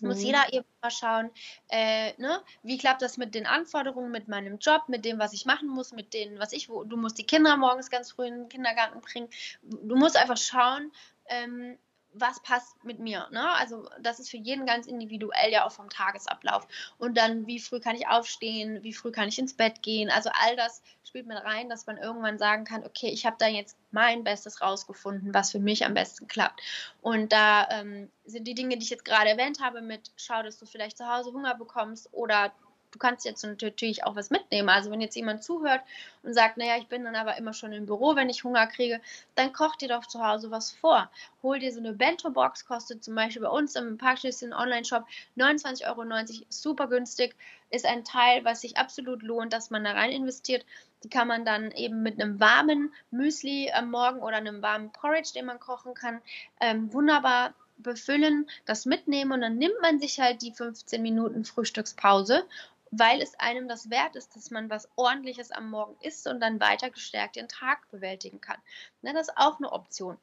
muss 0.00 0.18
mhm. 0.18 0.24
jeder 0.24 0.52
eben 0.52 0.66
mal 0.80 0.90
schauen, 0.90 1.30
äh, 1.68 2.12
ne, 2.20 2.42
wie 2.62 2.78
klappt 2.78 3.02
das 3.02 3.16
mit 3.16 3.34
den 3.34 3.46
Anforderungen, 3.46 4.10
mit 4.10 4.28
meinem 4.28 4.58
Job, 4.58 4.88
mit 4.88 5.04
dem, 5.04 5.18
was 5.18 5.32
ich 5.32 5.44
machen 5.44 5.68
muss, 5.68 5.92
mit 5.92 6.14
dem, 6.14 6.38
was 6.38 6.52
ich, 6.52 6.68
wo, 6.68 6.84
du 6.84 6.96
musst 6.96 7.18
die 7.18 7.26
Kinder 7.26 7.56
morgens 7.56 7.90
ganz 7.90 8.12
früh 8.12 8.26
in 8.26 8.34
den 8.34 8.48
Kindergarten 8.48 9.00
bringen. 9.00 9.28
Du 9.62 9.96
musst 9.96 10.16
einfach 10.16 10.36
schauen, 10.36 10.92
ähm, 11.26 11.78
was 12.12 12.40
passt 12.42 12.82
mit 12.84 12.98
mir. 12.98 13.28
Ne? 13.30 13.50
Also 13.54 13.88
das 14.00 14.18
ist 14.18 14.30
für 14.30 14.36
jeden 14.36 14.66
ganz 14.66 14.86
individuell 14.86 15.50
ja 15.50 15.66
auch 15.66 15.72
vom 15.72 15.88
Tagesablauf. 15.90 16.66
Und 16.98 17.16
dann, 17.16 17.46
wie 17.46 17.60
früh 17.60 17.80
kann 17.80 17.96
ich 17.96 18.08
aufstehen, 18.08 18.82
wie 18.82 18.92
früh 18.92 19.12
kann 19.12 19.28
ich 19.28 19.38
ins 19.38 19.54
Bett 19.54 19.82
gehen. 19.82 20.10
Also 20.10 20.30
all 20.32 20.56
das 20.56 20.82
spielt 21.04 21.26
mit 21.26 21.38
rein, 21.38 21.68
dass 21.68 21.86
man 21.86 21.96
irgendwann 21.96 22.38
sagen 22.38 22.64
kann, 22.64 22.84
okay, 22.84 23.08
ich 23.08 23.26
habe 23.26 23.36
da 23.38 23.46
jetzt 23.46 23.76
mein 23.90 24.24
Bestes 24.24 24.60
rausgefunden, 24.60 25.32
was 25.34 25.52
für 25.52 25.60
mich 25.60 25.84
am 25.84 25.94
besten 25.94 26.28
klappt. 26.28 26.60
Und 27.00 27.32
da 27.32 27.68
ähm, 27.70 28.10
sind 28.24 28.46
die 28.46 28.54
Dinge, 28.54 28.76
die 28.76 28.84
ich 28.84 28.90
jetzt 28.90 29.04
gerade 29.04 29.30
erwähnt 29.30 29.60
habe, 29.60 29.80
mit 29.80 30.10
schau, 30.16 30.42
dass 30.42 30.58
du 30.58 30.66
vielleicht 30.66 30.98
zu 30.98 31.06
Hause 31.06 31.32
Hunger 31.32 31.54
bekommst 31.54 32.08
oder 32.12 32.52
du 32.98 33.06
kannst 33.06 33.24
jetzt 33.24 33.44
natürlich 33.44 34.04
auch 34.04 34.16
was 34.16 34.30
mitnehmen. 34.30 34.68
Also 34.68 34.90
wenn 34.90 35.00
jetzt 35.00 35.14
jemand 35.14 35.44
zuhört 35.44 35.82
und 36.24 36.34
sagt, 36.34 36.56
naja, 36.56 36.76
ich 36.78 36.88
bin 36.88 37.04
dann 37.04 37.14
aber 37.14 37.36
immer 37.36 37.52
schon 37.52 37.72
im 37.72 37.86
Büro, 37.86 38.16
wenn 38.16 38.28
ich 38.28 38.42
Hunger 38.42 38.66
kriege, 38.66 39.00
dann 39.36 39.52
koch 39.52 39.76
dir 39.76 39.88
doch 39.88 40.04
zu 40.06 40.26
Hause 40.26 40.50
was 40.50 40.72
vor. 40.72 41.08
Hol 41.44 41.60
dir 41.60 41.72
so 41.72 41.78
eine 41.78 41.92
Bento-Box, 41.92 42.66
kostet 42.66 43.04
zum 43.04 43.14
Beispiel 43.14 43.42
bei 43.42 43.48
uns 43.48 43.76
im 43.76 43.98
Parkschlüsschen 43.98 44.52
Online-Shop 44.52 45.04
29,90 45.36 45.86
Euro, 45.86 46.42
super 46.48 46.88
günstig, 46.88 47.36
ist 47.70 47.86
ein 47.86 48.02
Teil, 48.02 48.44
was 48.44 48.62
sich 48.62 48.76
absolut 48.76 49.22
lohnt, 49.22 49.52
dass 49.52 49.70
man 49.70 49.84
da 49.84 49.92
rein 49.92 50.10
investiert. 50.10 50.66
Die 51.04 51.08
kann 51.08 51.28
man 51.28 51.44
dann 51.44 51.70
eben 51.70 52.02
mit 52.02 52.20
einem 52.20 52.40
warmen 52.40 52.92
Müsli 53.12 53.70
am 53.72 53.92
Morgen 53.92 54.18
oder 54.20 54.38
einem 54.38 54.60
warmen 54.62 54.90
Porridge, 54.90 55.30
den 55.36 55.46
man 55.46 55.60
kochen 55.60 55.94
kann, 55.94 56.20
ähm, 56.60 56.92
wunderbar 56.92 57.54
befüllen, 57.78 58.48
das 58.64 58.86
mitnehmen 58.86 59.32
und 59.32 59.40
dann 59.40 59.56
nimmt 59.56 59.80
man 59.80 60.00
sich 60.00 60.20
halt 60.20 60.42
die 60.42 60.52
15 60.52 61.00
Minuten 61.00 61.44
Frühstückspause 61.44 62.44
weil 62.90 63.20
es 63.20 63.38
einem 63.38 63.68
das 63.68 63.90
wert 63.90 64.16
ist, 64.16 64.34
dass 64.36 64.50
man 64.50 64.70
was 64.70 64.88
Ordentliches 64.96 65.50
am 65.50 65.70
Morgen 65.70 65.96
isst 66.00 66.26
und 66.26 66.40
dann 66.40 66.60
weiter 66.60 66.90
gestärkt 66.90 67.36
den 67.36 67.48
Tag 67.48 67.90
bewältigen 67.90 68.40
kann. 68.40 68.58
Ne, 69.02 69.12
das 69.12 69.28
ist 69.28 69.36
auch 69.36 69.58
eine 69.58 69.72
Option. 69.72 70.16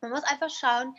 Man 0.00 0.10
muss 0.10 0.24
einfach 0.24 0.50
schauen, 0.50 0.96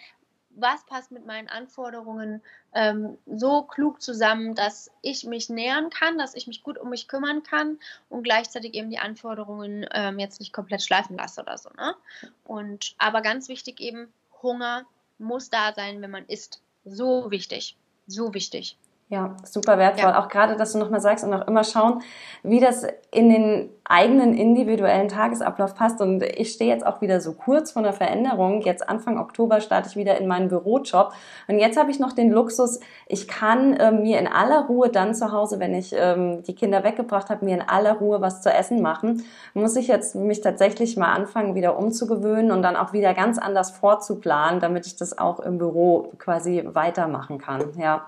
was 0.56 0.86
passt 0.86 1.12
mit 1.12 1.26
meinen 1.26 1.48
Anforderungen 1.48 2.42
ähm, 2.74 3.18
so 3.26 3.64
klug 3.64 4.02
zusammen, 4.02 4.54
dass 4.56 4.92
ich 5.02 5.24
mich 5.24 5.50
nähern 5.50 5.90
kann, 5.90 6.18
dass 6.18 6.36
ich 6.36 6.48
mich 6.48 6.64
gut 6.64 6.78
um 6.78 6.90
mich 6.90 7.08
kümmern 7.08 7.44
kann 7.44 7.80
und 8.10 8.24
gleichzeitig 8.24 8.74
eben 8.74 8.90
die 8.90 9.00
Anforderungen 9.00 9.88
ähm, 9.94 10.20
jetzt 10.20 10.40
nicht 10.40 10.54
komplett 10.54 10.84
schleifen 10.84 11.18
lasse 11.18 11.42
oder 11.42 11.58
so. 11.58 11.70
Ne? 11.78 11.96
Und 12.44 12.96
aber 12.98 13.22
ganz 13.22 13.48
wichtig 13.48 13.80
eben, 13.80 14.12
Hunger 14.42 14.86
muss 15.18 15.50
da 15.50 15.74
sein, 15.74 16.02
wenn 16.02 16.12
man 16.12 16.26
isst. 16.26 16.62
So 16.84 17.30
wichtig, 17.32 17.78
so 18.08 18.34
wichtig. 18.34 18.78
Ja, 19.12 19.36
super 19.44 19.78
wertvoll. 19.78 20.12
Ja. 20.12 20.24
Auch 20.24 20.30
gerade, 20.30 20.56
dass 20.56 20.72
du 20.72 20.80
nochmal 20.80 21.02
sagst 21.02 21.26
und 21.26 21.34
auch 21.34 21.46
immer 21.46 21.66
schauen, 21.66 22.02
wie 22.44 22.62
das 22.62 22.88
in 23.12 23.30
den 23.30 23.70
eigenen 23.84 24.34
individuellen 24.34 25.10
Tagesablauf 25.10 25.76
passt. 25.76 26.00
Und 26.00 26.24
ich 26.24 26.54
stehe 26.54 26.74
jetzt 26.74 26.86
auch 26.86 27.02
wieder 27.02 27.20
so 27.20 27.34
kurz 27.34 27.72
vor 27.72 27.82
einer 27.82 27.92
Veränderung. 27.92 28.62
Jetzt 28.62 28.88
Anfang 28.88 29.20
Oktober 29.20 29.60
starte 29.60 29.90
ich 29.90 29.98
wieder 29.98 30.18
in 30.18 30.28
meinen 30.28 30.48
Bürojob. 30.48 31.12
Und 31.50 31.60
jetzt 31.60 31.78
habe 31.78 31.92
ich 31.92 32.00
noch 32.00 32.14
den 32.14 32.32
Luxus, 32.32 32.80
ich 33.06 33.28
kann 33.28 33.74
äh, 33.74 33.92
mir 33.92 34.18
in 34.18 34.28
aller 34.28 34.68
Ruhe 34.68 34.88
dann 34.88 35.14
zu 35.14 35.34
Hause, 35.34 35.60
wenn 35.60 35.74
ich 35.74 35.94
ähm, 35.94 36.44
die 36.44 36.56
Kinder 36.56 36.86
weggebracht 36.86 37.30
habe, 37.30 37.44
mir 37.44 37.56
in 37.56 37.68
aller 37.68 37.96
Ruhe 37.96 38.22
was 38.22 38.42
zu 38.42 38.50
essen 38.50 38.82
machen. 38.82 39.26
Muss 39.54 39.76
ich 39.76 39.90
jetzt 39.90 40.16
mich 40.16 40.40
tatsächlich 40.40 40.96
mal 40.96 41.12
anfangen, 41.12 41.54
wieder 41.54 41.78
umzugewöhnen 41.78 42.54
und 42.54 42.62
dann 42.62 42.78
auch 42.78 42.94
wieder 42.94 43.14
ganz 43.14 43.38
anders 43.40 43.72
vorzuplanen, 43.72 44.62
damit 44.62 44.88
ich 44.88 44.96
das 44.96 45.18
auch 45.18 45.42
im 45.42 45.58
Büro 45.58 46.14
quasi 46.18 46.64
weitermachen 46.66 47.40
kann. 47.40 47.74
Ja. 47.78 48.06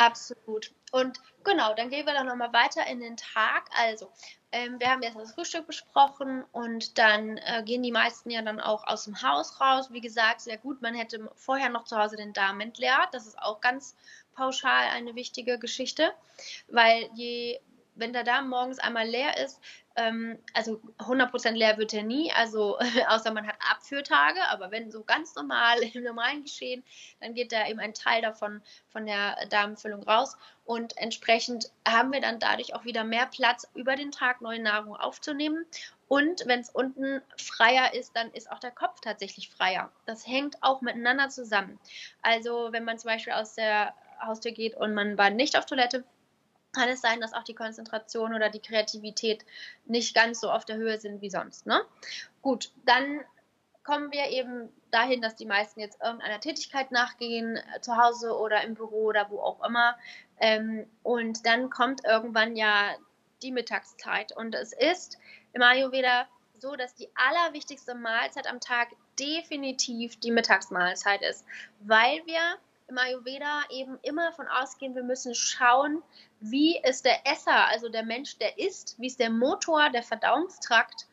Absolut. 0.00 0.72
Und 0.92 1.20
genau, 1.44 1.74
dann 1.74 1.90
gehen 1.90 2.06
wir 2.06 2.14
dann 2.14 2.26
nochmal 2.26 2.54
weiter 2.54 2.86
in 2.86 3.00
den 3.00 3.18
Tag. 3.18 3.68
Also, 3.76 4.10
ähm, 4.50 4.80
wir 4.80 4.90
haben 4.90 5.02
jetzt 5.02 5.14
das 5.14 5.34
Frühstück 5.34 5.66
besprochen 5.66 6.42
und 6.52 6.96
dann 6.96 7.36
äh, 7.36 7.62
gehen 7.66 7.82
die 7.82 7.92
meisten 7.92 8.30
ja 8.30 8.40
dann 8.40 8.60
auch 8.60 8.86
aus 8.86 9.04
dem 9.04 9.20
Haus 9.22 9.60
raus. 9.60 9.92
Wie 9.92 10.00
gesagt, 10.00 10.40
sehr 10.40 10.56
gut, 10.56 10.80
man 10.80 10.94
hätte 10.94 11.30
vorher 11.34 11.68
noch 11.68 11.84
zu 11.84 11.98
Hause 11.98 12.16
den 12.16 12.32
Darm 12.32 12.60
entleert. 12.60 13.08
Das 13.12 13.26
ist 13.26 13.38
auch 13.38 13.60
ganz 13.60 13.94
pauschal 14.32 14.88
eine 14.88 15.14
wichtige 15.16 15.58
Geschichte, 15.58 16.14
weil 16.68 17.10
je 17.14 17.60
wenn 17.94 18.12
der 18.12 18.24
Darm 18.24 18.48
morgens 18.48 18.78
einmal 18.78 19.06
leer 19.06 19.36
ist, 19.38 19.60
ähm, 19.96 20.38
also 20.54 20.80
100% 20.98 21.52
leer 21.52 21.78
wird 21.78 21.92
er 21.92 22.02
nie, 22.02 22.32
also 22.32 22.78
außer 23.08 23.32
man 23.32 23.46
hat 23.46 23.56
Abführtage, 23.70 24.40
aber 24.50 24.70
wenn 24.70 24.90
so 24.90 25.02
ganz 25.02 25.34
normal 25.34 25.78
im 25.94 26.02
normalen 26.02 26.42
Geschehen, 26.42 26.82
dann 27.20 27.34
geht 27.34 27.52
da 27.52 27.68
eben 27.68 27.80
ein 27.80 27.94
Teil 27.94 28.22
davon 28.22 28.62
von 28.88 29.06
der 29.06 29.36
Darmfüllung 29.48 30.02
raus 30.02 30.36
und 30.64 30.96
entsprechend 30.96 31.70
haben 31.86 32.12
wir 32.12 32.20
dann 32.20 32.38
dadurch 32.38 32.74
auch 32.74 32.84
wieder 32.84 33.04
mehr 33.04 33.26
Platz 33.26 33.66
über 33.74 33.96
den 33.96 34.12
Tag 34.12 34.40
neue 34.40 34.60
Nahrung 34.60 34.96
aufzunehmen 34.96 35.66
und 36.10 36.42
wenn 36.46 36.58
es 36.58 36.70
unten 36.70 37.22
freier 37.36 37.94
ist, 37.94 38.16
dann 38.16 38.32
ist 38.32 38.50
auch 38.50 38.58
der 38.58 38.72
Kopf 38.72 39.00
tatsächlich 39.00 39.48
freier. 39.48 39.92
Das 40.06 40.26
hängt 40.26 40.60
auch 40.60 40.80
miteinander 40.80 41.28
zusammen. 41.28 41.78
Also 42.20 42.72
wenn 42.72 42.82
man 42.82 42.98
zum 42.98 43.10
Beispiel 43.10 43.32
aus 43.32 43.54
der 43.54 43.94
Haustür 44.20 44.50
geht 44.50 44.76
und 44.76 44.92
man 44.92 45.16
war 45.18 45.30
nicht 45.30 45.56
auf 45.56 45.66
Toilette, 45.66 46.02
kann 46.72 46.88
es 46.88 47.00
sein, 47.00 47.20
dass 47.20 47.32
auch 47.32 47.44
die 47.44 47.54
Konzentration 47.54 48.34
oder 48.34 48.48
die 48.48 48.60
Kreativität 48.60 49.44
nicht 49.86 50.14
ganz 50.14 50.40
so 50.40 50.50
auf 50.50 50.64
der 50.64 50.76
Höhe 50.76 50.98
sind 50.98 51.20
wie 51.20 51.30
sonst. 51.30 51.66
Ne? 51.66 51.80
Gut, 52.42 52.72
dann 52.84 53.20
kommen 53.82 54.12
wir 54.12 54.28
eben 54.28 54.68
dahin, 54.90 55.22
dass 55.22 55.36
die 55.36 55.46
meisten 55.46 55.80
jetzt 55.80 56.00
irgendeiner 56.02 56.40
Tätigkeit 56.40 56.92
nachgehen, 56.92 57.56
äh, 57.56 57.80
zu 57.80 57.96
Hause 57.96 58.36
oder 58.36 58.62
im 58.62 58.74
Büro 58.74 59.06
oder 59.06 59.30
wo 59.30 59.40
auch 59.40 59.64
immer. 59.64 59.96
Ähm, 60.38 60.86
und 61.02 61.46
dann 61.46 61.70
kommt 61.70 62.04
irgendwann 62.04 62.56
ja 62.56 62.94
die 63.42 63.52
Mittagszeit. 63.52 64.36
Und 64.36 64.54
es 64.54 64.72
ist 64.72 65.18
im 65.52 65.62
Ayurveda 65.62 66.28
so, 66.58 66.76
dass 66.76 66.94
die 66.94 67.08
allerwichtigste 67.14 67.94
Mahlzeit 67.94 68.46
am 68.46 68.60
Tag 68.60 68.88
definitiv 69.18 70.20
die 70.20 70.30
Mittagsmahlzeit 70.30 71.22
ist, 71.22 71.44
weil 71.80 72.24
wir 72.26 72.58
im 72.90 72.98
Ayurveda 72.98 73.62
eben 73.70 73.98
immer 74.02 74.26
davon 74.26 74.48
ausgehen, 74.48 74.94
wir 74.94 75.04
müssen 75.04 75.34
schauen, 75.34 76.02
wie 76.40 76.78
ist 76.78 77.04
der 77.04 77.26
Esser, 77.26 77.66
also 77.68 77.88
der 77.88 78.02
Mensch, 78.02 78.36
der 78.38 78.58
isst, 78.58 78.96
wie 78.98 79.06
ist 79.06 79.20
der 79.20 79.30
Motor, 79.30 79.90
der 79.90 80.02
Verdauungstrakt 80.02 81.06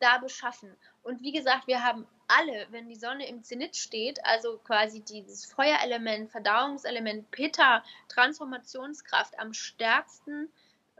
da 0.00 0.18
beschaffen. 0.18 0.74
Und 1.02 1.22
wie 1.22 1.32
gesagt, 1.32 1.66
wir 1.66 1.84
haben 1.84 2.06
alle, 2.28 2.66
wenn 2.70 2.88
die 2.88 2.96
Sonne 2.96 3.26
im 3.28 3.42
Zenit 3.42 3.76
steht, 3.76 4.24
also 4.24 4.58
quasi 4.58 5.00
dieses 5.00 5.46
Feuerelement, 5.46 6.30
Verdauungselement, 6.30 7.30
Pitta, 7.30 7.84
Transformationskraft 8.08 9.38
am 9.38 9.52
stärksten 9.52 10.50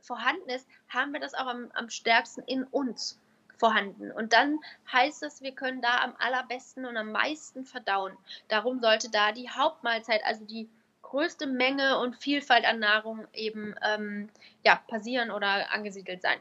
vorhanden 0.01 0.49
ist, 0.51 0.67
haben 0.89 1.13
wir 1.13 1.21
das 1.21 1.35
auch 1.35 1.47
am, 1.47 1.71
am 1.75 1.91
stärksten 1.91 2.43
in 2.43 2.65
uns 2.65 3.19
vorhanden. 3.59 4.11
Und 4.11 4.33
dann 4.33 4.59
heißt 4.93 5.23
es, 5.25 5.43
wir 5.43 5.53
können 5.53 5.83
da 5.83 6.03
am 6.03 6.15
allerbesten 6.19 6.87
und 6.87 6.97
am 6.97 7.13
meisten 7.13 7.65
verdauen. 7.65 8.17
Darum 8.49 8.81
sollte 8.81 9.11
da 9.11 9.33
die 9.33 9.51
Hauptmahlzeit, 9.51 10.25
also 10.25 10.45
die 10.45 10.69
größte 11.03 11.47
Menge 11.47 11.99
und 11.99 12.17
Vielfalt 12.17 12.65
an 12.65 12.79
Nahrung 12.79 13.27
eben 13.33 13.75
ähm, 13.83 14.29
ja, 14.65 14.77
passieren 14.89 15.31
oder 15.31 15.73
angesiedelt 15.73 16.23
sein. 16.23 16.39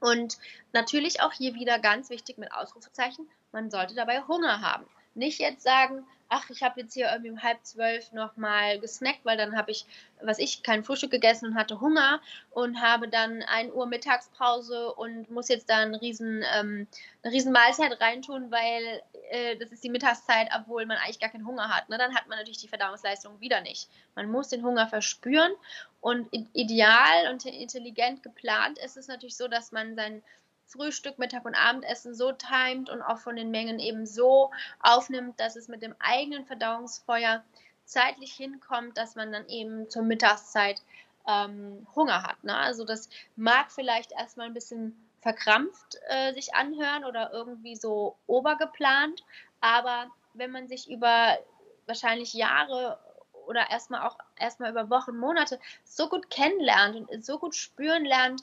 Und 0.00 0.38
natürlich 0.72 1.22
auch 1.22 1.32
hier 1.32 1.54
wieder 1.54 1.78
ganz 1.78 2.10
wichtig 2.10 2.38
mit 2.38 2.52
Ausrufezeichen, 2.52 3.28
man 3.52 3.70
sollte 3.70 3.94
dabei 3.94 4.20
Hunger 4.22 4.60
haben. 4.60 4.84
Nicht 5.14 5.38
jetzt 5.40 5.62
sagen, 5.62 6.06
ach, 6.28 6.50
ich 6.50 6.62
habe 6.62 6.80
jetzt 6.80 6.94
hier 6.94 7.10
irgendwie 7.10 7.30
um 7.30 7.42
halb 7.42 7.64
zwölf 7.64 8.12
nochmal 8.12 8.78
gesnackt, 8.78 9.24
weil 9.24 9.36
dann 9.36 9.56
habe 9.56 9.70
ich, 9.70 9.86
was 10.22 10.38
ich, 10.38 10.62
kein 10.62 10.82
Frühstück 10.82 11.10
gegessen 11.10 11.46
und 11.46 11.54
hatte 11.54 11.80
Hunger 11.80 12.20
und 12.50 12.80
habe 12.80 13.08
dann 13.08 13.42
1 13.42 13.72
Uhr 13.72 13.86
Mittagspause 13.86 14.92
und 14.94 15.30
muss 15.30 15.48
jetzt 15.48 15.70
da 15.70 15.78
eine 15.78 16.00
riesen, 16.00 16.44
ähm, 16.54 16.86
eine 17.22 17.32
riesen 17.32 17.52
Mahlzeit 17.52 18.00
reintun, 18.00 18.50
weil 18.50 19.02
äh, 19.30 19.56
das 19.56 19.70
ist 19.70 19.84
die 19.84 19.90
Mittagszeit, 19.90 20.48
obwohl 20.56 20.86
man 20.86 20.98
eigentlich 20.98 21.20
gar 21.20 21.30
keinen 21.30 21.46
Hunger 21.46 21.68
hat. 21.68 21.88
Ne? 21.88 21.98
Dann 21.98 22.14
hat 22.14 22.28
man 22.28 22.38
natürlich 22.38 22.58
die 22.58 22.68
Verdauungsleistung 22.68 23.40
wieder 23.40 23.60
nicht. 23.60 23.88
Man 24.14 24.30
muss 24.30 24.48
den 24.48 24.64
Hunger 24.64 24.88
verspüren 24.88 25.52
und 26.00 26.28
ideal 26.52 27.32
und 27.32 27.44
intelligent 27.44 28.22
geplant 28.22 28.78
ist 28.78 28.96
es 28.96 29.08
natürlich 29.08 29.36
so, 29.36 29.48
dass 29.48 29.72
man 29.72 29.96
sein 29.96 30.22
Frühstück, 30.66 31.18
Mittag 31.18 31.44
und 31.44 31.54
Abendessen 31.54 32.14
so 32.14 32.32
timet 32.32 32.90
und 32.90 33.02
auch 33.02 33.18
von 33.18 33.36
den 33.36 33.50
Mengen 33.50 33.78
eben 33.78 34.06
so 34.06 34.50
aufnimmt, 34.80 35.38
dass 35.40 35.56
es 35.56 35.68
mit 35.68 35.82
dem 35.82 35.94
eigenen 35.98 36.44
Verdauungsfeuer 36.44 37.44
zeitlich 37.84 38.32
hinkommt, 38.32 38.98
dass 38.98 39.14
man 39.14 39.32
dann 39.32 39.48
eben 39.48 39.88
zur 39.88 40.02
Mittagszeit 40.02 40.82
ähm, 41.26 41.86
Hunger 41.94 42.22
hat. 42.22 42.42
Ne? 42.42 42.56
Also 42.56 42.84
das 42.84 43.08
mag 43.36 43.70
vielleicht 43.70 44.12
erstmal 44.12 44.46
ein 44.46 44.54
bisschen 44.54 44.96
verkrampft 45.20 45.98
äh, 46.08 46.32
sich 46.34 46.54
anhören 46.54 47.04
oder 47.04 47.32
irgendwie 47.32 47.76
so 47.76 48.16
obergeplant, 48.26 49.24
aber 49.60 50.08
wenn 50.34 50.50
man 50.50 50.68
sich 50.68 50.90
über 50.90 51.38
wahrscheinlich 51.86 52.34
Jahre 52.34 52.98
oder 53.46 53.70
erstmal 53.70 54.06
auch 54.06 54.18
erstmal 54.36 54.70
über 54.70 54.90
Wochen, 54.90 55.16
Monate 55.16 55.58
so 55.84 56.08
gut 56.08 56.30
kennenlernt 56.30 57.08
und 57.08 57.24
so 57.24 57.38
gut 57.38 57.54
spüren 57.54 58.04
lernt, 58.04 58.42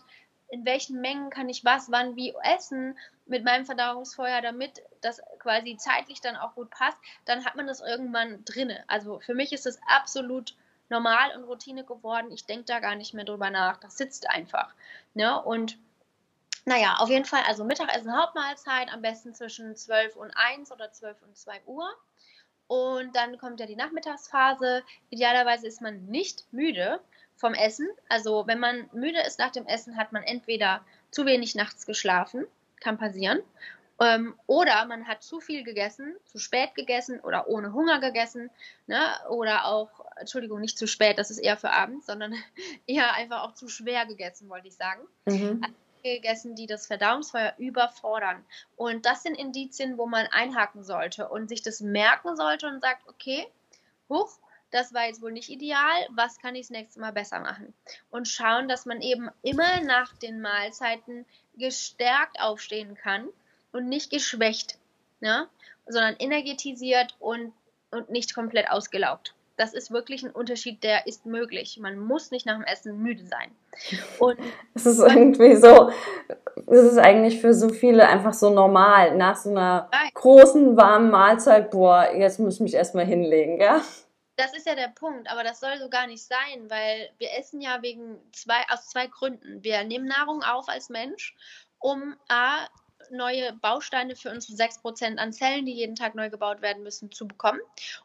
in 0.54 0.66
welchen 0.66 1.02
Mengen 1.02 1.32
kann 1.32 1.50
ich 1.50 1.66
was, 1.66 1.90
wann, 1.90 2.16
wie 2.16 2.32
essen 2.44 2.96
mit 3.26 3.44
meinem 3.44 3.66
Verdauungsfeuer, 3.66 4.40
damit 4.40 4.84
das 5.02 5.20
quasi 5.40 5.78
zeitlich 5.78 6.22
dann 6.22 6.36
auch 6.36 6.54
gut 6.54 6.70
passt, 6.70 6.98
dann 7.26 7.44
hat 7.44 7.56
man 7.56 7.66
das 7.66 7.82
irgendwann 7.82 8.46
drinne. 8.46 8.84
Also 8.86 9.20
für 9.20 9.34
mich 9.34 9.52
ist 9.52 9.66
das 9.66 9.80
absolut 9.88 10.56
normal 10.90 11.36
und 11.36 11.46
Routine 11.46 11.84
geworden. 11.84 12.32
Ich 12.32 12.46
denke 12.46 12.66
da 12.66 12.80
gar 12.80 12.94
nicht 12.94 13.16
mehr 13.16 13.26
drüber 13.26 13.50
nach. 13.50 13.80
Das 13.80 13.98
sitzt 13.98 14.30
einfach. 14.30 14.76
Ne? 15.16 15.42
Und 15.42 15.80
naja, 16.66 16.98
auf 17.00 17.10
jeden 17.10 17.26
Fall, 17.26 17.42
also 17.48 17.64
Mittagessen, 17.64 18.16
Hauptmahlzeit, 18.16 18.94
am 18.94 19.02
besten 19.02 19.34
zwischen 19.34 19.76
12 19.76 20.16
und 20.16 20.32
1 20.36 20.72
oder 20.72 20.92
12 20.92 21.20
und 21.24 21.36
2 21.36 21.64
Uhr. 21.66 21.90
Und 22.68 23.16
dann 23.16 23.40
kommt 23.40 23.60
ja 23.60 23.66
die 23.66 23.76
Nachmittagsphase. 23.76 24.84
Idealerweise 25.10 25.66
ist 25.66 25.82
man 25.82 26.06
nicht 26.06 26.46
müde 26.54 27.02
vom 27.36 27.54
Essen. 27.54 27.88
Also 28.10 28.48
wenn 28.48 28.60
man 28.60 28.90
müde 28.94 29.22
ist 29.22 29.40
nach 29.40 29.52
dem 29.52 29.66
Essen, 29.66 29.98
hat 29.98 30.12
man 30.12 30.24
entweder 30.24 30.84
zu 31.12 31.26
wenig 31.26 31.56
nachts 31.56 31.86
geschlafen, 31.86 32.46
kann 32.80 32.98
passieren, 32.98 33.42
ähm, 34.00 34.36
oder 34.48 34.86
man 34.86 35.08
hat 35.08 35.24
zu 35.24 35.40
viel 35.40 35.64
gegessen, 35.64 36.16
zu 36.26 36.40
spät 36.40 36.74
gegessen 36.76 37.20
oder 37.20 37.48
ohne 37.48 37.74
Hunger 37.74 38.00
gegessen. 38.00 38.50
Ne? 38.88 39.00
Oder 39.30 39.66
auch, 39.66 39.90
Entschuldigung, 40.18 40.62
nicht 40.62 40.78
zu 40.78 40.88
spät, 40.88 41.18
das 41.18 41.30
ist 41.32 41.38
eher 41.38 41.58
für 41.58 41.72
abends, 41.72 42.08
sondern 42.08 42.34
eher 42.88 43.14
einfach 43.14 43.44
auch 43.44 43.54
zu 43.54 43.68
schwer 43.68 44.06
gegessen, 44.06 44.50
wollte 44.50 44.68
ich 44.68 44.76
sagen. 44.76 45.02
Mhm. 45.26 45.62
Gegessen, 46.04 46.56
die 46.56 46.66
das 46.68 46.88
Verdauungsfeuer 46.88 47.54
überfordern. 47.58 48.44
Und 48.76 49.06
das 49.06 49.24
sind 49.24 49.36
Indizien, 49.36 49.98
wo 49.98 50.06
man 50.06 50.28
einhaken 50.32 50.84
sollte 50.84 51.30
und 51.30 51.48
sich 51.48 51.62
das 51.62 51.80
merken 51.80 52.36
sollte 52.36 52.68
und 52.68 52.82
sagt, 52.82 53.08
okay, 53.08 53.48
hoch, 54.10 54.38
das 54.74 54.94
war 54.94 55.06
jetzt 55.06 55.22
wohl 55.22 55.32
nicht 55.32 55.50
ideal, 55.50 56.08
was 56.16 56.40
kann 56.40 56.56
ich 56.56 56.64
das 56.64 56.72
nächste 56.72 57.00
Mal 57.00 57.14
besser 57.14 57.40
machen? 57.40 57.74
Und 58.10 58.28
schauen, 58.28 58.68
dass 58.68 58.88
man 58.88 59.02
eben 59.02 59.30
immer 59.44 59.82
nach 59.82 60.18
den 60.18 60.42
Mahlzeiten 60.42 61.26
gestärkt 61.56 62.40
aufstehen 62.42 62.96
kann 62.96 63.28
und 63.72 63.88
nicht 63.88 64.10
geschwächt, 64.10 64.80
ne? 65.22 65.48
sondern 65.86 66.16
energetisiert 66.18 67.16
und, 67.20 67.54
und 67.92 68.10
nicht 68.10 68.34
komplett 68.34 68.70
ausgelaugt. 68.72 69.36
Das 69.58 69.76
ist 69.76 69.92
wirklich 69.92 70.24
ein 70.24 70.32
Unterschied, 70.32 70.84
der 70.84 71.06
ist 71.06 71.28
möglich. 71.28 71.78
Man 71.80 72.00
muss 72.00 72.32
nicht 72.32 72.48
nach 72.48 72.56
dem 72.56 72.64
Essen 72.64 73.00
müde 73.00 73.28
sein. 73.28 73.52
Und 74.18 74.40
es 74.74 74.88
ist 74.88 74.98
irgendwie 74.98 75.56
so, 75.56 75.92
es 76.66 76.94
ist 76.94 76.98
eigentlich 76.98 77.40
für 77.40 77.54
so 77.54 77.70
viele 77.70 78.08
einfach 78.08 78.34
so 78.34 78.50
normal. 78.50 79.16
Nach 79.18 79.36
so 79.36 79.52
einer 79.52 79.92
großen, 80.16 80.76
warmen 80.76 81.12
Mahlzeit, 81.12 81.70
boah, 81.70 82.10
jetzt 82.16 82.40
muss 82.40 82.56
ich 82.56 82.62
mich 82.62 82.74
erstmal 82.74 83.06
hinlegen, 83.06 83.60
gell? 83.60 83.80
Das 84.36 84.54
ist 84.56 84.66
ja 84.66 84.76
der 84.76 84.88
Punkt, 84.88 85.30
aber 85.30 85.44
das 85.44 85.60
soll 85.60 85.78
so 85.78 85.90
gar 85.90 86.08
nicht 86.08 86.24
sein, 86.24 86.70
weil 86.70 87.12
wir 87.20 87.34
essen 87.38 87.62
ja 87.62 87.82
wegen 87.82 88.20
zwei, 88.32 88.64
aus 88.70 88.90
zwei 88.90 89.08
Gründen. 89.08 89.64
Wir 89.64 89.84
nehmen 89.84 90.06
Nahrung 90.06 90.42
auf 90.42 90.70
als 90.70 90.90
Mensch, 90.90 91.36
um 91.80 92.18
A, 92.30 92.68
neue 93.12 93.54
Bausteine 93.54 94.16
für 94.16 94.32
unsere 94.32 94.58
6% 94.58 95.18
an 95.18 95.34
Zellen, 95.34 95.66
die 95.66 95.74
jeden 95.74 95.96
Tag 95.96 96.16
neu 96.16 96.30
gebaut 96.30 96.62
werden 96.62 96.84
müssen, 96.84 97.12
zu 97.12 97.28
bekommen 97.28 97.60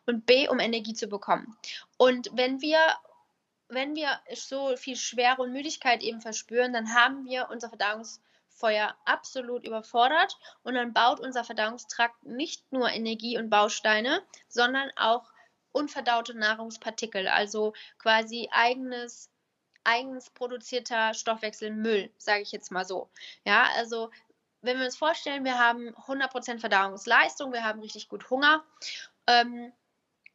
und 0.07 0.27
B, 0.27 0.49
um 0.49 0.59
Energie 0.59 0.95
zu 0.95 1.07
bekommen. 1.07 1.57
Und 1.97 2.31
wenn 2.33 2.61
wir 2.61 2.79
wenn 3.69 3.95
wir 3.95 4.19
so 4.35 4.77
viel 4.77 4.97
Schwere 4.97 5.43
und 5.43 5.53
Müdigkeit 5.53 6.03
eben 6.03 6.21
verspüren, 6.21 6.73
dann 6.73 6.95
haben 6.95 7.25
wir 7.27 7.49
unser 7.51 7.69
Verdauungsfeuer 7.69 8.95
absolut 9.05 9.67
überfordert 9.67 10.39
und 10.63 10.75
dann 10.75 10.95
baut 10.95 11.21
unser 11.21 11.45
Verdauungstrakt 11.45 12.25
nicht 12.25 12.73
nur 12.73 12.91
Energie 12.91 13.39
und 13.39 13.51
Bausteine, 13.51 14.23
sondern 14.49 14.91
auch 14.97 15.31
unverdaute 15.73 16.35
Nahrungspartikel, 16.35 17.29
also 17.29 17.75
quasi 17.99 18.49
eigenes 18.51 19.31
eigens 19.85 20.29
produzierter 20.31 21.15
Stoffwechselmüll, 21.15 22.11
sage 22.19 22.43
ich 22.43 22.53
jetzt 22.53 22.71
mal 22.71 22.85
so. 22.85 23.09
Ja, 23.45 23.69
also 23.77 24.11
wenn 24.61 24.79
wir 24.79 24.85
uns 24.85 24.97
vorstellen, 24.97 25.45
wir 25.45 25.59
haben 25.59 25.95
100% 25.95 26.61
Verdauungsleistung, 26.61 27.53
wir 27.53 27.65
haben 27.65 27.81
richtig 27.81 28.09
gut 28.09 28.29
Hunger 28.29 28.65
ähm, 29.27 29.73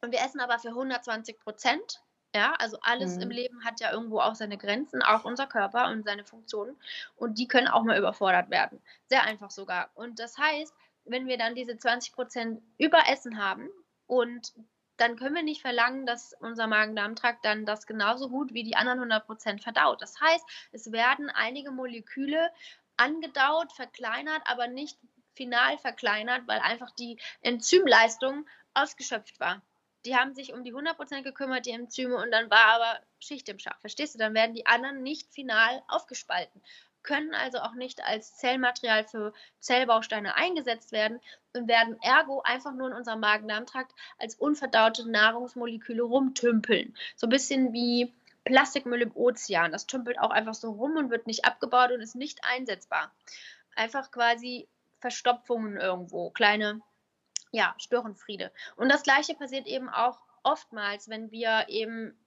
und 0.01 0.11
wir 0.11 0.21
essen 0.21 0.39
aber 0.39 0.59
für 0.59 0.69
120% 0.69 1.99
Ja, 2.35 2.53
also 2.57 2.77
alles 2.81 3.17
mhm. 3.17 3.23
im 3.23 3.29
Leben 3.29 3.65
hat 3.65 3.79
ja 3.79 3.91
irgendwo 3.91 4.19
auch 4.19 4.35
seine 4.35 4.57
Grenzen, 4.57 5.03
auch 5.03 5.23
unser 5.23 5.45
Körper 5.45 5.87
und 5.89 6.03
seine 6.03 6.25
Funktionen. 6.25 6.75
Und 7.15 7.37
die 7.37 7.47
können 7.47 7.67
auch 7.67 7.83
mal 7.83 7.97
überfordert 7.97 8.49
werden. 8.49 8.81
Sehr 9.07 9.23
einfach 9.23 9.51
sogar. 9.51 9.91
Und 9.93 10.19
das 10.19 10.37
heißt, 10.37 10.73
wenn 11.05 11.27
wir 11.27 11.37
dann 11.37 11.53
diese 11.53 11.73
20% 11.73 12.59
Überessen 12.77 13.37
haben 13.37 13.69
und 14.07 14.53
dann 14.97 15.15
können 15.15 15.35
wir 15.35 15.43
nicht 15.43 15.61
verlangen, 15.61 16.05
dass 16.05 16.33
unser 16.39 16.67
Magen-Darm-Trakt 16.67 17.43
dann 17.43 17.65
das 17.65 17.87
genauso 17.87 18.29
gut 18.29 18.53
wie 18.53 18.63
die 18.63 18.75
anderen 18.75 19.11
100% 19.11 19.61
verdaut. 19.61 20.01
Das 20.01 20.19
heißt, 20.19 20.45
es 20.71 20.91
werden 20.91 21.29
einige 21.29 21.71
Moleküle 21.71 22.51
angedaut, 22.97 23.71
verkleinert, 23.73 24.41
aber 24.45 24.67
nicht 24.67 24.97
final 25.33 25.77
verkleinert, 25.79 26.47
weil 26.47 26.59
einfach 26.59 26.91
die 26.91 27.17
Enzymleistung 27.41 28.45
ausgeschöpft 28.73 29.39
war. 29.39 29.61
Die 30.05 30.15
haben 30.15 30.35
sich 30.35 30.53
um 30.53 30.63
die 30.63 30.73
100% 30.73 31.23
gekümmert, 31.23 31.65
die 31.65 31.71
Enzyme, 31.71 32.17
und 32.17 32.31
dann 32.31 32.49
war 32.51 32.65
aber 32.65 32.99
Schicht 33.19 33.47
im 33.49 33.57
Schach. 33.57 33.79
Verstehst 33.79 34.13
du? 34.13 34.19
Dann 34.19 34.33
werden 34.33 34.53
die 34.53 34.65
anderen 34.65 35.01
nicht 35.01 35.33
final 35.33 35.81
aufgespalten, 35.87 36.61
können 37.03 37.35
also 37.35 37.59
auch 37.59 37.73
nicht 37.73 38.03
als 38.03 38.35
Zellmaterial 38.37 39.03
für 39.03 39.33
Zellbausteine 39.59 40.35
eingesetzt 40.35 40.91
werden 40.91 41.19
und 41.53 41.67
werden 41.67 41.97
ergo 42.01 42.41
einfach 42.41 42.73
nur 42.73 42.87
in 42.87 42.93
unserem 42.93 43.19
Magen-Darm-Trakt 43.19 43.93
als 44.17 44.35
unverdaute 44.35 45.09
Nahrungsmoleküle 45.09 46.03
rumtümpeln. 46.03 46.95
So 47.15 47.27
ein 47.27 47.31
bisschen 47.31 47.73
wie 47.73 48.13
Plastikmüll 48.45 49.01
im 49.01 49.15
Ozean. 49.15 49.71
Das 49.71 49.87
tümpelt 49.87 50.19
auch 50.19 50.31
einfach 50.31 50.53
so 50.53 50.71
rum 50.71 50.97
und 50.97 51.09
wird 51.09 51.27
nicht 51.27 51.45
abgebaut 51.45 51.91
und 51.91 52.01
ist 52.01 52.15
nicht 52.15 52.39
einsetzbar. 52.43 53.11
Einfach 53.75 54.11
quasi 54.11 54.67
Verstopfungen 54.99 55.77
irgendwo, 55.77 56.29
kleine 56.29 56.81
ja, 57.51 57.75
Störenfriede. 57.77 58.51
Und 58.75 58.89
das 58.89 59.03
gleiche 59.03 59.35
passiert 59.35 59.67
eben 59.67 59.89
auch 59.89 60.19
oftmals, 60.43 61.09
wenn 61.09 61.31
wir 61.31 61.65
eben 61.69 62.17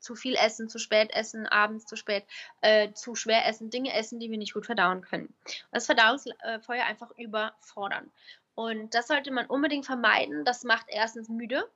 zu 0.00 0.14
viel 0.14 0.34
essen, 0.36 0.68
zu 0.68 0.78
spät 0.78 1.10
essen, 1.12 1.46
abends 1.46 1.86
zu 1.86 1.96
spät, 1.96 2.24
äh, 2.60 2.92
zu 2.92 3.14
schwer 3.14 3.46
essen, 3.46 3.70
Dinge 3.70 3.94
essen, 3.94 4.20
die 4.20 4.30
wir 4.30 4.38
nicht 4.38 4.54
gut 4.54 4.66
verdauen 4.66 5.02
können. 5.02 5.34
Das 5.72 5.86
Verdauungsfeuer 5.86 6.84
einfach 6.84 7.10
überfordern. 7.16 8.10
Und 8.54 8.94
das 8.94 9.06
sollte 9.06 9.30
man 9.30 9.46
unbedingt 9.46 9.86
vermeiden. 9.86 10.44
Das 10.44 10.64
macht 10.64 10.86
erstens 10.88 11.28
müde. 11.28 11.68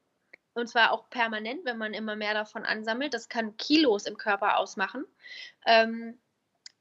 Und 0.54 0.68
zwar 0.68 0.92
auch 0.92 1.08
permanent, 1.10 1.64
wenn 1.64 1.78
man 1.78 1.94
immer 1.94 2.16
mehr 2.16 2.34
davon 2.34 2.64
ansammelt. 2.64 3.14
Das 3.14 3.28
kann 3.28 3.56
Kilos 3.56 4.06
im 4.06 4.16
Körper 4.16 4.58
ausmachen. 4.58 5.04
Ähm, 5.64 6.18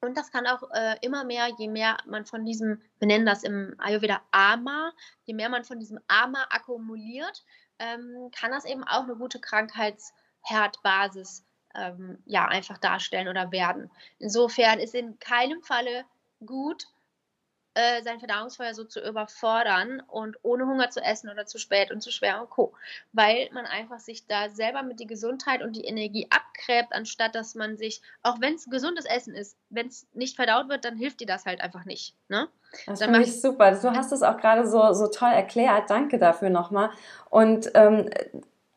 und 0.01 0.17
das 0.17 0.31
kann 0.31 0.47
auch 0.47 0.63
äh, 0.71 0.97
immer 1.01 1.23
mehr, 1.23 1.47
je 1.59 1.67
mehr 1.67 1.97
man 2.07 2.25
von 2.25 2.43
diesem, 2.43 2.81
wir 2.97 3.07
nennen 3.07 3.25
das 3.25 3.43
im 3.43 3.75
Ayurveda 3.77 4.21
Ama, 4.31 4.91
je 5.25 5.35
mehr 5.35 5.49
man 5.49 5.63
von 5.63 5.79
diesem 5.79 5.99
Ama 6.07 6.47
akkumuliert, 6.49 7.45
ähm, 7.77 8.31
kann 8.35 8.49
das 8.49 8.65
eben 8.65 8.83
auch 8.83 9.03
eine 9.03 9.15
gute 9.15 9.39
Krankheitsherdbasis 10.47 11.45
ähm, 11.75 12.17
ja, 12.25 12.47
einfach 12.47 12.77
darstellen 12.77 13.27
oder 13.27 13.51
werden. 13.51 13.89
Insofern 14.19 14.79
ist 14.79 14.95
in 14.95 15.19
keinem 15.19 15.61
Falle 15.61 16.05
gut, 16.45 16.87
äh, 17.73 18.01
sein 18.03 18.19
Verdauungsfeuer 18.19 18.73
so 18.73 18.83
zu 18.83 18.99
überfordern 18.99 20.01
und 20.05 20.35
ohne 20.41 20.65
Hunger 20.65 20.89
zu 20.89 20.99
essen 21.01 21.29
oder 21.29 21.45
zu 21.45 21.57
spät 21.57 21.89
und 21.89 22.01
zu 22.01 22.11
schwer 22.11 22.41
und 22.41 22.49
Co. 22.49 22.73
Weil 23.13 23.49
man 23.53 23.65
einfach 23.65 23.99
sich 23.99 24.27
da 24.27 24.49
selber 24.49 24.83
mit 24.83 24.99
die 24.99 25.07
Gesundheit 25.07 25.61
und 25.61 25.73
die 25.73 25.85
Energie 25.85 26.27
abgräbt, 26.29 26.91
anstatt 26.91 27.33
dass 27.33 27.55
man 27.55 27.77
sich, 27.77 28.01
auch 28.23 28.41
wenn 28.41 28.55
es 28.55 28.69
gesundes 28.69 29.05
Essen 29.05 29.33
ist, 29.33 29.55
wenn 29.69 29.87
es 29.87 30.05
nicht 30.11 30.35
verdaut 30.35 30.67
wird, 30.67 30.83
dann 30.83 30.97
hilft 30.97 31.21
dir 31.21 31.27
das 31.27 31.45
halt 31.45 31.61
einfach 31.61 31.85
nicht. 31.85 32.13
Ne? 32.27 32.49
Das 32.87 33.01
finde 33.01 33.21
ich 33.21 33.39
super. 33.39 33.71
Du 33.71 33.91
hast 33.91 34.11
es 34.11 34.21
auch 34.21 34.35
gerade 34.35 34.67
so, 34.67 34.91
so 34.91 35.07
toll 35.07 35.31
erklärt. 35.31 35.89
Danke 35.89 36.17
dafür 36.17 36.49
nochmal. 36.49 36.89
Und 37.29 37.71
ähm, 37.73 38.09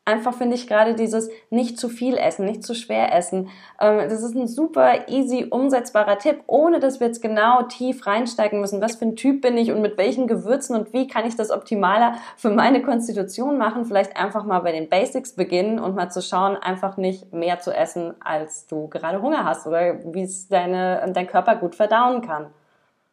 einfach 0.05 0.35
finde 0.35 0.55
ich 0.55 0.67
gerade 0.67 0.93
dieses 0.93 1.29
nicht 1.49 1.79
zu 1.79 1.89
viel 1.89 2.15
essen, 2.15 2.45
nicht 2.45 2.63
zu 2.63 2.75
schwer 2.75 3.13
essen. 3.13 3.49
Ähm, 3.81 4.07
das 4.07 4.21
ist 4.21 4.35
ein 4.35 4.47
super 4.47 5.09
easy 5.09 5.47
umsetzbarer 5.49 6.19
Tipp, 6.19 6.43
ohne 6.47 6.79
dass 6.79 6.99
wir 6.99 7.07
jetzt 7.07 7.21
genau 7.21 7.63
tief 7.63 8.05
reinsteigen 8.05 8.61
müssen. 8.61 8.81
Was 8.81 8.95
für 8.95 9.05
ein 9.05 9.15
Typ 9.15 9.41
bin 9.41 9.57
ich 9.57 9.71
und 9.71 9.81
mit 9.81 9.97
welchen 9.97 10.27
Gewürzen 10.27 10.75
und 10.75 10.93
wie 10.93 11.07
kann 11.07 11.25
ich 11.25 11.35
das 11.35 11.49
optimaler 11.49 12.15
für 12.37 12.51
meine 12.51 12.83
Konstitution 12.83 13.57
machen? 13.57 13.85
Vielleicht 13.85 14.15
einfach 14.15 14.45
mal 14.45 14.59
bei 14.59 14.71
den 14.71 14.89
Basics 14.89 15.33
beginnen 15.33 15.79
und 15.79 15.95
mal 15.95 16.09
zu 16.09 16.21
schauen, 16.21 16.55
einfach 16.55 16.97
nicht 16.97 17.33
mehr 17.33 17.59
zu 17.59 17.75
essen, 17.75 18.13
als 18.23 18.67
du 18.67 18.87
gerade 18.87 19.21
Hunger 19.21 19.43
hast 19.43 19.65
oder 19.65 20.13
wie 20.13 20.23
es 20.23 20.47
deine, 20.47 21.11
dein 21.13 21.27
Körper 21.27 21.55
gut 21.55 21.75
verdauen 21.75 22.21
kann. 22.21 22.53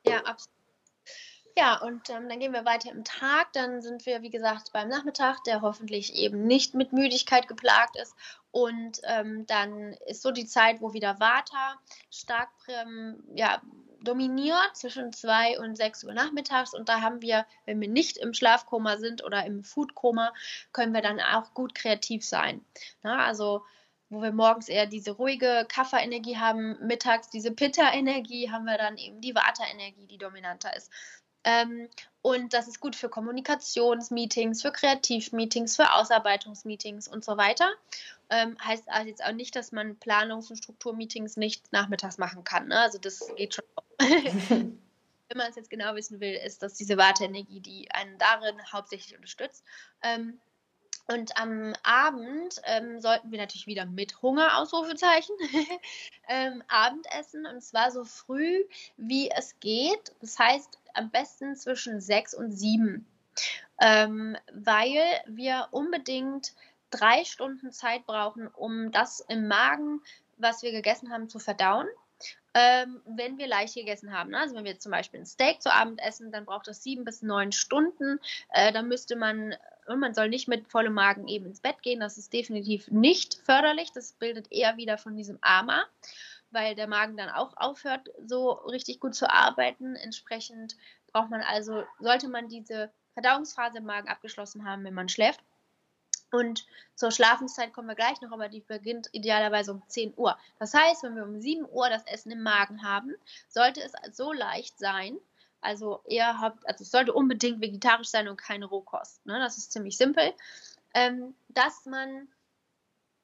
Ja, 0.07 0.19
absolut. 0.19 0.52
Ja, 1.57 1.81
und 1.83 2.09
ähm, 2.09 2.29
dann 2.29 2.41
gehen 2.41 2.53
wir 2.53 2.65
weiter 2.65 2.91
im 2.91 3.05
Tag. 3.05 3.53
Dann 3.53 3.83
sind 3.83 4.07
wir, 4.07 4.23
wie 4.23 4.31
gesagt, 4.31 4.73
beim 4.73 4.89
Nachmittag, 4.89 5.45
der 5.45 5.61
hoffentlich 5.61 6.15
eben 6.15 6.47
nicht 6.47 6.75
mit 6.75 6.93
Müdigkeit 6.93 7.47
geplagt 7.47 7.97
ist. 7.97 8.15
Und 8.51 9.01
ähm, 9.05 9.47
dann 9.47 9.93
ist 10.07 10.23
so 10.23 10.31
die 10.31 10.47
Zeit, 10.47 10.81
wo 10.81 10.93
wieder 10.95 11.21
Vata 11.21 11.79
stark 12.11 12.51
ähm, 12.69 13.23
ja, 13.35 13.61
dominiert 14.03 14.71
zwischen 14.75 15.13
2 15.13 15.61
und 15.61 15.77
6 15.77 16.05
Uhr 16.05 16.13
nachmittags 16.13 16.75
und 16.75 16.89
da 16.89 17.01
haben 17.01 17.23
wir, 17.23 17.47
wenn 17.67 17.81
wir 17.81 17.89
nicht 17.89 18.17
im 18.19 18.35
Schlafkoma 18.35 18.99
sind 18.99 19.25
oder 19.25 19.45
im 19.47 19.65
Foodkoma, 19.65 20.33
können 20.73 20.93
wir 20.93 21.03
dann 21.03 21.21
auch 21.21 21.55
gut 21.55 21.75
kreativ 21.75 22.25
sein. 22.25 22.65
Na, 23.03 23.25
also 23.25 23.63
wo 24.11 24.21
wir 24.21 24.33
morgens 24.33 24.69
eher 24.69 24.87
diese 24.87 25.13
ruhige 25.13 25.67
Kafferenergie 25.71 26.37
haben, 26.37 26.77
mittags 26.87 27.31
diese 27.31 27.51
Pitta-Energie, 27.51 28.51
haben 28.51 28.67
wir 28.67 28.77
dann 28.77 28.99
eben 28.99 29.23
die 29.23 29.35
Vata-Energie, 29.35 30.07
die 30.07 30.19
dominanter 30.19 30.77
ist. 30.77 30.91
Ähm, 31.45 31.89
und 32.23 32.55
das 32.55 32.69
ist 32.69 32.81
gut 32.81 32.95
für 32.95 33.09
Kommunikationsmeetings, 33.09 34.63
für 34.63 34.71
Kreativmeetings, 34.71 35.77
für 35.77 35.93
Ausarbeitungsmeetings 35.93 37.09
und 37.09 37.25
so 37.25 37.37
weiter. 37.37 37.69
Ähm, 38.31 38.57
heißt 38.65 38.89
also 38.89 39.09
jetzt 39.09 39.25
auch 39.25 39.33
nicht, 39.33 39.57
dass 39.57 39.73
man 39.73 39.99
Planungs- 39.99 40.51
und 40.51 40.57
Strukturmeetings 40.57 41.37
nicht 41.37 41.73
nachmittags 41.73 42.19
machen 42.19 42.45
kann. 42.45 42.69
Ne? 42.69 42.79
Also 42.79 42.99
das 42.99 43.29
geht 43.37 43.55
schon. 43.55 43.65
Wenn 45.33 45.39
man 45.39 45.49
es 45.49 45.57
jetzt 45.57 45.71
genau 45.71 45.95
wissen 45.95 46.21
will, 46.21 46.35
ist 46.35 46.63
das 46.63 46.75
diese 46.75 46.97
Warteenergie, 46.97 47.61
die 47.61 47.91
einen 47.91 48.19
darin 48.19 48.57
hauptsächlich 48.71 49.17
unterstützt. 49.17 49.65
Ähm, 50.03 50.39
und 51.09 51.37
am 51.37 51.75
Abend 51.83 52.61
ähm, 52.65 53.01
sollten 53.01 53.33
wir 53.33 53.39
natürlich 53.39 53.67
wieder 53.67 53.87
mit 53.87 54.23
Hunger, 54.23 54.59
Ausrufezeichen, 54.59 55.35
ähm, 56.29 56.63
Abendessen 56.69 57.47
und 57.47 57.61
zwar 57.61 57.91
so 57.91 58.05
früh 58.05 58.65
wie 58.97 59.31
es 59.31 59.59
geht. 59.59 60.15
Das 60.21 60.39
heißt 60.39 60.79
am 60.95 61.11
besten 61.11 61.57
zwischen 61.57 62.01
sechs 62.01 62.35
und 62.35 62.53
sieben, 62.53 63.07
ähm, 63.81 64.37
weil 64.53 64.99
wir 65.27 65.69
unbedingt 65.71 66.55
drei 66.91 67.25
Stunden 67.25 67.73
Zeit 67.73 68.07
brauchen, 68.07 68.49
um 68.49 68.91
das 68.93 69.21
im 69.29 69.49
Magen, 69.49 70.03
was 70.37 70.63
wir 70.63 70.73
gegessen 70.73 71.11
haben, 71.11 71.29
zu 71.29 71.39
verdauen. 71.39 71.87
Ähm, 72.55 73.01
wenn 73.07 73.39
wir 73.39 73.47
leicht 73.47 73.75
gegessen 73.75 74.13
haben. 74.13 74.31
Ne? 74.31 74.39
Also 74.39 74.55
wenn 74.55 74.65
wir 74.65 74.79
zum 74.79 74.93
Beispiel 74.93 75.21
ein 75.21 75.27
Steak 75.27 75.63
zu 75.63 75.73
Abend 75.73 76.03
essen, 76.03 76.31
dann 76.31 76.45
braucht 76.45 76.69
das 76.69 76.83
sieben 76.83 77.03
bis 77.03 77.23
neun 77.23 77.51
Stunden. 77.51 78.21
Äh, 78.51 78.73
dann 78.73 78.89
müsste 78.89 79.17
man 79.17 79.55
und 79.87 79.99
man 79.99 80.15
soll 80.15 80.29
nicht 80.29 80.49
mit 80.49 80.69
vollem 80.69 80.95
Magen 80.95 81.29
eben 81.29 81.47
ins 81.47 81.61
Bett 81.61 81.83
gehen. 81.83 82.01
Das 82.01 82.19
ist 82.19 82.33
definitiv 82.33 82.91
nicht 82.91 83.41
förderlich. 83.45 83.93
Das 83.93 84.13
bildet 84.13 84.53
eher 84.53 84.77
wieder 84.77 84.99
von 84.99 85.17
diesem 85.17 85.39
Ama, 85.41 85.85
weil 86.53 86.75
der 86.75 86.89
Magen 86.89 87.17
dann 87.17 87.31
auch 87.31 87.57
aufhört, 87.57 88.09
so 88.27 88.53
richtig 88.53 89.01
gut 89.01 89.15
zu 89.15 89.31
arbeiten. 89.31 89.97
Entsprechend 89.97 90.77
braucht 91.13 91.31
man 91.31 91.43
also, 91.43 91.85
sollte 92.01 92.29
man 92.29 92.49
diese 92.49 92.91
Verdauungsphase 93.15 93.79
im 93.79 93.85
Magen 93.85 94.09
abgeschlossen 94.09 94.65
haben, 94.65 94.85
wenn 94.85 94.95
man 94.95 95.09
schläft. 95.09 95.41
Und 96.33 96.67
zur 96.95 97.11
Schlafenszeit 97.11 97.75
kommen 97.75 97.89
wir 97.89 97.95
gleich 97.95 98.21
noch, 98.23 98.33
aber 98.33 98.49
die 98.49 98.61
beginnt 98.61 99.09
idealerweise 99.13 99.73
um 99.73 99.83
10 99.87 100.15
Uhr. 100.17 100.39
Das 100.59 100.73
heißt, 100.73 101.03
wenn 101.03 101.15
wir 101.15 101.25
um 101.25 101.39
7 101.39 101.67
Uhr 101.71 101.91
das 101.91 102.07
Essen 102.07 102.33
im 102.33 102.43
Magen 102.43 102.83
haben, 102.83 103.15
sollte 103.49 103.83
es 103.83 103.93
so 104.17 104.33
leicht 104.33 104.79
sein, 104.79 105.19
also 105.61 106.01
eher 106.07 106.41
habt, 106.41 106.67
also 106.67 106.83
es 106.83 106.91
sollte 106.91 107.13
unbedingt 107.13 107.61
vegetarisch 107.61 108.09
sein 108.09 108.29
und 108.29 108.37
keine 108.37 108.65
Rohkost. 108.65 109.25
Ne? 109.27 109.39
Das 109.39 109.59
ist 109.59 109.73
ziemlich 109.73 109.99
simpel. 109.99 110.33
Ähm, 110.95 111.35
dass 111.49 111.85
man, 111.85 112.29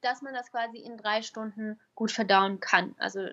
dass 0.01 0.21
man 0.21 0.33
das 0.33 0.51
quasi 0.51 0.77
in 0.77 0.97
drei 0.97 1.21
Stunden 1.21 1.79
gut 1.95 2.11
verdauen 2.11 2.59
kann. 2.59 2.95
Also 2.97 3.29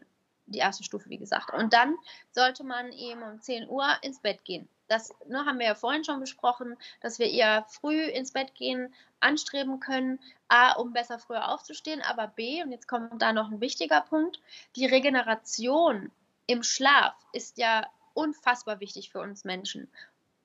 die 0.46 0.58
erste 0.58 0.84
Stufe, 0.84 1.10
wie 1.10 1.18
gesagt. 1.18 1.52
Und 1.52 1.72
dann 1.72 1.96
sollte 2.30 2.64
man 2.64 2.92
eben 2.92 3.22
um 3.22 3.40
10 3.40 3.68
Uhr 3.68 3.86
ins 4.02 4.20
Bett 4.20 4.44
gehen. 4.44 4.68
Das 4.88 5.12
ne, 5.26 5.44
haben 5.44 5.58
wir 5.58 5.66
ja 5.66 5.74
vorhin 5.74 6.04
schon 6.04 6.20
besprochen, 6.20 6.76
dass 7.00 7.18
wir 7.18 7.28
eher 7.28 7.66
früh 7.68 8.04
ins 8.04 8.32
Bett 8.32 8.54
gehen 8.54 8.94
anstreben 9.18 9.80
können, 9.80 10.20
A, 10.48 10.72
um 10.74 10.92
besser 10.92 11.18
früher 11.18 11.48
aufzustehen, 11.48 12.02
aber 12.02 12.28
B, 12.28 12.62
und 12.62 12.70
jetzt 12.70 12.86
kommt 12.86 13.20
da 13.20 13.32
noch 13.32 13.50
ein 13.50 13.60
wichtiger 13.60 14.02
Punkt, 14.02 14.40
die 14.76 14.86
Regeneration 14.86 16.12
im 16.46 16.62
Schlaf 16.62 17.14
ist 17.32 17.58
ja 17.58 17.86
unfassbar 18.14 18.78
wichtig 18.78 19.10
für 19.10 19.20
uns 19.20 19.44
Menschen. 19.44 19.88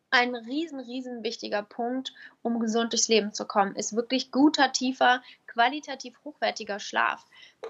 Ein 0.09 0.35
riesen, 0.35 0.79
riesen 0.79 1.23
wichtiger 1.23 1.63
Punkt, 1.63 2.11
um 2.41 2.59
gesund 2.59 2.91
durchs 2.91 3.07
Leben 3.07 3.33
zu 3.33 3.45
kommen, 3.45 3.75
ist 3.75 3.95
wirklich 3.95 4.31
guter, 4.31 4.71
tiefer, 4.73 5.21
qualitativ 5.51 6.17
hochwertiger 6.23 6.79
Schlaf. 6.79 7.25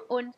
Und 0.07 0.35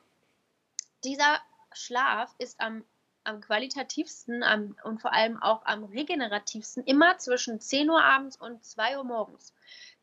dieser 1.04 1.39
Schlaf 1.74 2.34
ist 2.38 2.60
am, 2.60 2.84
am 3.24 3.41
qualitativsten 3.41 4.44
am, 4.44 4.76
und 4.84 5.02
vor 5.02 5.14
allem 5.14 5.41
auch 5.41 5.66
am 5.66 5.84
regenerativsten 5.84 6.84
immer 6.86 7.18
zwischen 7.18 7.60
10 7.60 7.89
Uhr 7.89 8.04
abends 8.04 8.38
und 8.38 8.64
2 8.64 8.98
Uhr 8.98 9.04
morgens. 9.04 9.54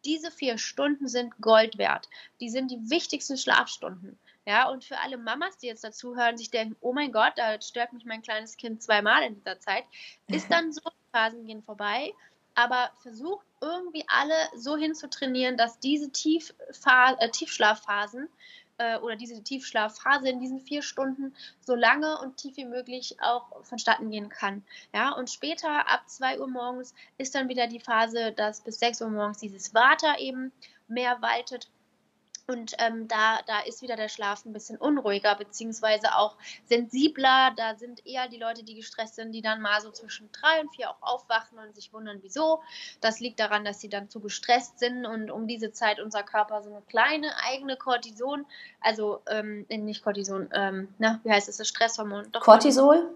Diese 0.05 0.30
vier 0.30 0.59
Stunden 0.59 1.09
sind 1.09 1.36
Gold 1.41 1.78
wert. 1.78 2.09
Die 2.41 2.49
sind 2.49 2.70
die 2.70 2.91
wichtigsten 2.91 3.36
Schlafstunden. 3.36 4.18
Ja, 4.47 4.68
und 4.68 4.84
für 4.84 4.99
alle 4.99 5.18
Mamas, 5.18 5.59
die 5.59 5.66
jetzt 5.66 5.84
dazu 5.84 6.16
hören, 6.16 6.38
sich 6.38 6.51
denken, 6.51 6.76
oh 6.80 6.93
mein 6.93 7.12
Gott, 7.12 7.34
da 7.36 7.61
stört 7.61 7.93
mich 7.93 8.05
mein 8.05 8.22
kleines 8.22 8.57
Kind 8.57 8.82
zweimal 8.82 9.22
in 9.22 9.34
dieser 9.34 9.61
Zeit, 9.61 9.84
ist 10.28 10.51
dann 10.51 10.72
so, 10.72 10.80
Phasen 11.12 11.45
gehen 11.45 11.62
vorbei, 11.62 12.14
aber 12.55 12.90
versucht 12.98 13.46
irgendwie 13.61 14.05
alle 14.09 14.34
so 14.57 14.76
hinzutrainieren, 14.76 15.57
dass 15.57 15.78
diese 15.78 16.11
Tieffa 16.11 17.12
äh, 17.18 17.30
Tiefschlafphasen 17.30 18.28
äh, 18.78 18.98
oder 18.98 19.16
diese 19.16 19.42
Tiefschlafphase 19.42 20.28
in 20.28 20.40
diesen 20.40 20.61
vier 20.61 20.82
Stunden 20.82 21.34
so 21.61 21.74
lange 21.74 22.18
und 22.20 22.38
tief 22.38 22.57
wie 22.57 22.64
möglich 22.64 23.16
auch 23.20 23.64
vonstatten 23.64 24.11
gehen 24.11 24.30
kann. 24.30 24.64
Ja, 24.94 25.12
und 25.12 25.30
später 25.30 25.90
ab 25.90 26.09
2 26.09 26.40
Uhr 26.40 26.48
morgens 26.48 26.94
ist 27.18 27.34
dann 27.34 27.48
wieder 27.48 27.66
die 27.66 27.80
Phase, 27.80 28.32
dass 28.32 28.62
bis 28.62 28.78
6 28.78 29.03
Uhr 29.03 29.11
morgens 29.11 29.38
dieses 29.38 29.74
Vata 29.74 30.18
eben 30.18 30.53
mehr 30.88 31.20
waltet 31.20 31.68
und 32.47 32.74
ähm, 32.78 33.09
da, 33.09 33.41
da 33.47 33.61
ist 33.61 33.82
wieder 33.82 33.97
der 33.97 34.09
Schlaf 34.09 34.45
ein 34.45 34.53
bisschen 34.53 34.76
unruhiger, 34.76 35.34
beziehungsweise 35.34 36.14
auch 36.14 36.36
sensibler. 36.64 37.53
Da 37.57 37.76
sind 37.76 38.07
eher 38.07 38.28
die 38.28 38.38
Leute, 38.38 38.62
die 38.64 38.74
gestresst 38.74 39.16
sind, 39.16 39.32
die 39.32 39.43
dann 39.43 39.61
mal 39.61 39.80
so 39.80 39.91
zwischen 39.91 40.30
drei 40.32 40.61
und 40.61 40.74
vier 40.74 40.91
auch 40.91 41.01
aufwachen 41.01 41.59
und 41.59 41.74
sich 41.74 41.93
wundern, 41.93 42.18
wieso. 42.22 42.62
Das 43.01 43.20
liegt 43.20 43.41
daran, 43.41 43.64
dass 43.64 43.80
sie 43.80 43.88
dann 43.88 44.09
zu 44.09 44.20
gestresst 44.20 44.78
sind 44.78 45.07
und 45.07 45.30
um 45.30 45.47
diese 45.47 45.72
Zeit 45.72 46.01
unser 46.01 46.22
Körper 46.22 46.62
so 46.62 46.70
eine 46.70 46.82
kleine 46.82 47.32
eigene 47.45 47.76
Cortison, 47.76 48.47
also 48.80 49.22
ähm, 49.28 49.66
nicht 49.68 50.03
Cortison, 50.03 50.49
ähm, 50.53 50.95
na, 50.99 51.20
wie 51.24 51.30
heißt 51.30 51.49
es, 51.49 51.57
das 51.59 51.68
Stresshormon? 51.68 52.30
Doch, 52.32 52.43
Cortisol? 52.43 53.14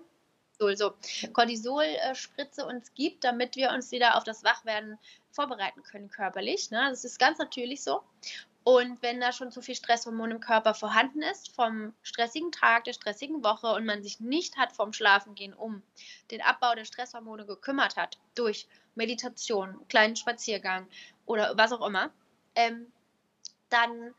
So, 0.59 0.95
Cortisol-Spritze 1.33 2.63
äh, 2.63 2.65
uns 2.65 2.95
gibt, 2.95 3.25
damit 3.25 3.57
wir 3.57 3.71
uns 3.71 3.91
wieder 3.91 4.17
auf 4.17 4.25
das 4.25 4.45
Wachwerden 4.45 4.99
vorbereiten 5.31 5.83
können 5.83 6.09
körperlich. 6.11 6.71
Ne? 6.71 6.87
Das 6.91 7.05
ist 7.05 7.19
ganz 7.19 7.39
natürlich 7.39 7.83
so. 7.83 8.03
Und 8.65 9.03
wenn 9.03 9.21
da 9.21 9.31
schon 9.31 9.53
zu 9.53 9.61
viel 9.61 9.75
Stresshormon 9.75 10.31
im 10.31 10.41
Körper 10.41 10.73
vorhanden 10.73 11.21
ist, 11.21 11.55
vom 11.55 11.93
stressigen 12.03 12.51
Tag, 12.51 12.85
der 12.85 12.95
stressigen 12.95 13.45
Woche 13.45 13.75
und 13.75 13.85
man 13.85 14.03
sich 14.03 14.21
nicht 14.21 14.57
hat 14.57 14.73
vom 14.73 14.95
Schlafengehen 14.95 15.53
um 15.53 15.83
den 16.31 16.41
Abbau 16.41 16.75
der 16.75 16.87
Stresshormone 16.87 17.45
gekümmert 17.45 17.97
hat, 17.97 18.19
durch 18.35 18.67
Meditation, 18.95 19.87
kleinen 19.89 20.17
Spaziergang 20.17 20.87
oder 21.27 21.57
was 21.59 21.73
auch 21.73 21.87
immer, 21.87 22.11
ähm, 22.55 22.91
dann 23.69 24.15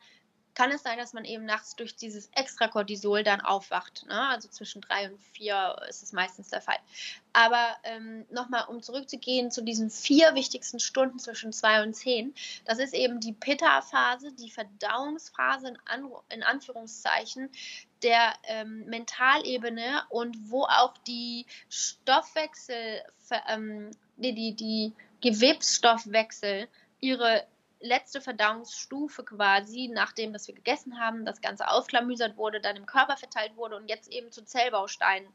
kann 0.55 0.71
es 0.71 0.83
sein, 0.83 0.97
dass 0.97 1.13
man 1.13 1.25
eben 1.25 1.45
nachts 1.45 1.75
durch 1.75 1.95
dieses 1.95 2.29
extra 2.33 2.67
Cortisol 2.67 3.23
dann 3.23 3.41
aufwacht. 3.41 4.05
Ne? 4.07 4.19
Also 4.29 4.47
zwischen 4.47 4.81
drei 4.81 5.09
und 5.11 5.19
vier 5.33 5.75
ist 5.89 6.01
es 6.01 6.13
meistens 6.13 6.49
der 6.49 6.61
Fall. 6.61 6.77
Aber 7.33 7.75
ähm, 7.83 8.25
nochmal, 8.31 8.65
um 8.67 8.81
zurückzugehen 8.81 9.51
zu 9.51 9.61
diesen 9.61 9.89
vier 9.89 10.33
wichtigsten 10.33 10.79
Stunden 10.79 11.19
zwischen 11.19 11.51
zwei 11.51 11.83
und 11.83 11.93
zehn, 11.93 12.33
das 12.63 12.79
ist 12.79 12.93
eben 12.93 13.19
die 13.19 13.33
Pitta-Phase, 13.33 14.31
die 14.31 14.49
Verdauungsphase 14.49 15.67
in, 15.67 15.77
An 15.85 16.11
in 16.29 16.43
Anführungszeichen 16.43 17.49
der 18.01 18.33
ähm, 18.43 18.85
Mentalebene 18.85 20.03
und 20.09 20.49
wo 20.49 20.63
auch 20.63 20.97
die 21.07 21.45
Stoffwechsel, 21.69 23.03
ähm, 23.49 23.91
die, 24.15 24.33
die, 24.33 24.53
die 24.53 24.93
Gewebsstoffwechsel 25.21 26.67
ihre 27.01 27.45
letzte 27.85 28.21
Verdauungsstufe 28.21 29.23
quasi, 29.23 29.89
nachdem 29.91 30.33
dass 30.33 30.47
wir 30.47 30.55
gegessen 30.55 30.99
haben, 30.99 31.25
das 31.25 31.41
Ganze 31.41 31.69
ausklamüsert 31.69 32.37
wurde, 32.37 32.59
dann 32.59 32.75
im 32.75 32.85
Körper 32.85 33.17
verteilt 33.17 33.55
wurde 33.55 33.77
und 33.77 33.87
jetzt 33.87 34.11
eben 34.11 34.31
zu 34.31 34.43
Zellbausteinen 34.43 35.27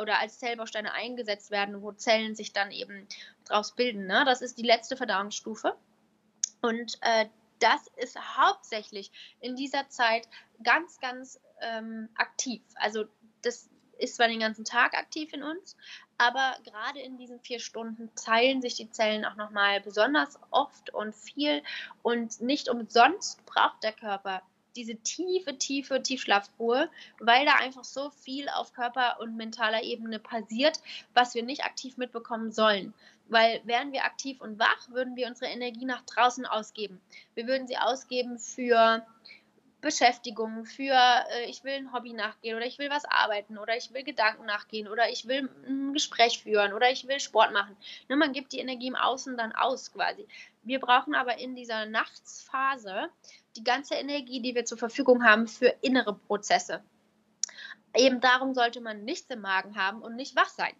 oder 0.00 0.18
als 0.18 0.38
Zellbausteine 0.38 0.92
eingesetzt 0.92 1.50
werden, 1.50 1.82
wo 1.82 1.92
Zellen 1.92 2.34
sich 2.34 2.52
dann 2.52 2.70
eben 2.70 3.06
draus 3.44 3.74
bilden. 3.74 4.06
Ne? 4.06 4.24
Das 4.24 4.42
ist 4.42 4.58
die 4.58 4.62
letzte 4.62 4.96
Verdauungsstufe. 4.96 5.76
Und 6.60 6.98
äh, 7.02 7.26
das 7.58 7.88
ist 7.96 8.18
hauptsächlich 8.36 9.10
in 9.40 9.56
dieser 9.56 9.88
Zeit 9.88 10.28
ganz, 10.62 11.00
ganz 11.00 11.40
ähm, 11.60 12.08
aktiv. 12.14 12.62
Also 12.76 13.04
das 13.42 13.68
ist 13.98 14.16
zwar 14.16 14.28
den 14.28 14.40
ganzen 14.40 14.64
Tag 14.64 14.94
aktiv 14.94 15.32
in 15.32 15.42
uns, 15.42 15.76
aber 16.16 16.56
gerade 16.64 17.00
in 17.00 17.16
diesen 17.16 17.40
vier 17.40 17.60
Stunden 17.60 18.10
teilen 18.14 18.60
sich 18.60 18.74
die 18.74 18.90
Zellen 18.90 19.24
auch 19.24 19.36
nochmal 19.36 19.80
besonders 19.80 20.38
oft 20.50 20.92
und 20.92 21.14
viel 21.14 21.62
und 22.02 22.40
nicht 22.40 22.68
umsonst 22.68 23.44
braucht 23.46 23.82
der 23.82 23.92
Körper 23.92 24.42
diese 24.78 24.96
tiefe, 24.96 25.58
tiefe 25.58 26.02
Tiefschlafruhe, 26.02 26.88
weil 27.18 27.44
da 27.44 27.54
einfach 27.54 27.84
so 27.84 28.10
viel 28.10 28.48
auf 28.48 28.72
Körper- 28.72 29.18
und 29.20 29.36
mentaler 29.36 29.82
Ebene 29.82 30.20
passiert, 30.20 30.80
was 31.14 31.34
wir 31.34 31.42
nicht 31.42 31.64
aktiv 31.64 31.96
mitbekommen 31.96 32.52
sollen. 32.52 32.94
Weil 33.28 33.60
wären 33.64 33.92
wir 33.92 34.04
aktiv 34.04 34.40
und 34.40 34.58
wach, 34.58 34.88
würden 34.90 35.16
wir 35.16 35.26
unsere 35.26 35.50
Energie 35.50 35.84
nach 35.84 36.02
draußen 36.02 36.46
ausgeben. 36.46 37.00
Wir 37.34 37.46
würden 37.46 37.66
sie 37.66 37.76
ausgeben 37.76 38.38
für 38.38 39.04
Beschäftigung, 39.80 40.64
für 40.64 40.92
äh, 40.92 41.44
ich 41.48 41.62
will 41.62 41.74
ein 41.74 41.92
Hobby 41.92 42.12
nachgehen 42.12 42.56
oder 42.56 42.66
ich 42.66 42.78
will 42.78 42.90
was 42.90 43.04
arbeiten 43.04 43.58
oder 43.58 43.76
ich 43.76 43.92
will 43.92 44.02
Gedanken 44.02 44.44
nachgehen 44.44 44.88
oder 44.88 45.08
ich 45.08 45.28
will 45.28 45.48
ein 45.66 45.92
Gespräch 45.92 46.42
führen 46.42 46.72
oder 46.72 46.90
ich 46.90 47.06
will 47.06 47.20
Sport 47.20 47.52
machen. 47.52 47.76
Ne, 48.08 48.16
man 48.16 48.32
gibt 48.32 48.52
die 48.52 48.58
Energie 48.58 48.88
im 48.88 48.96
Außen 48.96 49.36
dann 49.36 49.52
aus 49.52 49.92
quasi. 49.92 50.26
Wir 50.62 50.80
brauchen 50.80 51.14
aber 51.14 51.38
in 51.38 51.54
dieser 51.54 51.86
Nachtsphase 51.86 53.08
die 53.56 53.64
ganze 53.64 53.94
Energie, 53.94 54.40
die 54.40 54.54
wir 54.54 54.64
zur 54.64 54.78
Verfügung 54.78 55.24
haben 55.24 55.46
für 55.46 55.74
innere 55.80 56.14
Prozesse. 56.14 56.82
Eben 57.96 58.20
darum 58.20 58.54
sollte 58.54 58.80
man 58.80 59.04
nichts 59.04 59.30
im 59.30 59.40
Magen 59.40 59.76
haben 59.76 60.02
und 60.02 60.16
nicht 60.16 60.34
wach 60.34 60.48
sein 60.48 60.74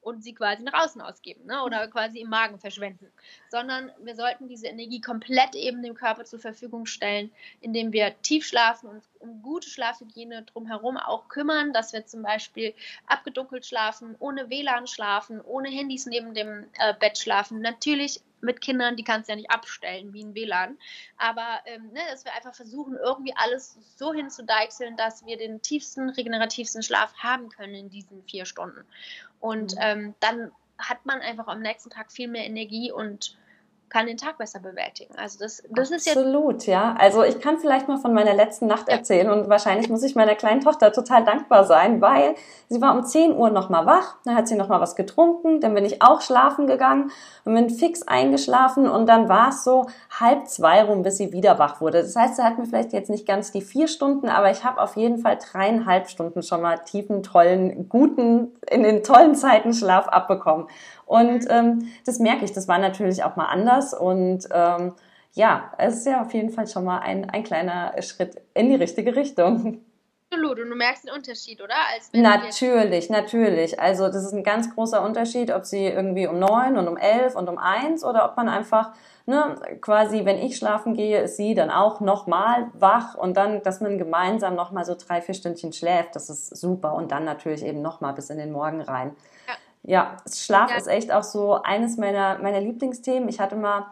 und 0.00 0.22
sie 0.22 0.34
quasi 0.34 0.62
nach 0.62 0.84
außen 0.84 1.00
ausgeben 1.00 1.46
ne? 1.46 1.62
oder 1.62 1.86
quasi 1.88 2.20
im 2.20 2.30
Magen 2.30 2.58
verschwenden, 2.58 3.12
sondern 3.50 3.90
wir 4.02 4.14
sollten 4.14 4.48
diese 4.48 4.68
Energie 4.68 5.00
komplett 5.00 5.54
eben 5.54 5.82
dem 5.82 5.94
Körper 5.94 6.24
zur 6.24 6.38
Verfügung 6.38 6.86
stellen, 6.86 7.30
indem 7.60 7.92
wir 7.92 8.20
tief 8.22 8.46
schlafen 8.46 8.88
und 8.88 9.02
um 9.20 9.42
gute 9.42 9.68
Schlafhygiene 9.68 10.42
drumherum 10.42 10.96
auch 10.96 11.28
kümmern, 11.28 11.72
dass 11.72 11.92
wir 11.92 12.06
zum 12.06 12.22
Beispiel 12.22 12.74
abgedunkelt 13.06 13.66
schlafen, 13.66 14.16
ohne 14.18 14.50
WLAN 14.50 14.86
schlafen, 14.86 15.40
ohne 15.40 15.68
Handys 15.68 16.06
neben 16.06 16.34
dem 16.34 16.66
äh, 16.78 16.94
Bett 16.98 17.18
schlafen. 17.18 17.60
Natürlich 17.60 18.20
mit 18.40 18.60
Kindern, 18.60 18.96
die 18.96 19.04
kannst 19.04 19.28
du 19.28 19.32
ja 19.32 19.36
nicht 19.36 19.50
abstellen 19.50 20.12
wie 20.12 20.24
ein 20.24 20.34
WLAN. 20.34 20.78
Aber 21.18 21.60
ähm, 21.66 21.92
ne, 21.92 22.00
dass 22.10 22.24
wir 22.24 22.34
einfach 22.34 22.54
versuchen, 22.54 22.96
irgendwie 22.96 23.34
alles 23.36 23.78
so 23.96 24.12
hinzudeichseln, 24.12 24.96
dass 24.96 25.24
wir 25.26 25.36
den 25.36 25.60
tiefsten, 25.62 26.10
regenerativsten 26.10 26.82
Schlaf 26.82 27.14
haben 27.18 27.50
können 27.50 27.74
in 27.74 27.90
diesen 27.90 28.22
vier 28.24 28.46
Stunden. 28.46 28.84
Und 29.40 29.74
mhm. 29.74 29.80
ähm, 29.80 30.14
dann 30.20 30.52
hat 30.78 31.04
man 31.04 31.20
einfach 31.20 31.46
am 31.46 31.60
nächsten 31.60 31.90
Tag 31.90 32.10
viel 32.10 32.28
mehr 32.28 32.46
Energie 32.46 32.90
und 32.90 33.36
kann 33.90 34.06
den 34.06 34.16
Tag 34.16 34.38
besser 34.38 34.60
bewältigen. 34.60 35.14
Also 35.16 35.38
das, 35.40 35.62
das 35.68 35.90
ist 35.90 36.06
jetzt. 36.06 36.16
Absolut, 36.16 36.66
ja. 36.66 36.94
Also 36.98 37.24
ich 37.24 37.40
kann 37.40 37.58
vielleicht 37.58 37.88
mal 37.88 37.98
von 37.98 38.14
meiner 38.14 38.34
letzten 38.34 38.66
Nacht 38.66 38.88
erzählen 38.88 39.28
und 39.28 39.48
wahrscheinlich 39.48 39.90
muss 39.90 40.04
ich 40.04 40.14
meiner 40.14 40.36
kleinen 40.36 40.60
Tochter 40.60 40.92
total 40.92 41.24
dankbar 41.24 41.64
sein, 41.64 42.00
weil 42.00 42.36
sie 42.68 42.80
war 42.80 42.94
um 42.96 43.04
10 43.04 43.36
Uhr 43.36 43.50
nochmal 43.50 43.86
wach, 43.86 44.16
dann 44.24 44.36
hat 44.36 44.46
sie 44.46 44.54
nochmal 44.54 44.80
was 44.80 44.94
getrunken, 44.94 45.60
dann 45.60 45.74
bin 45.74 45.84
ich 45.84 46.02
auch 46.02 46.20
schlafen 46.20 46.68
gegangen 46.68 47.10
und 47.44 47.54
bin 47.54 47.68
fix 47.68 48.02
eingeschlafen 48.06 48.88
und 48.88 49.08
dann 49.08 49.28
war 49.28 49.48
es 49.48 49.64
so 49.64 49.86
halb 50.18 50.46
zwei 50.46 50.84
rum, 50.84 51.02
bis 51.02 51.16
sie 51.16 51.32
wieder 51.32 51.58
wach 51.58 51.80
wurde. 51.80 52.02
Das 52.02 52.14
heißt, 52.14 52.36
sie 52.36 52.42
hat 52.42 52.58
mir 52.58 52.66
vielleicht 52.66 52.92
jetzt 52.92 53.10
nicht 53.10 53.26
ganz 53.26 53.50
die 53.50 53.62
vier 53.62 53.88
Stunden, 53.88 54.28
aber 54.28 54.52
ich 54.52 54.64
habe 54.64 54.80
auf 54.80 54.96
jeden 54.96 55.18
Fall 55.18 55.36
dreieinhalb 55.36 56.08
Stunden 56.08 56.42
schon 56.44 56.62
mal 56.62 56.78
tiefen, 56.78 57.24
tollen, 57.24 57.88
guten, 57.88 58.52
in 58.70 58.84
den 58.84 59.02
tollen 59.02 59.34
Zeiten 59.34 59.74
Schlaf 59.74 60.06
abbekommen. 60.06 60.68
Und 61.10 61.46
ähm, 61.50 61.90
das 62.06 62.20
merke 62.20 62.44
ich, 62.44 62.52
das 62.52 62.68
war 62.68 62.78
natürlich 62.78 63.24
auch 63.24 63.34
mal 63.34 63.46
anders. 63.46 63.79
Und 63.94 64.48
ähm, 64.52 64.94
ja, 65.32 65.72
es 65.78 65.98
ist 65.98 66.06
ja 66.06 66.22
auf 66.22 66.34
jeden 66.34 66.50
Fall 66.50 66.66
schon 66.66 66.84
mal 66.84 66.98
ein, 66.98 67.28
ein 67.30 67.44
kleiner 67.44 67.94
Schritt 68.02 68.40
in 68.54 68.68
die 68.68 68.76
richtige 68.76 69.14
Richtung. 69.14 69.80
Absolut, 70.32 70.60
und 70.60 70.70
du 70.70 70.76
merkst 70.76 71.06
den 71.06 71.12
Unterschied, 71.12 71.60
oder? 71.60 71.74
natürlich, 72.12 73.10
natürlich. 73.10 73.80
Also 73.80 74.06
das 74.06 74.24
ist 74.24 74.32
ein 74.32 74.44
ganz 74.44 74.72
großer 74.72 75.02
Unterschied, 75.02 75.50
ob 75.50 75.64
sie 75.64 75.86
irgendwie 75.86 76.28
um 76.28 76.38
neun 76.38 76.78
und 76.78 76.86
um 76.86 76.96
elf 76.96 77.34
und 77.34 77.48
um 77.48 77.58
eins 77.58 78.04
oder 78.04 78.24
ob 78.24 78.36
man 78.36 78.48
einfach, 78.48 78.92
ne, 79.26 79.56
quasi, 79.80 80.24
wenn 80.24 80.38
ich 80.38 80.56
schlafen 80.56 80.94
gehe, 80.94 81.20
ist 81.20 81.36
sie 81.36 81.54
dann 81.54 81.68
auch 81.68 82.00
nochmal 82.00 82.68
wach 82.74 83.16
und 83.16 83.36
dann, 83.36 83.64
dass 83.64 83.80
man 83.80 83.98
gemeinsam 83.98 84.54
nochmal 84.54 84.84
so 84.84 84.94
drei, 84.94 85.20
vier 85.20 85.34
Stündchen 85.34 85.72
schläft, 85.72 86.14
das 86.14 86.30
ist 86.30 86.56
super. 86.56 86.94
Und 86.94 87.10
dann 87.10 87.24
natürlich 87.24 87.64
eben 87.64 87.82
nochmal 87.82 88.12
bis 88.12 88.30
in 88.30 88.38
den 88.38 88.52
Morgen 88.52 88.82
rein. 88.82 89.16
Ja, 89.48 89.54
Schlaf 90.30 90.70
ja. 90.70 90.76
ist 90.76 90.88
echt 90.88 91.12
auch 91.12 91.22
so 91.22 91.54
eines 91.54 91.96
meiner, 91.96 92.38
meiner 92.38 92.60
Lieblingsthemen. 92.60 93.28
Ich 93.28 93.40
hatte 93.40 93.56
mal, 93.56 93.86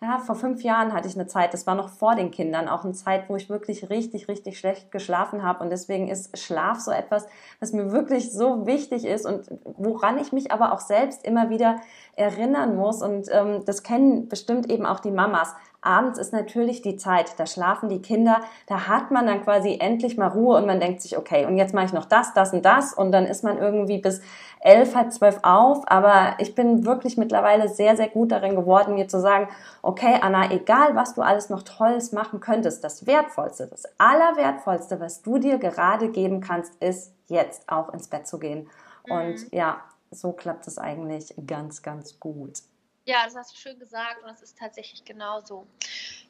ja, 0.00 0.18
vor 0.18 0.34
fünf 0.34 0.62
Jahren 0.62 0.92
hatte 0.92 1.08
ich 1.08 1.14
eine 1.14 1.26
Zeit, 1.26 1.54
das 1.54 1.66
war 1.66 1.74
noch 1.74 1.88
vor 1.88 2.14
den 2.14 2.30
Kindern, 2.30 2.68
auch 2.68 2.84
eine 2.84 2.92
Zeit, 2.92 3.28
wo 3.28 3.36
ich 3.36 3.48
wirklich 3.48 3.88
richtig, 3.90 4.28
richtig 4.28 4.58
schlecht 4.58 4.90
geschlafen 4.90 5.42
habe. 5.42 5.62
Und 5.62 5.70
deswegen 5.70 6.08
ist 6.08 6.38
Schlaf 6.38 6.80
so 6.80 6.90
etwas, 6.90 7.26
was 7.60 7.72
mir 7.72 7.92
wirklich 7.92 8.32
so 8.32 8.66
wichtig 8.66 9.04
ist 9.04 9.26
und 9.26 9.46
woran 9.64 10.18
ich 10.18 10.32
mich 10.32 10.52
aber 10.52 10.72
auch 10.72 10.80
selbst 10.80 11.24
immer 11.24 11.50
wieder 11.50 11.76
erinnern 12.14 12.76
muss. 12.76 13.02
Und 13.02 13.28
ähm, 13.30 13.62
das 13.64 13.82
kennen 13.82 14.28
bestimmt 14.28 14.70
eben 14.70 14.86
auch 14.86 15.00
die 15.00 15.10
Mamas 15.10 15.54
abends 15.86 16.18
ist 16.18 16.32
natürlich 16.32 16.82
die 16.82 16.96
Zeit, 16.96 17.38
da 17.38 17.46
schlafen 17.46 17.88
die 17.88 18.02
Kinder, 18.02 18.40
da 18.66 18.88
hat 18.88 19.10
man 19.10 19.26
dann 19.26 19.42
quasi 19.42 19.78
endlich 19.80 20.16
mal 20.16 20.28
Ruhe 20.28 20.58
und 20.58 20.66
man 20.66 20.80
denkt 20.80 21.00
sich, 21.00 21.16
okay, 21.16 21.46
und 21.46 21.56
jetzt 21.56 21.74
mache 21.74 21.86
ich 21.86 21.92
noch 21.92 22.06
das, 22.06 22.34
das 22.34 22.52
und 22.52 22.64
das 22.64 22.92
und 22.92 23.12
dann 23.12 23.24
ist 23.26 23.44
man 23.44 23.58
irgendwie 23.58 23.98
bis 23.98 24.20
elf, 24.60 24.94
halb 24.94 25.12
zwölf 25.12 25.38
auf. 25.42 25.82
Aber 25.86 26.34
ich 26.38 26.54
bin 26.54 26.84
wirklich 26.84 27.16
mittlerweile 27.16 27.68
sehr, 27.68 27.96
sehr 27.96 28.08
gut 28.08 28.32
darin 28.32 28.56
geworden, 28.56 28.94
mir 28.94 29.08
zu 29.08 29.20
sagen, 29.20 29.48
okay, 29.82 30.18
Anna, 30.20 30.50
egal 30.50 30.94
was 30.94 31.14
du 31.14 31.22
alles 31.22 31.50
noch 31.50 31.62
Tolles 31.62 32.12
machen 32.12 32.40
könntest, 32.40 32.82
das 32.82 33.06
Wertvollste, 33.06 33.68
das 33.68 33.84
Allerwertvollste, 33.98 35.00
was 35.00 35.22
du 35.22 35.38
dir 35.38 35.58
gerade 35.58 36.10
geben 36.10 36.40
kannst, 36.40 36.74
ist 36.82 37.14
jetzt 37.28 37.68
auch 37.68 37.92
ins 37.92 38.08
Bett 38.08 38.26
zu 38.26 38.38
gehen. 38.38 38.68
Mhm. 39.06 39.12
Und 39.12 39.52
ja, 39.52 39.80
so 40.10 40.32
klappt 40.32 40.66
es 40.66 40.78
eigentlich 40.78 41.34
ganz, 41.46 41.82
ganz 41.82 42.18
gut. 42.18 42.62
Ja, 43.06 43.18
das 43.24 43.36
hast 43.36 43.52
du 43.52 43.56
schön 43.56 43.78
gesagt 43.78 44.24
und 44.24 44.30
es 44.30 44.42
ist 44.42 44.58
tatsächlich 44.58 45.04
genauso. 45.04 45.66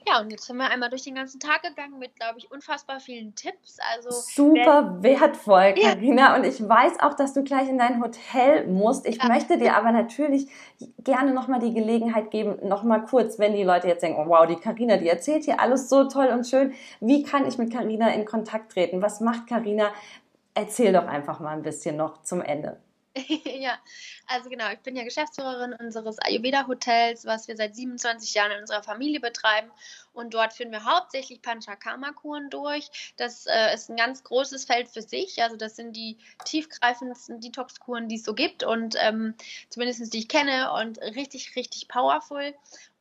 Ja, 0.06 0.20
und 0.20 0.30
jetzt 0.30 0.44
sind 0.44 0.58
wir 0.58 0.70
einmal 0.70 0.90
durch 0.90 1.04
den 1.04 1.14
ganzen 1.14 1.40
Tag 1.40 1.62
gegangen 1.62 1.98
mit, 1.98 2.14
glaube 2.16 2.38
ich, 2.38 2.52
unfassbar 2.52 3.00
vielen 3.00 3.34
Tipps. 3.34 3.78
Also 3.94 4.10
super 4.10 5.02
wertvoll, 5.02 5.74
Karina. 5.74 6.22
Ja. 6.22 6.36
Und 6.36 6.44
ich 6.44 6.60
weiß 6.60 7.00
auch, 7.00 7.14
dass 7.14 7.32
du 7.32 7.42
gleich 7.42 7.68
in 7.68 7.78
dein 7.78 8.00
Hotel 8.02 8.66
musst. 8.66 9.06
Ich 9.06 9.16
ja. 9.16 9.26
möchte 9.26 9.56
dir 9.56 9.74
aber 9.74 9.90
natürlich 9.90 10.48
gerne 11.02 11.32
nochmal 11.32 11.60
die 11.60 11.72
Gelegenheit 11.72 12.30
geben, 12.30 12.58
nochmal 12.68 13.04
kurz, 13.04 13.38
wenn 13.38 13.54
die 13.54 13.64
Leute 13.64 13.88
jetzt 13.88 14.02
denken, 14.02 14.20
oh, 14.20 14.28
wow, 14.28 14.46
die 14.46 14.56
Karina, 14.56 14.98
die 14.98 15.08
erzählt 15.08 15.44
hier 15.44 15.58
alles 15.58 15.88
so 15.88 16.04
toll 16.04 16.26
und 16.26 16.46
schön. 16.46 16.74
Wie 17.00 17.22
kann 17.22 17.48
ich 17.48 17.56
mit 17.56 17.72
Karina 17.72 18.10
in 18.10 18.26
Kontakt 18.26 18.72
treten? 18.72 19.00
Was 19.00 19.20
macht 19.20 19.46
Karina? 19.46 19.92
Erzähl 20.52 20.92
doch 20.92 21.06
einfach 21.06 21.40
mal 21.40 21.56
ein 21.56 21.62
bisschen 21.62 21.96
noch 21.96 22.22
zum 22.22 22.42
Ende. 22.42 22.78
ja, 23.44 23.78
also 24.26 24.50
genau, 24.50 24.70
ich 24.70 24.80
bin 24.80 24.96
ja 24.96 25.04
Geschäftsführerin 25.04 25.72
unseres 25.74 26.18
Ayurveda-Hotels, 26.18 27.24
was 27.24 27.48
wir 27.48 27.56
seit 27.56 27.74
27 27.74 28.34
Jahren 28.34 28.52
in 28.52 28.60
unserer 28.60 28.82
Familie 28.82 29.20
betreiben. 29.20 29.70
Und 30.12 30.34
dort 30.34 30.52
führen 30.52 30.70
wir 30.70 30.84
hauptsächlich 30.84 31.40
Panchakarma-Kuren 31.42 32.50
durch. 32.50 33.14
Das 33.16 33.46
äh, 33.46 33.74
ist 33.74 33.88
ein 33.88 33.96
ganz 33.96 34.22
großes 34.22 34.64
Feld 34.64 34.88
für 34.88 35.02
sich. 35.02 35.42
Also 35.42 35.56
das 35.56 35.76
sind 35.76 35.94
die 35.96 36.18
tiefgreifendsten 36.44 37.40
Detox-Kuren, 37.40 38.08
die 38.08 38.16
es 38.16 38.24
so 38.24 38.34
gibt 38.34 38.64
und 38.64 38.96
ähm, 39.00 39.34
zumindest 39.68 40.12
die 40.12 40.18
ich 40.18 40.28
kenne 40.28 40.72
und 40.72 40.98
richtig, 40.98 41.56
richtig 41.56 41.88
powerful. 41.88 42.54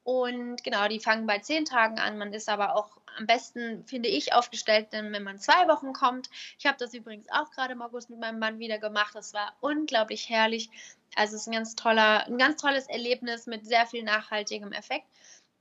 Und 0.03 0.63
genau, 0.63 0.88
die 0.88 0.99
fangen 0.99 1.26
bei 1.26 1.39
zehn 1.39 1.66
Tagen 1.66 1.99
an. 1.99 2.18
Man 2.18 2.32
ist 2.32 2.47
aber 2.47 2.76
auch 2.76 2.97
am 3.18 3.28
besten, 3.28 3.86
finde 3.86 4.09
ich, 4.09 4.34
aufgestellt, 4.34 4.93
denn 4.93 5.11
wenn 5.11 5.24
man 5.24 5.39
zwei 5.39 5.68
Wochen 5.68 5.93
kommt. 5.93 6.30
Ich 6.59 6.66
habe 6.66 6.78
das 6.78 6.93
übrigens 6.93 7.28
auch 7.32 7.51
gerade 7.51 7.74
im 7.74 7.82
August 7.82 8.09
mit 8.09 8.20
meinem 8.20 8.39
Mann 8.39 8.59
wieder 8.59 8.78
gemacht. 8.78 9.16
Das 9.16 9.34
war 9.34 9.55
unglaublich 9.61 10.30
herrlich. 10.30 10.70
Also 11.16 11.36
es 11.36 11.41
ist 11.41 11.47
ein 11.47 11.53
ganz 11.53 11.76
toller, 11.76 12.26
ein 12.26 12.38
ganz 12.38 12.61
tolles 12.61 12.88
Erlebnis 12.88 13.47
mit 13.47 13.66
sehr 13.66 13.86
viel 13.86 14.03
nachhaltigem 14.03 14.72
Effekt. 14.74 15.07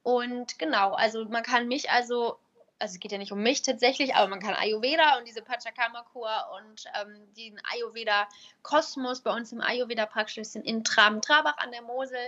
Und 0.03 0.59
genau, 0.59 0.93
also 0.93 1.25
man 1.27 1.43
kann 1.43 1.69
mich 1.69 1.91
also 1.91 2.39
also 2.79 2.95
es 2.95 3.01
geht 3.01 3.13
ja 3.13 3.19
nicht 3.19 3.33
um 3.33 3.43
mich 3.43 3.63
tatsächlich, 3.63 4.15
aber 4.15 4.29
man 4.29 4.41
kann 4.41 4.55
Ayurveda 4.55 5.19
und 5.19 5.27
diese 5.27 5.43
Pachakama-Kur 5.43 6.29
und 6.59 6.85
ähm, 7.01 7.35
den 7.35 7.61
Ayurveda-Kosmos 7.73 9.23
bei 9.23 9.35
uns 9.35 9.53
im 9.53 9.61
Ayurveda-Praxis 9.61 10.55
in 10.57 10.85
Traben-Trabach 10.85 11.57
an 11.59 11.71
der 11.71 11.83
Mosel 11.83 12.19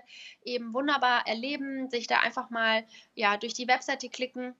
eben 0.44 0.72
wunderbar 0.72 1.26
erleben, 1.26 1.90
sich 1.90 2.06
da 2.06 2.20
einfach 2.20 2.48
mal 2.50 2.84
ja, 3.14 3.36
durch 3.36 3.54
die 3.54 3.68
Webseite 3.68 4.08
klicken 4.08 4.54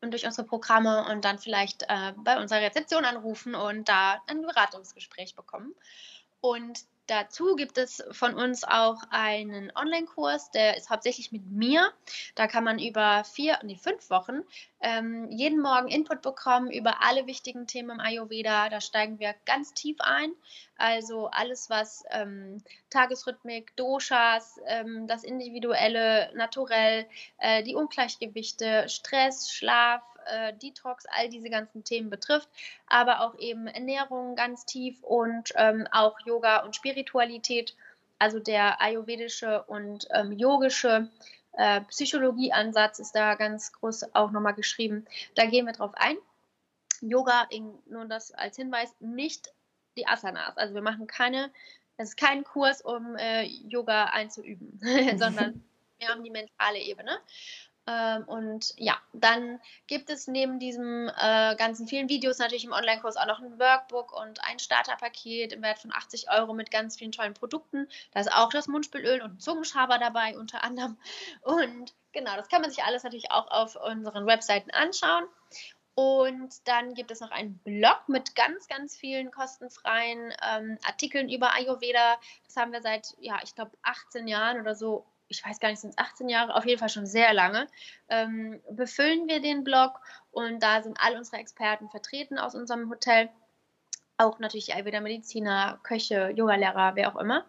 und 0.00 0.10
durch 0.12 0.26
unsere 0.26 0.46
Programme 0.46 1.06
und 1.10 1.24
dann 1.24 1.38
vielleicht 1.38 1.82
äh, 1.88 2.12
bei 2.16 2.40
unserer 2.40 2.60
Rezeption 2.60 3.04
anrufen 3.04 3.54
und 3.54 3.88
da 3.88 4.22
ein 4.26 4.42
Beratungsgespräch 4.42 5.34
bekommen. 5.34 5.74
Und 6.40 6.84
Dazu 7.06 7.54
gibt 7.54 7.78
es 7.78 8.02
von 8.10 8.34
uns 8.34 8.64
auch 8.64 9.00
einen 9.10 9.70
Online-Kurs, 9.76 10.50
der 10.50 10.76
ist 10.76 10.90
hauptsächlich 10.90 11.30
mit 11.30 11.46
mir. 11.46 11.92
Da 12.34 12.48
kann 12.48 12.64
man 12.64 12.80
über 12.80 13.22
vier, 13.22 13.60
nee, 13.62 13.76
fünf 13.76 14.10
Wochen 14.10 14.42
ähm, 14.80 15.30
jeden 15.30 15.60
Morgen 15.60 15.88
Input 15.88 16.22
bekommen 16.22 16.70
über 16.70 17.02
alle 17.02 17.26
wichtigen 17.26 17.66
Themen 17.66 17.90
im 17.90 18.00
Ayurveda. 18.00 18.68
Da 18.68 18.80
steigen 18.80 19.18
wir 19.18 19.34
ganz 19.44 19.72
tief 19.72 19.96
ein. 20.00 20.32
Also 20.76 21.28
alles, 21.28 21.70
was 21.70 22.04
ähm, 22.10 22.62
Tagesrhythmik, 22.90 23.74
Doshas, 23.76 24.60
ähm, 24.66 25.06
das 25.06 25.24
Individuelle, 25.24 26.30
Naturell, 26.34 27.06
äh, 27.38 27.62
die 27.62 27.74
Ungleichgewichte, 27.74 28.88
Stress, 28.88 29.50
Schlaf, 29.50 30.02
äh, 30.26 30.52
Detox, 30.54 31.06
all 31.06 31.28
diese 31.28 31.50
ganzen 31.50 31.84
Themen 31.84 32.10
betrifft, 32.10 32.48
aber 32.86 33.20
auch 33.20 33.38
eben 33.38 33.66
Ernährung 33.66 34.36
ganz 34.36 34.66
tief 34.66 35.02
und 35.02 35.52
ähm, 35.56 35.86
auch 35.90 36.18
Yoga 36.26 36.58
und 36.64 36.76
Spiritualität, 36.76 37.74
also 38.18 38.38
der 38.38 38.80
ayurvedische 38.80 39.62
und 39.64 40.08
ähm, 40.12 40.32
yogische 40.32 41.08
äh, 41.56 41.80
Psychologieansatz 41.82 42.98
ist 42.98 43.12
da 43.12 43.34
ganz 43.34 43.72
groß 43.72 44.14
auch 44.14 44.30
nochmal 44.30 44.54
geschrieben. 44.54 45.06
Da 45.34 45.46
gehen 45.46 45.66
wir 45.66 45.72
drauf 45.72 45.92
ein. 45.94 46.16
Yoga, 47.00 47.48
nur 47.86 48.06
das 48.06 48.32
als 48.32 48.56
Hinweis, 48.56 48.94
nicht 49.00 49.52
die 49.96 50.06
Asanas. 50.06 50.56
Also 50.56 50.74
wir 50.74 50.82
machen 50.82 51.06
keine, 51.06 51.50
es 51.96 52.10
ist 52.10 52.16
kein 52.16 52.44
Kurs, 52.44 52.82
um 52.82 53.16
äh, 53.16 53.44
Yoga 53.44 54.06
einzuüben, 54.06 54.78
sondern 55.18 55.64
wir 55.98 56.08
haben 56.08 56.22
die 56.22 56.30
mentale 56.30 56.78
Ebene. 56.78 57.18
Ähm, 57.86 58.24
und 58.24 58.74
ja, 58.78 58.96
dann 59.12 59.60
gibt 59.86 60.10
es 60.10 60.26
neben 60.26 60.58
diesem 60.58 61.08
äh, 61.08 61.54
ganzen 61.56 61.86
vielen 61.86 62.08
Videos 62.08 62.38
natürlich 62.38 62.64
im 62.64 62.72
Online-Kurs 62.72 63.16
auch 63.16 63.26
noch 63.26 63.40
ein 63.40 63.58
Workbook 63.58 64.12
und 64.12 64.42
ein 64.44 64.58
Starterpaket 64.58 65.52
im 65.52 65.62
Wert 65.62 65.78
von 65.78 65.92
80 65.92 66.30
Euro 66.30 66.52
mit 66.52 66.70
ganz 66.70 66.96
vielen 66.96 67.12
tollen 67.12 67.34
Produkten. 67.34 67.88
Da 68.12 68.20
ist 68.20 68.32
auch 68.32 68.50
das 68.50 68.66
Mundspülöl 68.66 69.22
und 69.22 69.40
Zungenschaber 69.40 69.98
dabei 69.98 70.36
unter 70.36 70.64
anderem. 70.64 70.96
Und 71.42 71.94
genau, 72.12 72.34
das 72.36 72.48
kann 72.48 72.62
man 72.62 72.70
sich 72.70 72.82
alles 72.82 73.04
natürlich 73.04 73.30
auch 73.30 73.50
auf 73.50 73.76
unseren 73.76 74.26
Webseiten 74.26 74.70
anschauen. 74.70 75.24
Und 75.94 76.68
dann 76.68 76.92
gibt 76.92 77.10
es 77.10 77.20
noch 77.20 77.30
einen 77.30 77.56
Blog 77.60 78.02
mit 78.08 78.34
ganz, 78.34 78.68
ganz 78.68 78.94
vielen 78.94 79.30
kostenfreien 79.30 80.34
ähm, 80.46 80.78
Artikeln 80.84 81.30
über 81.30 81.54
Ayurveda. 81.54 82.18
Das 82.44 82.56
haben 82.56 82.72
wir 82.72 82.82
seit, 82.82 83.16
ja, 83.18 83.38
ich 83.42 83.54
glaube, 83.54 83.70
18 83.82 84.28
Jahren 84.28 84.60
oder 84.60 84.74
so 84.74 85.06
ich 85.28 85.44
weiß 85.44 85.60
gar 85.60 85.70
nicht, 85.70 85.80
sind 85.80 85.90
es 85.90 85.98
18 85.98 86.28
Jahre, 86.28 86.54
auf 86.54 86.66
jeden 86.66 86.78
Fall 86.78 86.88
schon 86.88 87.06
sehr 87.06 87.32
lange, 87.34 87.66
ähm, 88.08 88.60
befüllen 88.70 89.28
wir 89.28 89.40
den 89.40 89.64
Blog 89.64 90.00
und 90.30 90.62
da 90.62 90.82
sind 90.82 90.98
all 91.00 91.16
unsere 91.16 91.38
Experten 91.38 91.88
vertreten 91.88 92.38
aus 92.38 92.54
unserem 92.54 92.88
Hotel. 92.90 93.28
Auch 94.18 94.38
natürlich 94.38 94.74
Ayurveda 94.74 95.00
Mediziner, 95.00 95.78
Köche, 95.82 96.30
Yogalehrer, 96.30 96.94
wer 96.94 97.14
auch 97.14 97.20
immer. 97.20 97.44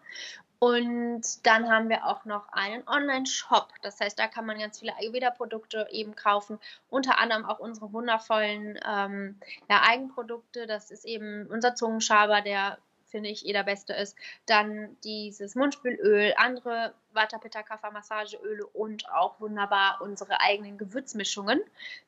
Und 0.60 1.46
dann 1.46 1.70
haben 1.70 1.88
wir 1.88 2.04
auch 2.04 2.24
noch 2.24 2.48
einen 2.52 2.86
Online-Shop. 2.88 3.68
Das 3.82 4.00
heißt, 4.00 4.18
da 4.18 4.26
kann 4.26 4.44
man 4.44 4.58
ganz 4.58 4.80
viele 4.80 4.96
Ayurveda-Produkte 4.96 5.86
eben 5.92 6.16
kaufen. 6.16 6.58
Unter 6.90 7.18
anderem 7.18 7.44
auch 7.44 7.60
unsere 7.60 7.92
wundervollen 7.92 8.78
ähm, 8.84 9.38
ja, 9.70 9.82
Eigenprodukte. 9.88 10.66
Das 10.66 10.90
ist 10.90 11.04
eben 11.04 11.46
unser 11.46 11.76
Zungenschaber, 11.76 12.40
der 12.40 12.78
finde 13.08 13.30
ich, 13.30 13.46
eh 13.46 13.52
der 13.52 13.64
beste 13.64 13.92
ist. 13.92 14.16
Dann 14.46 14.96
dieses 15.04 15.54
Mundspülöl, 15.54 16.34
andere 16.36 16.94
Vata 17.12 17.38
Pitta 17.38 17.62
Kapha 17.62 17.90
Massageöle 17.90 18.66
und 18.66 19.10
auch 19.10 19.40
wunderbar 19.40 20.00
unsere 20.00 20.40
eigenen 20.40 20.78
Gewürzmischungen, 20.78 21.60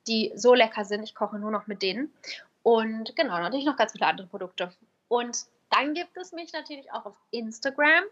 die 0.07 0.33
so 0.35 0.55
lecker 0.55 0.85
sind. 0.85 1.03
Ich 1.03 1.15
koche 1.15 1.39
nur 1.39 1.51
noch 1.51 1.67
mit 1.67 1.83
denen. 1.83 2.13
Und 2.63 3.17
genau, 3.17 3.39
natürlich 3.39 3.67
noch 3.67 3.77
ganz 3.77 3.93
viele 3.93 4.07
andere 4.07 4.27
Produkte. 4.27 4.73
Und 5.09 5.47
dann 5.71 5.95
gibt 5.95 6.17
es 6.17 6.33
mich 6.33 6.53
natürlich 6.53 6.93
auch 6.93 7.07
auf 7.07 7.17
Instagram. 7.31 8.05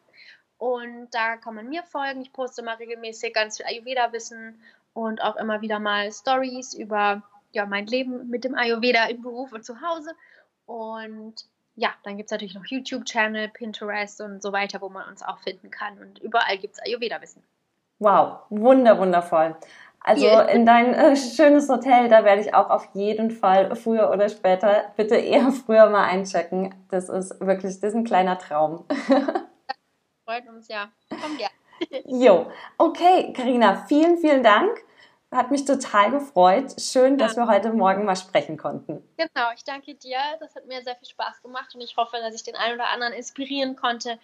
Und 0.59 1.09
da 1.13 1.37
kann 1.37 1.55
man 1.55 1.69
mir 1.69 1.83
folgen. 1.85 2.23
Ich 2.23 2.33
poste 2.33 2.63
mal 2.63 2.77
regelmäßig 2.77 3.33
ganz 3.33 3.57
viel 3.57 3.67
Ayurveda-Wissen 3.67 4.61
und 4.93 5.23
auch 5.23 5.37
immer 5.37 5.61
wieder 5.61 5.79
mal 5.79 6.11
Stories 6.11 6.75
über 6.75 7.23
ja, 7.53 7.67
mein 7.67 7.87
Leben 7.87 8.29
mit 8.29 8.45
dem 8.45 8.55
Ayurveda 8.55 9.07
im 9.07 9.23
Beruf 9.23 9.53
und 9.53 9.65
zu 9.65 9.81
Hause. 9.81 10.11
Und 10.67 11.47
ja, 11.79 11.91
dann 12.03 12.17
gibt 12.17 12.27
es 12.27 12.33
natürlich 12.33 12.57
noch 12.57 12.67
YouTube-Channel, 12.67 13.49
Pinterest 13.51 14.21
und 14.21 14.43
so 14.43 14.53
weiter, 14.53 14.81
wo 14.81 14.89
man 14.89 15.09
uns 15.09 15.23
auch 15.23 15.39
finden 15.39 15.71
kann. 15.71 15.97
Und 15.99 16.19
überall 16.19 16.59
gibt 16.59 16.75
es 16.75 16.83
Ayurveda-Wissen. 16.83 17.45
Wow, 18.01 18.41
wunder, 18.51 18.99
wundervoll. 18.99 19.57
Also 20.01 20.27
yeah. 20.27 20.43
in 20.43 20.67
dein 20.67 20.93
äh, 20.93 21.17
schönes 21.17 21.69
Hotel, 21.69 22.09
da 22.09 22.25
werde 22.25 22.43
ich 22.43 22.53
auch 22.53 22.71
auf 22.71 22.89
jeden 22.95 23.31
Fall 23.31 23.75
früher 23.77 24.11
oder 24.11 24.29
später, 24.29 24.93
bitte 24.97 25.15
eher 25.17 25.53
früher 25.67 25.89
mal 25.89 26.05
einchecken. 26.05 26.75
Das 26.91 27.09
ist 27.09 27.41
wirklich, 27.41 27.79
das 27.81 27.91
ist 27.91 27.95
ein 27.95 28.05
kleiner 28.05 28.39
Traum. 28.39 28.85
Freut 30.25 30.49
uns 30.49 30.67
ja. 30.67 30.91
Komm 31.11 31.39
ja. 31.39 31.49
Jo, 32.07 32.51
okay, 32.77 33.33
Karina, 33.33 33.85
vielen, 33.87 34.19
vielen 34.19 34.43
Dank. 34.43 34.85
Hat 35.31 35.51
mich 35.51 35.67
total 35.67 36.11
gefreut. 36.11 36.75
Schön, 36.81 37.19
dass 37.19 37.37
wir 37.37 37.47
heute 37.47 37.73
Morgen 37.73 38.05
mal 38.07 38.17
sprechen 38.17 38.57
konnten. 38.57 39.07
Genau, 39.19 39.49
ich 39.55 39.63
danke 39.63 39.95
dir. 39.95 40.19
Das 40.41 40.55
hat 40.55 40.67
mir 40.67 40.83
sehr 40.83 40.97
viel 40.97 41.09
Spaß 41.09 41.43
gemacht 41.43 41.75
und 41.75 41.83
ich 41.83 41.99
hoffe, 41.99 42.17
dass 42.23 42.35
ich 42.35 42.45
den 42.45 42.57
einen 42.57 42.77
oder 42.77 42.89
anderen 42.89 43.13
inspirieren 43.13 43.77
konnte, 43.77 44.19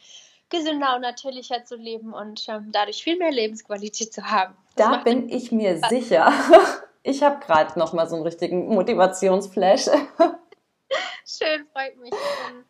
gesünder 0.48 0.94
und 0.94 1.02
natürlicher 1.02 1.64
zu 1.64 1.76
leben 1.76 2.14
und 2.14 2.48
ähm, 2.48 2.70
dadurch 2.72 3.05
viel 3.05 3.18
mehr 3.18 3.32
Lebensqualität 3.32 4.14
zu 4.14 4.30
haben. 4.30 4.57
Das 4.76 4.88
da 4.88 4.96
bin 4.98 5.28
ich 5.28 5.52
mir 5.52 5.76
Spaß. 5.76 5.90
sicher. 5.90 6.32
Ich 7.07 7.22
habe 7.22 7.38
gerade 7.44 7.78
noch 7.78 7.92
mal 7.92 8.09
so 8.09 8.16
einen 8.16 8.24
richtigen 8.24 8.66
Motivationsflash. 8.68 9.84
Schön, 11.26 11.66
freut 11.70 11.98
mich. 11.98 12.12
Und, 12.12 12.64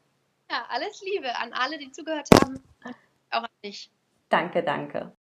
ja, 0.51 0.65
alles 0.71 1.01
Liebe 1.03 1.33
an 1.37 1.53
alle, 1.53 1.79
die 1.79 1.93
zugehört 1.93 2.29
haben, 2.43 2.61
auch 3.31 3.45
an 3.45 3.49
dich. 3.63 3.93
Danke, 4.29 4.65
danke. 4.65 5.13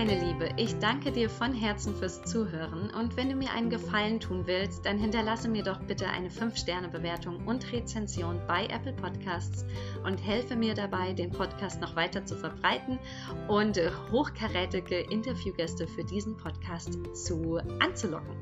Meine 0.00 0.18
Liebe, 0.18 0.48
ich 0.56 0.78
danke 0.78 1.12
dir 1.12 1.28
von 1.28 1.52
Herzen 1.52 1.94
fürs 1.94 2.22
Zuhören 2.22 2.88
und 2.98 3.18
wenn 3.18 3.28
du 3.28 3.36
mir 3.36 3.50
einen 3.52 3.68
Gefallen 3.68 4.18
tun 4.18 4.46
willst, 4.46 4.86
dann 4.86 4.96
hinterlasse 4.98 5.46
mir 5.46 5.62
doch 5.62 5.78
bitte 5.80 6.08
eine 6.08 6.30
5-Sterne-Bewertung 6.30 7.44
und 7.44 7.70
Rezension 7.70 8.40
bei 8.48 8.64
Apple 8.68 8.94
Podcasts 8.94 9.66
und 10.02 10.16
helfe 10.16 10.56
mir 10.56 10.72
dabei, 10.72 11.12
den 11.12 11.30
Podcast 11.30 11.82
noch 11.82 11.96
weiter 11.96 12.24
zu 12.24 12.34
verbreiten 12.34 12.98
und 13.46 13.78
hochkarätige 14.10 15.00
Interviewgäste 15.00 15.86
für 15.86 16.02
diesen 16.02 16.34
Podcast 16.34 16.98
zu 17.14 17.60
anzulocken. 17.80 18.38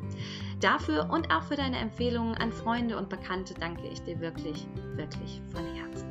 Dafür 0.61 1.11
und 1.11 1.33
auch 1.33 1.43
für 1.43 1.57
deine 1.57 1.79
Empfehlungen 1.79 2.37
an 2.37 2.53
Freunde 2.53 2.97
und 2.97 3.09
Bekannte 3.09 3.55
danke 3.55 3.89
ich 3.89 4.01
dir 4.03 4.21
wirklich, 4.21 4.65
wirklich 4.95 5.43
von 5.53 5.65
Herzen. 5.75 6.08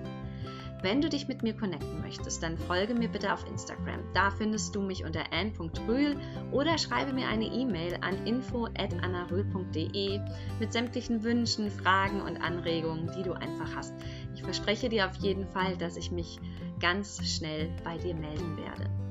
Wenn 0.83 1.01
du 1.01 1.09
dich 1.09 1.27
mit 1.27 1.41
mir 1.41 1.55
connecten 1.55 2.01
möchtest, 2.01 2.43
dann 2.43 2.57
folge 2.57 2.93
mir 2.93 3.07
bitte 3.07 3.33
auf 3.33 3.47
Instagram. 3.47 4.01
Da 4.13 4.29
findest 4.29 4.75
du 4.75 4.81
mich 4.81 5.03
unter 5.03 5.23
ann.rühl 5.33 6.15
oder 6.51 6.77
schreibe 6.77 7.13
mir 7.13 7.27
eine 7.27 7.45
E-Mail 7.45 7.97
an 8.01 8.27
info.annarühl.de 8.27 10.19
mit 10.59 10.73
sämtlichen 10.73 11.23
Wünschen, 11.23 11.71
Fragen 11.71 12.21
und 12.21 12.37
Anregungen, 12.37 13.11
die 13.17 13.23
du 13.23 13.33
einfach 13.33 13.75
hast. 13.75 13.95
Ich 14.35 14.43
verspreche 14.43 14.89
dir 14.89 15.07
auf 15.07 15.15
jeden 15.15 15.47
Fall, 15.47 15.75
dass 15.77 15.97
ich 15.97 16.11
mich 16.11 16.39
ganz 16.79 17.25
schnell 17.25 17.69
bei 17.83 17.97
dir 17.97 18.13
melden 18.13 18.55
werde. 18.57 19.06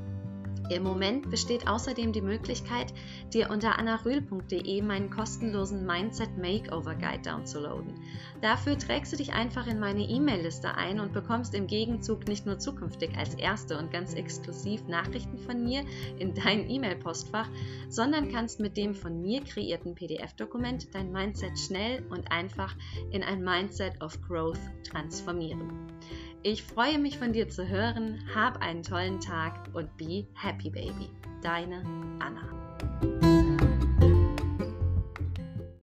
Im 0.69 0.83
Moment 0.83 1.31
besteht 1.31 1.69
außerdem 1.69 2.13
die 2.13 2.21
Möglichkeit, 2.21 2.93
dir 3.33 3.51
unter 3.51 3.79
annarühl.de 3.79 4.83
meinen 4.83 5.11
kostenlosen 5.11 5.87
Mindset 5.87 6.37
Makeover 6.37 6.95
Guide 6.95 7.23
downzuladen. 7.23 7.95
Dafür 8.41 8.77
trägst 8.77 9.13
du 9.13 9.17
dich 9.17 9.33
einfach 9.33 9.69
in 9.69 9.79
meine 9.79 10.03
E-Mail-Liste 10.03 10.75
ein 10.75 10.99
und 10.99 11.13
bekommst 11.13 11.55
im 11.55 11.69
Gegenzug 11.69 12.27
nicht 12.27 12.47
nur 12.47 12.59
zukünftig 12.59 13.17
als 13.17 13.35
erste 13.35 13.79
und 13.79 13.93
ganz 13.93 14.15
exklusiv 14.15 14.87
Nachrichten 14.89 15.39
von 15.39 15.63
mir 15.63 15.85
in 16.19 16.35
dein 16.35 16.69
E-Mail-Postfach, 16.69 17.49
sondern 17.89 18.33
kannst 18.33 18.59
mit 18.59 18.77
dem 18.77 18.95
von 18.95 19.23
mir 19.23 19.45
kreierten 19.45 19.95
PDF-Dokument 19.95 20.93
dein 20.93 21.13
Mindset 21.13 21.59
schnell 21.59 22.05
und 22.11 22.33
einfach 22.33 22.75
in 23.13 23.23
ein 23.23 23.43
Mindset 23.43 24.03
of 24.03 24.21
Growth 24.23 24.61
transformieren. 24.83 25.71
Ich 26.43 26.63
freue 26.63 26.99
mich 26.99 27.19
von 27.19 27.33
dir 27.33 27.49
zu 27.49 27.69
hören. 27.69 28.23
Hab 28.35 28.63
einen 28.63 28.83
tollen 28.83 29.21
Tag 29.21 29.69
und 29.73 29.97
be 29.97 30.27
happy, 30.35 30.71
baby. 30.71 31.11
Deine 31.43 31.83
Anna. 32.21 33.26